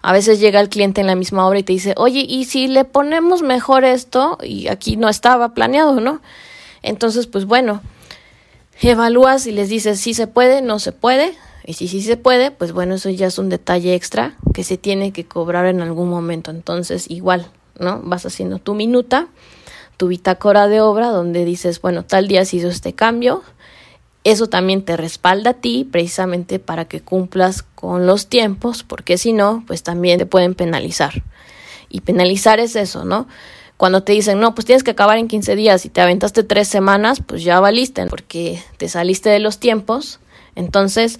A 0.00 0.12
veces 0.12 0.38
llega 0.38 0.60
el 0.60 0.68
cliente 0.68 1.00
en 1.00 1.08
la 1.08 1.16
misma 1.16 1.46
obra 1.46 1.58
y 1.58 1.64
te 1.64 1.72
dice, 1.72 1.94
oye, 1.96 2.24
¿y 2.26 2.44
si 2.44 2.68
le 2.68 2.84
ponemos 2.84 3.42
mejor 3.42 3.84
esto? 3.84 4.38
Y 4.42 4.68
aquí 4.68 4.96
no 4.96 5.08
estaba 5.08 5.54
planeado, 5.54 6.00
¿no? 6.00 6.22
Entonces, 6.82 7.26
pues 7.26 7.46
bueno, 7.46 7.82
evalúas 8.80 9.46
y 9.46 9.52
les 9.52 9.68
dices 9.68 9.98
si 10.00 10.14
se 10.14 10.28
puede, 10.28 10.62
no 10.62 10.78
se 10.78 10.92
puede. 10.92 11.34
Y 11.66 11.72
si 11.74 11.88
sí 11.88 12.02
se 12.02 12.16
puede, 12.16 12.50
pues 12.50 12.72
bueno, 12.72 12.94
eso 12.94 13.10
ya 13.10 13.26
es 13.26 13.38
un 13.38 13.48
detalle 13.48 13.94
extra 13.94 14.36
que 14.52 14.62
se 14.62 14.76
tiene 14.76 15.12
que 15.12 15.24
cobrar 15.24 15.66
en 15.66 15.80
algún 15.80 16.10
momento. 16.10 16.50
Entonces, 16.50 17.10
igual, 17.10 17.48
¿no? 17.78 18.00
Vas 18.02 18.26
haciendo 18.26 18.58
tu 18.58 18.74
minuta, 18.74 19.28
tu 19.96 20.08
bitácora 20.08 20.68
de 20.68 20.80
obra, 20.80 21.08
donde 21.08 21.44
dices, 21.44 21.80
bueno, 21.80 22.04
tal 22.04 22.28
día 22.28 22.44
se 22.44 22.56
hizo 22.56 22.68
este 22.68 22.92
cambio. 22.92 23.42
Eso 24.24 24.48
también 24.48 24.84
te 24.84 24.96
respalda 24.96 25.50
a 25.50 25.54
ti 25.54 25.86
precisamente 25.90 26.58
para 26.58 26.86
que 26.86 27.00
cumplas 27.00 27.62
con 27.62 28.06
los 28.06 28.28
tiempos, 28.28 28.82
porque 28.82 29.18
si 29.18 29.32
no, 29.32 29.64
pues 29.66 29.82
también 29.82 30.18
te 30.18 30.26
pueden 30.26 30.54
penalizar. 30.54 31.22
Y 31.90 32.00
penalizar 32.00 32.58
es 32.58 32.74
eso, 32.74 33.04
¿no? 33.04 33.28
Cuando 33.76 34.02
te 34.02 34.12
dicen, 34.12 34.40
no, 34.40 34.54
pues 34.54 34.64
tienes 34.64 34.82
que 34.82 34.92
acabar 34.92 35.18
en 35.18 35.28
15 35.28 35.56
días 35.56 35.84
y 35.84 35.88
te 35.90 36.00
aventaste 36.00 36.42
tres 36.42 36.68
semanas, 36.68 37.20
pues 37.24 37.42
ya 37.42 37.60
valiste, 37.60 38.06
porque 38.06 38.62
te 38.78 38.88
saliste 38.88 39.28
de 39.30 39.40
los 39.40 39.58
tiempos. 39.58 40.20
Entonces, 40.54 41.18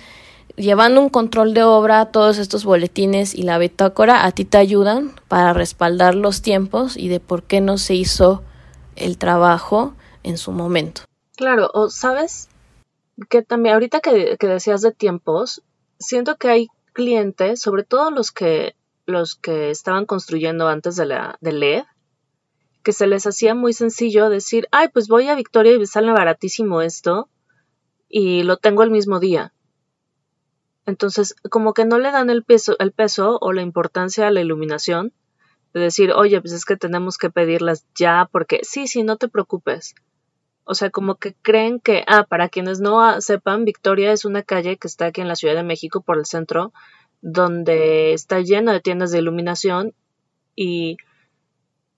llevando 0.57 1.01
un 1.01 1.09
control 1.09 1.55
de 1.55 1.63
obra, 1.63 2.07
todos 2.07 2.39
estos 2.39 2.65
boletines 2.65 3.35
y 3.35 3.43
la 3.43 3.59
bitácora 3.59 4.25
a 4.25 4.33
ti 4.33 4.45
te 4.45 4.59
ayudan 4.59 5.13
para 5.29 5.53
respaldar 5.53 6.15
los 6.15 6.43
tiempos 6.43 6.97
y 6.97 7.09
de 7.09 7.21
por 7.21 7.43
qué 7.43 7.61
no 7.61 7.79
se 7.79 7.95
hizo 7.95 8.43
el 8.97 9.19
trabajo 9.19 9.95
en 10.23 10.39
su 10.39 10.53
momento. 10.53 11.03
Claro, 11.37 11.71
o 11.75 11.91
sabes 11.91 12.49
que 13.29 13.43
también 13.43 13.75
ahorita 13.75 14.01
que, 14.01 14.37
que 14.39 14.47
decías 14.47 14.83
de 14.83 14.93
tiempos, 14.93 15.63
siento 15.99 16.37
que 16.37 16.49
hay 16.49 16.69
clientes, 16.93 17.61
sobre 17.61 17.83
todo 17.83 18.11
los 18.11 18.31
que 18.31 18.75
los 19.07 19.35
que 19.35 19.71
estaban 19.71 20.07
construyendo 20.07 20.69
antes 20.69 20.97
de 20.97 21.07
la 21.07 21.39
LED, 21.41 21.85
que 22.83 22.93
se 22.93 23.07
les 23.07 23.27
hacía 23.27 23.55
muy 23.55 23.73
sencillo 23.73 24.29
decir, 24.29 24.69
ay, 24.71 24.89
pues 24.93 25.09
voy 25.09 25.29
a 25.29 25.35
Victoria 25.35 25.73
y 25.73 25.79
me 25.79 25.87
sale 25.87 26.13
baratísimo 26.13 26.83
esto 26.83 27.29
y 28.09 28.43
lo 28.43 28.57
tengo 28.57 28.83
el 28.83 28.91
mismo 28.91 29.21
día. 29.21 29.53
Entonces, 30.87 31.35
como 31.51 31.73
que 31.73 31.85
no 31.85 31.99
le 31.99 32.11
dan 32.11 32.31
el 32.31 32.45
peso, 32.45 32.77
el 32.79 32.93
peso 32.93 33.39
o 33.41 33.53
la 33.53 33.63
importancia 33.63 34.27
a 34.27 34.31
la 34.31 34.41
iluminación 34.41 35.13
de 35.73 35.81
decir, 35.81 36.13
oye, 36.13 36.41
pues 36.41 36.53
es 36.53 36.65
que 36.65 36.77
tenemos 36.77 37.19
que 37.19 37.31
pedirlas 37.31 37.87
ya, 37.95 38.29
porque 38.31 38.61
sí, 38.63 38.87
sí, 38.87 39.03
no 39.03 39.17
te 39.17 39.29
preocupes. 39.29 39.95
O 40.65 40.75
sea, 40.75 40.91
como 40.91 41.17
que 41.17 41.35
creen 41.43 41.81
que, 41.81 42.05
ah, 42.07 42.25
para 42.25 42.49
quienes 42.49 42.81
no 42.81 43.21
sepan, 43.21 43.65
Victoria 43.65 44.13
es 44.13 44.25
una 44.25 44.43
calle 44.43 44.77
que 44.77 44.89
está 44.89 45.07
aquí 45.07 45.21
en 45.21 45.29
la 45.29 45.37
Ciudad 45.37 45.55
de 45.55 45.63
México 45.63 46.01
por 46.01 46.19
el 46.19 46.27
centro, 46.27 46.73
donde 47.21 48.13
está 48.13 48.41
lleno 48.41 48.73
de 48.73 48.81
tiendas 48.81 49.11
de 49.11 49.19
iluminación 49.19 49.95
y 50.55 50.97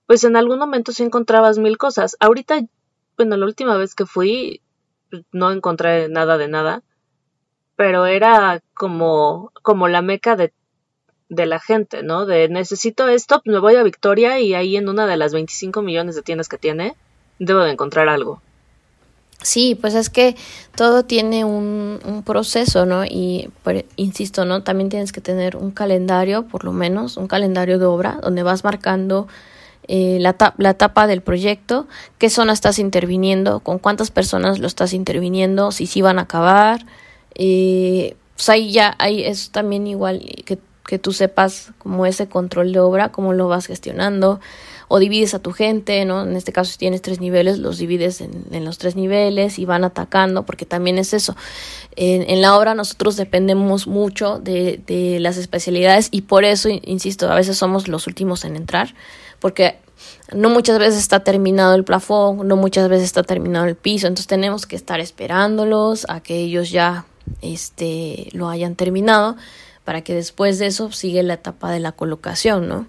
pues 0.05 0.23
en 0.23 0.37
algún 0.37 0.57
momento 0.57 0.93
sí 0.93 1.03
encontrabas 1.03 1.59
mil 1.59 1.77
cosas. 1.77 2.15
Ahorita, 2.19 2.61
bueno, 3.17 3.35
la 3.35 3.45
última 3.45 3.77
vez 3.77 3.93
que 3.93 4.05
fui, 4.05 4.61
no 5.31 5.51
encontré 5.51 6.07
nada 6.09 6.37
de 6.37 6.47
nada 6.47 6.83
pero 7.77 8.07
era 8.07 8.61
como, 8.73 9.53
como 9.61 9.87
la 9.87 10.01
meca 10.01 10.35
de, 10.35 10.51
de 11.29 11.45
la 11.45 11.59
gente, 11.59 12.03
¿no? 12.03 12.25
De 12.25 12.49
necesito 12.49 13.07
esto, 13.07 13.41
me 13.45 13.59
voy 13.59 13.75
a 13.75 13.83
Victoria 13.83 14.39
y 14.41 14.55
ahí 14.55 14.75
en 14.75 14.89
una 14.89 15.07
de 15.07 15.15
las 15.15 15.31
25 15.31 15.81
millones 15.83 16.15
de 16.15 16.23
tiendas 16.23 16.49
que 16.49 16.57
tiene, 16.57 16.95
debo 17.39 17.61
de 17.61 17.71
encontrar 17.71 18.09
algo. 18.09 18.41
Sí, 19.43 19.77
pues 19.79 19.93
es 19.93 20.09
que 20.09 20.35
todo 20.75 21.05
tiene 21.05 21.45
un, 21.45 21.99
un 22.03 22.23
proceso, 22.23 22.87
¿no? 22.87 23.05
Y 23.05 23.51
insisto, 23.95 24.45
¿no? 24.45 24.63
También 24.63 24.89
tienes 24.89 25.11
que 25.11 25.21
tener 25.21 25.55
un 25.55 25.69
calendario, 25.69 26.47
por 26.47 26.65
lo 26.65 26.73
menos, 26.73 27.17
un 27.17 27.27
calendario 27.27 27.77
de 27.77 27.85
obra, 27.85 28.19
donde 28.23 28.41
vas 28.41 28.63
marcando 28.63 29.27
eh, 29.87 30.17
la, 30.19 30.35
la 30.57 30.71
etapa 30.71 31.05
del 31.05 31.21
proyecto, 31.21 31.87
qué 32.17 32.31
zona 32.31 32.53
estás 32.53 32.79
interviniendo, 32.79 33.59
con 33.59 33.77
cuántas 33.77 34.09
personas 34.09 34.57
lo 34.57 34.65
estás 34.65 34.93
interviniendo, 34.93 35.71
si 35.71 35.85
sí 35.85 36.01
van 36.01 36.17
a 36.17 36.23
acabar, 36.23 36.87
eh, 37.39 38.15
pues 38.35 38.49
ahí 38.49 38.71
ya 38.71 38.95
hay, 38.97 39.23
es 39.23 39.51
también 39.51 39.85
igual 39.85 40.19
que, 40.43 40.57
que 40.85 40.97
tú 40.97 41.13
sepas 41.13 41.71
como 41.77 42.05
ese 42.05 42.27
control 42.27 42.73
de 42.73 42.79
obra, 42.79 43.11
cómo 43.11 43.33
lo 43.33 43.47
vas 43.47 43.67
gestionando, 43.67 44.39
o 44.87 44.99
divides 44.99 45.33
a 45.35 45.39
tu 45.39 45.51
gente, 45.51 46.03
¿no? 46.05 46.23
En 46.23 46.35
este 46.35 46.51
caso, 46.51 46.71
si 46.71 46.77
tienes 46.77 47.01
tres 47.01 47.19
niveles, 47.19 47.59
los 47.59 47.77
divides 47.77 48.21
en, 48.21 48.45
en 48.51 48.65
los 48.65 48.79
tres 48.79 48.95
niveles 48.95 49.59
y 49.59 49.65
van 49.65 49.83
atacando, 49.83 50.45
porque 50.45 50.65
también 50.65 50.97
es 50.97 51.13
eso. 51.13 51.35
En, 51.95 52.27
en 52.27 52.41
la 52.41 52.57
obra 52.57 52.73
nosotros 52.73 53.17
dependemos 53.17 53.85
mucho 53.85 54.39
de, 54.39 54.81
de 54.87 55.19
las 55.19 55.37
especialidades 55.37 56.07
y 56.09 56.21
por 56.21 56.43
eso, 56.43 56.69
insisto, 56.69 57.29
a 57.29 57.35
veces 57.35 57.57
somos 57.57 57.87
los 57.87 58.07
últimos 58.07 58.45
en 58.45 58.55
entrar, 58.55 58.95
porque 59.39 59.77
no 60.33 60.49
muchas 60.49 60.79
veces 60.79 60.99
está 60.99 61.23
terminado 61.23 61.75
el 61.75 61.83
plafón, 61.83 62.47
no 62.47 62.55
muchas 62.55 62.89
veces 62.89 63.05
está 63.05 63.23
terminado 63.23 63.65
el 63.65 63.75
piso, 63.75 64.07
entonces 64.07 64.27
tenemos 64.27 64.65
que 64.65 64.75
estar 64.75 64.99
esperándolos 64.99 66.05
a 66.09 66.21
que 66.21 66.37
ellos 66.37 66.71
ya 66.71 67.05
este, 67.41 68.29
lo 68.31 68.49
hayan 68.49 68.75
terminado 68.75 69.35
para 69.83 70.01
que 70.01 70.13
después 70.13 70.59
de 70.59 70.67
eso 70.67 70.91
siga 70.91 71.23
la 71.23 71.35
etapa 71.35 71.71
de 71.71 71.79
la 71.79 71.91
colocación, 71.91 72.67
¿no? 72.67 72.87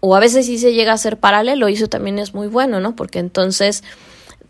O 0.00 0.16
a 0.16 0.20
veces 0.20 0.46
si 0.46 0.58
se 0.58 0.72
llega 0.72 0.92
a 0.92 0.98
ser 0.98 1.18
paralelo 1.18 1.68
y 1.68 1.74
eso 1.74 1.88
también 1.88 2.18
es 2.18 2.34
muy 2.34 2.46
bueno, 2.46 2.80
¿no? 2.80 2.96
Porque 2.96 3.18
entonces 3.18 3.82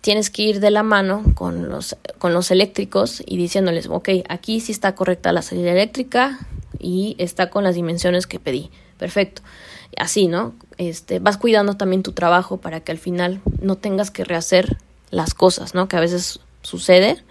tienes 0.00 0.30
que 0.30 0.42
ir 0.42 0.60
de 0.60 0.70
la 0.70 0.82
mano 0.82 1.24
con 1.34 1.68
los, 1.68 1.96
con 2.18 2.32
los 2.32 2.50
eléctricos 2.50 3.22
y 3.26 3.36
diciéndoles, 3.36 3.88
ok, 3.88 4.10
aquí 4.28 4.60
sí 4.60 4.72
está 4.72 4.94
correcta 4.94 5.32
la 5.32 5.42
salida 5.42 5.72
eléctrica 5.72 6.38
y 6.78 7.16
está 7.18 7.50
con 7.50 7.64
las 7.64 7.74
dimensiones 7.74 8.26
que 8.26 8.38
pedí. 8.38 8.70
Perfecto. 8.98 9.42
Así, 9.96 10.28
¿no? 10.28 10.54
Este, 10.78 11.18
vas 11.18 11.36
cuidando 11.36 11.76
también 11.76 12.02
tu 12.02 12.12
trabajo 12.12 12.58
para 12.58 12.80
que 12.80 12.92
al 12.92 12.98
final 12.98 13.40
no 13.60 13.76
tengas 13.76 14.10
que 14.10 14.24
rehacer 14.24 14.78
las 15.10 15.34
cosas, 15.34 15.74
¿no? 15.74 15.88
Que 15.88 15.96
a 15.96 16.00
veces 16.00 16.40
sucede 16.62 17.22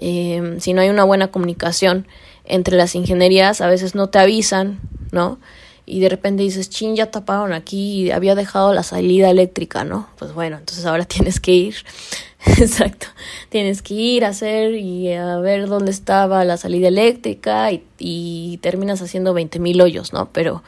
Em, 0.00 0.60
si 0.60 0.72
no 0.72 0.80
hay 0.80 0.88
una 0.88 1.04
buena 1.04 1.28
comunicación 1.28 2.06
entre 2.44 2.76
las 2.76 2.94
ingenierías, 2.94 3.60
a 3.60 3.66
veces 3.66 3.94
no 3.94 4.08
te 4.08 4.18
avisan, 4.18 4.80
¿no? 5.10 5.38
Y 5.86 6.00
de 6.00 6.08
repente 6.08 6.42
dices, 6.42 6.70
chin, 6.70 6.96
ya 6.96 7.10
taparon 7.10 7.52
aquí 7.52 8.04
y 8.04 8.10
había 8.10 8.34
dejado 8.34 8.72
la 8.72 8.82
salida 8.82 9.30
eléctrica, 9.30 9.84
¿no? 9.84 10.08
Pues 10.18 10.32
bueno, 10.32 10.56
entonces 10.58 10.84
ahora 10.86 11.04
tienes 11.06 11.40
que 11.40 11.52
ir, 11.52 11.76
exacto, 12.46 13.08
tienes 13.48 13.82
que 13.82 13.94
ir 13.94 14.24
a 14.24 14.28
hacer 14.28 14.74
y 14.74 15.12
a 15.12 15.38
ver 15.38 15.66
dónde 15.66 15.90
estaba 15.90 16.44
la 16.44 16.56
salida 16.56 16.88
eléctrica 16.88 17.72
y, 17.72 17.84
y 17.98 18.58
terminas 18.58 19.02
haciendo 19.02 19.34
20 19.34 19.58
mil 19.58 19.80
hoyos, 19.80 20.12
¿no? 20.12 20.30
Pero 20.32 20.62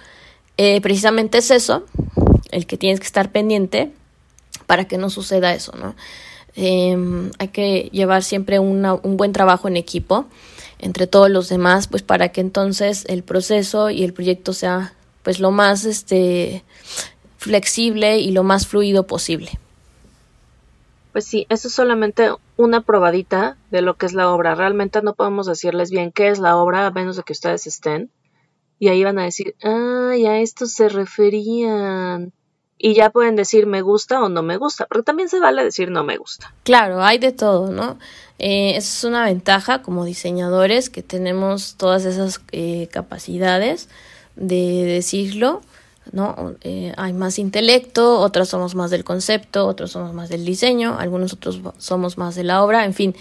eh, 0.56 0.80
precisamente 0.80 1.38
es 1.38 1.50
eso, 1.50 1.84
el 2.50 2.66
que 2.66 2.76
tienes 2.76 3.00
que 3.00 3.06
estar 3.06 3.30
pendiente 3.30 3.92
para 4.66 4.86
que 4.86 4.98
no 4.98 5.08
suceda 5.08 5.54
eso, 5.54 5.72
¿no? 5.76 5.94
Em, 6.56 7.30
hay 7.38 7.48
que 7.48 7.88
llevar 7.92 8.22
siempre 8.22 8.58
un 8.58 9.16
buen 9.16 9.32
trabajo 9.32 9.68
en 9.68 9.76
equipo 9.76 10.26
entre 10.78 11.06
todos 11.06 11.30
los 11.30 11.48
demás, 11.48 11.86
pues 11.86 12.02
para 12.02 12.30
que 12.30 12.40
entonces 12.40 13.04
el 13.08 13.22
proceso 13.22 13.90
y 13.90 14.02
el 14.02 14.12
proyecto 14.12 14.52
sea 14.52 14.94
pues 15.22 15.38
lo 15.38 15.50
más 15.50 15.84
este 15.84 16.64
flexible 17.36 18.18
y 18.18 18.32
lo 18.32 18.42
más 18.42 18.66
fluido 18.66 19.06
posible. 19.06 19.58
Pues 21.12 21.24
sí, 21.24 21.46
eso 21.48 21.68
es 21.68 21.74
solamente 21.74 22.30
una 22.56 22.82
probadita 22.82 23.56
de 23.70 23.82
lo 23.82 23.96
que 23.96 24.06
es 24.06 24.12
la 24.12 24.30
obra. 24.30 24.54
Realmente 24.54 25.02
no 25.02 25.14
podemos 25.14 25.46
decirles 25.46 25.90
bien 25.90 26.12
qué 26.12 26.28
es 26.28 26.38
la 26.38 26.56
obra 26.56 26.86
a 26.86 26.90
menos 26.90 27.16
de 27.16 27.24
que 27.24 27.32
ustedes 27.32 27.66
estén. 27.66 28.10
Y 28.78 28.88
ahí 28.88 29.02
van 29.04 29.18
a 29.18 29.24
decir, 29.24 29.56
ay, 29.62 30.26
a 30.26 30.38
esto 30.40 30.66
se 30.66 30.88
referían 30.88 32.32
y 32.82 32.94
ya 32.94 33.10
pueden 33.10 33.36
decir 33.36 33.66
me 33.66 33.82
gusta 33.82 34.22
o 34.22 34.30
no 34.30 34.42
me 34.42 34.56
gusta, 34.56 34.86
pero 34.86 35.02
también 35.02 35.28
se 35.28 35.38
vale 35.38 35.62
decir 35.62 35.90
no 35.90 36.02
me 36.02 36.16
gusta. 36.16 36.54
Claro, 36.64 37.02
hay 37.02 37.18
de 37.18 37.30
todo, 37.32 37.70
¿no? 37.70 37.98
Eh, 38.38 38.76
es 38.76 39.04
una 39.04 39.26
ventaja 39.26 39.82
como 39.82 40.06
diseñadores 40.06 40.88
que 40.88 41.02
tenemos 41.02 41.74
todas 41.76 42.06
esas 42.06 42.40
eh, 42.52 42.88
capacidades 42.90 43.90
de 44.34 44.84
decirlo, 44.86 45.60
¿no? 46.10 46.54
Eh, 46.62 46.94
hay 46.96 47.12
más 47.12 47.38
intelecto, 47.38 48.18
otras 48.18 48.48
somos 48.48 48.74
más 48.74 48.90
del 48.90 49.04
concepto, 49.04 49.66
otros 49.66 49.90
somos 49.90 50.14
más 50.14 50.30
del 50.30 50.46
diseño, 50.46 50.96
algunos 50.98 51.34
otros 51.34 51.60
somos 51.76 52.16
más 52.16 52.34
de 52.34 52.44
la 52.44 52.64
obra, 52.64 52.86
en 52.86 52.94
fin, 52.94 53.14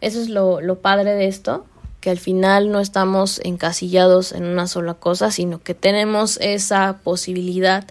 eso 0.00 0.20
es 0.20 0.28
lo, 0.28 0.60
lo 0.60 0.78
padre 0.78 1.14
de 1.14 1.26
esto, 1.26 1.66
que 2.00 2.10
al 2.10 2.18
final 2.18 2.70
no 2.70 2.78
estamos 2.78 3.40
encasillados 3.42 4.30
en 4.30 4.44
una 4.44 4.68
sola 4.68 4.94
cosa, 4.94 5.32
sino 5.32 5.60
que 5.60 5.74
tenemos 5.74 6.38
esa 6.40 7.00
posibilidad 7.02 7.86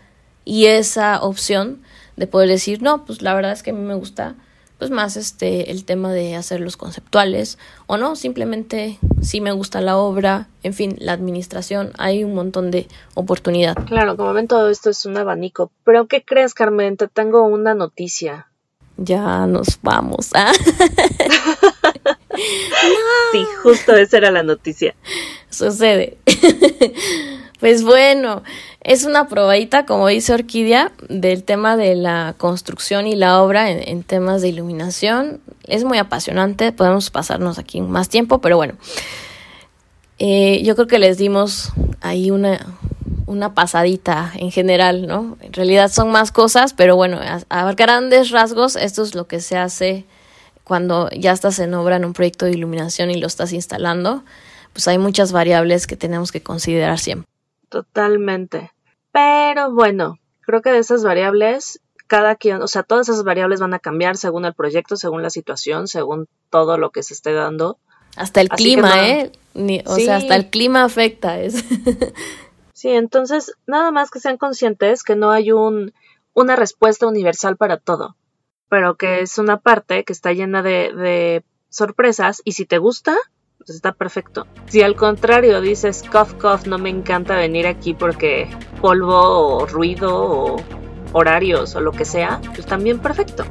y 0.46 0.66
esa 0.66 1.22
opción 1.22 1.82
de 2.16 2.28
poder 2.28 2.50
decir, 2.50 2.82
no, 2.82 3.06
pues 3.06 3.22
la 3.22 3.34
verdad 3.34 3.52
es 3.52 3.64
que 3.64 3.72
a 3.72 3.74
mí 3.74 3.82
me 3.82 3.96
gusta 3.96 4.36
pues 4.80 4.92
más 4.92 5.18
este 5.18 5.72
el 5.72 5.84
tema 5.84 6.14
de 6.14 6.36
hacer 6.36 6.62
los 6.62 6.78
conceptuales 6.78 7.60
o 7.86 7.98
no, 7.98 8.16
simplemente 8.16 8.98
si 9.22 9.42
me 9.42 9.52
gusta 9.52 9.82
la 9.82 9.98
obra, 9.98 10.48
en 10.64 10.74
fin, 10.74 10.96
la 11.00 11.12
administración, 11.12 11.92
hay 11.98 12.24
un 12.24 12.34
montón 12.34 12.72
de 12.72 12.88
oportunidad. 13.14 13.76
Claro, 13.86 14.16
como 14.16 14.34
ven 14.34 14.48
todo 14.48 14.70
esto 14.70 14.90
es 14.90 15.06
un 15.06 15.18
abanico, 15.18 15.72
pero 15.84 16.08
¿qué 16.08 16.24
crees, 16.24 16.54
Carmen? 16.54 16.96
Te 16.96 17.10
tengo 17.10 17.44
una 17.44 17.74
noticia. 17.74 18.48
Ya 18.96 19.46
nos 19.48 19.80
vamos. 19.82 20.32
¿ah? 20.34 20.52
Sí, 23.32 23.46
justo 23.62 23.96
esa 23.96 24.18
era 24.18 24.32
la 24.32 24.44
noticia. 24.44 24.96
Sucede. 25.50 26.18
pues 27.60 27.84
bueno, 27.84 28.44
es 28.82 29.04
una 29.04 29.28
probadita, 29.28 29.86
como 29.86 30.08
dice 30.08 30.34
Orquídea, 30.34 30.94
del 31.10 31.44
tema 31.44 31.76
de 31.76 31.96
la 31.96 32.36
construcción 32.38 33.06
y 33.06 33.16
la 33.16 33.42
obra 33.42 33.70
en, 33.70 34.04
temas 34.04 34.42
de 34.42 34.48
iluminación. 34.48 35.42
Es 35.68 35.84
muy 35.84 35.98
apasionante, 35.98 36.72
podemos 36.72 37.10
pasarnos 37.10 37.60
aquí 37.60 37.82
más 37.82 38.08
tiempo, 38.08 38.40
pero 38.40 38.56
bueno. 38.56 38.76
Eh, 40.20 40.62
yo 40.64 40.76
creo 40.76 40.88
que 40.88 41.00
les 41.00 41.18
dimos 41.18 41.72
ahí 42.02 42.32
una, 42.32 42.66
una 43.30 43.54
pasadita 43.54 44.32
en 44.36 44.52
general, 44.52 45.06
¿no? 45.06 45.38
En 45.42 45.54
realidad 45.54 45.92
son 45.92 46.10
más 46.10 46.32
cosas, 46.32 46.74
pero 46.74 46.96
bueno, 46.96 47.20
a, 47.50 47.74
grandes 47.74 48.32
rasgos 48.32 48.76
esto 48.76 49.04
es 49.04 49.14
lo 49.14 49.28
que 49.28 49.40
se 49.40 49.56
hace 49.56 50.06
cuando 50.64 51.10
ya 51.12 51.32
estás 51.32 51.60
en 51.60 51.76
obra 51.76 51.98
en 51.98 52.06
un 52.06 52.14
proyecto 52.14 52.46
de 52.46 52.54
iluminación 52.54 53.12
y 53.12 53.20
lo 53.20 53.28
estás 53.28 53.54
instalando. 53.54 54.24
Pues 54.74 54.88
hay 54.88 54.98
muchas 54.98 55.32
variables 55.32 55.86
que 55.88 55.96
tenemos 55.96 56.32
que 56.32 56.42
considerar 56.42 56.98
siempre. 56.98 57.29
Totalmente. 57.70 58.72
Pero 59.12 59.72
bueno, 59.72 60.20
creo 60.42 60.62
que 60.62 60.72
de 60.72 60.80
esas 60.80 61.04
variables, 61.04 61.82
cada 62.08 62.36
quien, 62.36 62.62
o 62.62 62.68
sea, 62.68 62.84
todas 62.84 63.10
esas 63.10 63.24
variables 63.24 63.60
van 63.60 63.74
a 63.74 63.80
cambiar 63.80 64.18
según 64.18 64.46
el 64.46 64.54
proyecto, 64.54 64.98
según 64.98 65.22
la 65.22 65.30
situación, 65.30 65.88
según 65.88 66.28
todo 66.50 66.78
lo 66.78 66.92
que 66.92 67.04
se 67.04 67.14
esté 67.14 67.34
dando. 67.34 67.78
Hasta 68.16 68.42
el 68.42 68.50
clima, 68.50 69.08
¿eh? 69.08 69.32
o 69.86 69.96
sea, 69.96 70.18
hasta 70.18 70.36
el 70.36 70.50
clima 70.50 70.84
afecta. 70.84 71.40
Es. 71.40 71.64
sí, 72.74 72.90
entonces, 72.90 73.54
nada 73.68 73.92
más 73.92 74.10
que 74.10 74.20
sean 74.20 74.38
conscientes 74.38 75.04
que 75.04 75.16
no 75.16 75.32
hay 75.32 75.52
un, 75.52 75.94
una 76.34 76.56
respuesta 76.56 77.08
universal 77.08 77.56
para 77.56 77.78
todo, 77.78 78.16
pero 78.68 78.96
que 78.96 79.22
es 79.22 79.38
una 79.38 79.58
parte 79.58 80.04
que 80.04 80.14
está 80.14 80.34
llena 80.34 80.64
de, 80.64 80.92
de 80.94 81.44
sorpresas 81.70 82.42
y 82.44 82.54
si 82.54 82.66
te 82.66 82.80
gusta, 82.80 83.16
está 83.70 83.92
perfecto. 83.92 84.48
Si 84.68 84.82
al 84.82 84.96
contrario 84.96 85.62
dices, 85.62 86.04
cough, 86.12 86.34
cough, 86.40 86.66
no 86.66 86.78
me 86.78 86.90
encanta 86.90 87.36
venir 87.36 87.68
aquí 87.68 87.94
porque 87.94 88.50
polvo 88.82 89.58
o 89.58 89.66
ruido 89.66 90.16
o 90.16 90.56
horarios 91.14 91.76
o 91.76 91.82
lo 91.82 91.92
que 91.92 92.06
sea, 92.06 92.40
pues 92.54 92.66
también 92.66 93.00
perfecto. 93.00 93.46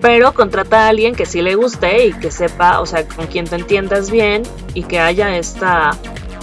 Pero 0.00 0.34
contrata 0.34 0.84
a 0.84 0.88
alguien 0.88 1.14
que 1.14 1.24
sí 1.24 1.40
le 1.40 1.54
guste 1.54 2.06
y 2.06 2.12
que 2.12 2.30
sepa, 2.30 2.80
o 2.80 2.86
sea, 2.86 3.06
con 3.08 3.26
quien 3.26 3.46
te 3.46 3.56
entiendas 3.56 4.10
bien 4.10 4.42
y 4.74 4.82
que 4.82 5.00
haya 5.00 5.36
esta 5.36 5.92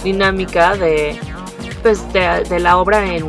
dinámica 0.02 0.76
de, 0.76 1.16
pues, 1.82 2.12
de, 2.12 2.44
de 2.48 2.58
la 2.58 2.78
obra 2.78 3.14
en, 3.14 3.24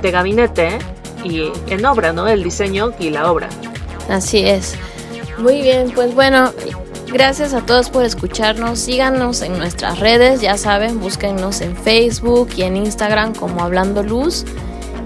de 0.00 0.10
gabinete 0.10 0.78
y 1.24 1.52
en 1.68 1.84
obra, 1.84 2.12
¿no? 2.12 2.26
El 2.26 2.42
diseño 2.42 2.92
y 2.98 3.10
la 3.10 3.30
obra. 3.30 3.48
Así 4.08 4.46
es. 4.46 4.78
Muy 5.38 5.60
bien, 5.62 5.90
pues 5.94 6.14
bueno, 6.14 6.52
Gracias 7.12 7.54
a 7.54 7.64
todos 7.64 7.88
por 7.88 8.04
escucharnos. 8.04 8.80
Síganos 8.80 9.40
en 9.42 9.56
nuestras 9.58 10.00
redes, 10.00 10.40
ya 10.40 10.56
saben, 10.56 11.00
búsquennos 11.00 11.60
en 11.60 11.76
Facebook 11.76 12.48
y 12.56 12.62
en 12.62 12.76
Instagram 12.76 13.34
como 13.34 13.62
Hablando 13.62 14.02
Luz. 14.02 14.44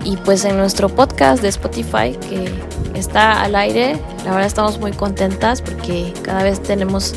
Y 0.02 0.16
pues 0.16 0.44
en 0.46 0.56
nuestro 0.56 0.88
podcast 0.88 1.42
de 1.42 1.48
Spotify 1.48 2.16
que 2.28 2.50
está 2.94 3.42
al 3.42 3.54
aire, 3.54 3.98
la 4.24 4.30
verdad 4.30 4.46
estamos 4.46 4.80
muy 4.80 4.92
contentas 4.92 5.60
porque 5.60 6.12
cada 6.22 6.42
vez 6.42 6.62
tenemos. 6.62 7.14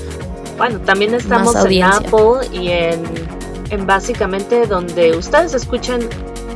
Bueno, 0.58 0.80
también 0.82 1.14
estamos 1.14 1.56
en 1.66 1.84
Apple 1.84 2.48
y 2.52 2.68
en, 2.68 3.04
en 3.70 3.88
básicamente 3.88 4.68
donde 4.68 5.16
ustedes 5.16 5.54
escuchan 5.54 6.02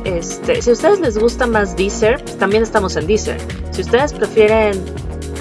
este, 0.04 0.62
si 0.62 0.70
a 0.70 0.72
ustedes 0.74 1.00
les 1.00 1.18
gusta 1.18 1.46
más 1.46 1.76
Deezer, 1.76 2.22
pues 2.22 2.38
también 2.38 2.62
estamos 2.62 2.94
en 2.96 3.06
Deezer. 3.06 3.40
Si 3.70 3.80
ustedes 3.80 4.12
prefieren 4.12 4.84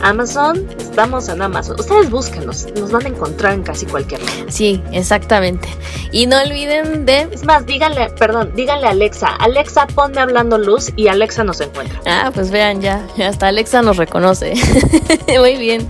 Amazon, 0.04 0.68
estamos 0.78 1.30
en 1.30 1.42
Amazon. 1.42 1.80
Ustedes 1.80 2.10
búsquenos, 2.10 2.68
nos 2.80 2.92
van 2.92 3.06
a 3.06 3.10
encontrar 3.10 3.54
en 3.54 3.64
casi 3.64 3.86
cualquier 3.86 4.22
lugar. 4.22 4.52
Sí, 4.52 4.82
exactamente. 4.92 5.68
Y 6.12 6.28
no 6.28 6.42
olviden 6.42 7.06
de... 7.06 7.28
Es 7.32 7.44
más, 7.44 7.66
díganle, 7.66 8.10
perdón, 8.12 8.52
díganle 8.56 8.88
a 8.88 8.92
Alexa, 8.92 9.28
Alexa, 9.28 9.88
ponme 9.88 10.22
hablando 10.22 10.58
luz 10.58 10.92
y 10.96 11.08
Alexa 11.08 11.44
nos 11.44 11.60
encuentra. 11.62 12.00
Ah, 12.06 12.32
pues 12.34 12.52
vean 12.52 12.82
ya, 12.82 13.06
hasta 13.26 13.48
Alexa 13.48 13.82
nos 13.82 13.98
reconoce. 13.98 14.54
Muy 15.40 15.58
bien. 15.58 15.90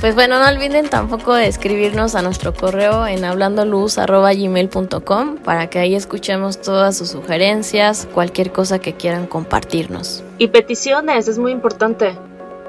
Pues 0.00 0.14
bueno, 0.14 0.38
no 0.38 0.48
olviden 0.48 0.88
tampoco 0.90 1.34
de 1.34 1.48
escribirnos 1.48 2.14
a 2.14 2.22
nuestro 2.22 2.52
correo 2.52 3.06
en 3.06 3.24
hablandoluz.gmail.com 3.24 5.36
para 5.38 5.70
que 5.70 5.78
ahí 5.78 5.94
escuchemos 5.94 6.60
todas 6.60 6.98
sus 6.98 7.08
sugerencias, 7.08 8.06
cualquier 8.12 8.52
cosa 8.52 8.78
que 8.78 8.92
quieran 8.94 9.26
compartirnos. 9.26 10.22
Y 10.36 10.48
peticiones, 10.48 11.28
es 11.28 11.38
muy 11.38 11.50
importante. 11.50 12.14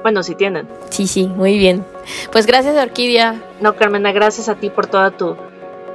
Bueno, 0.02 0.22
si 0.22 0.34
tienen. 0.34 0.68
Sí, 0.90 1.06
sí, 1.06 1.26
muy 1.26 1.58
bien. 1.58 1.84
Pues 2.32 2.46
gracias, 2.46 2.76
Orquídea. 2.76 3.40
No, 3.60 3.76
Carmena, 3.76 4.12
gracias 4.12 4.48
a 4.48 4.54
ti 4.54 4.70
por 4.70 4.86
toda 4.86 5.10
tu, 5.10 5.36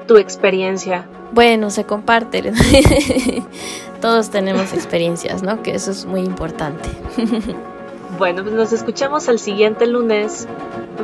tu 0.07 0.17
experiencia. 0.17 1.05
Bueno, 1.31 1.69
se 1.69 1.83
comparte. 1.83 2.51
Todos 4.01 4.29
tenemos 4.29 4.73
experiencias, 4.73 5.41
¿no? 5.41 5.63
Que 5.63 5.73
eso 5.75 5.91
es 5.91 6.05
muy 6.05 6.21
importante. 6.21 6.89
bueno, 8.17 8.43
pues 8.43 8.53
nos 8.53 8.73
escuchamos 8.73 9.27
el 9.27 9.39
siguiente 9.39 9.87
lunes. 9.87 10.47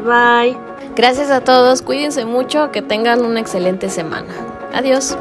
Bye. 0.05 0.57
Gracias 0.95 1.31
a 1.31 1.41
todos, 1.41 1.81
cuídense 1.81 2.25
mucho, 2.25 2.71
que 2.71 2.81
tengan 2.81 3.23
una 3.23 3.39
excelente 3.39 3.89
semana. 3.89 4.33
Adiós. 4.73 5.17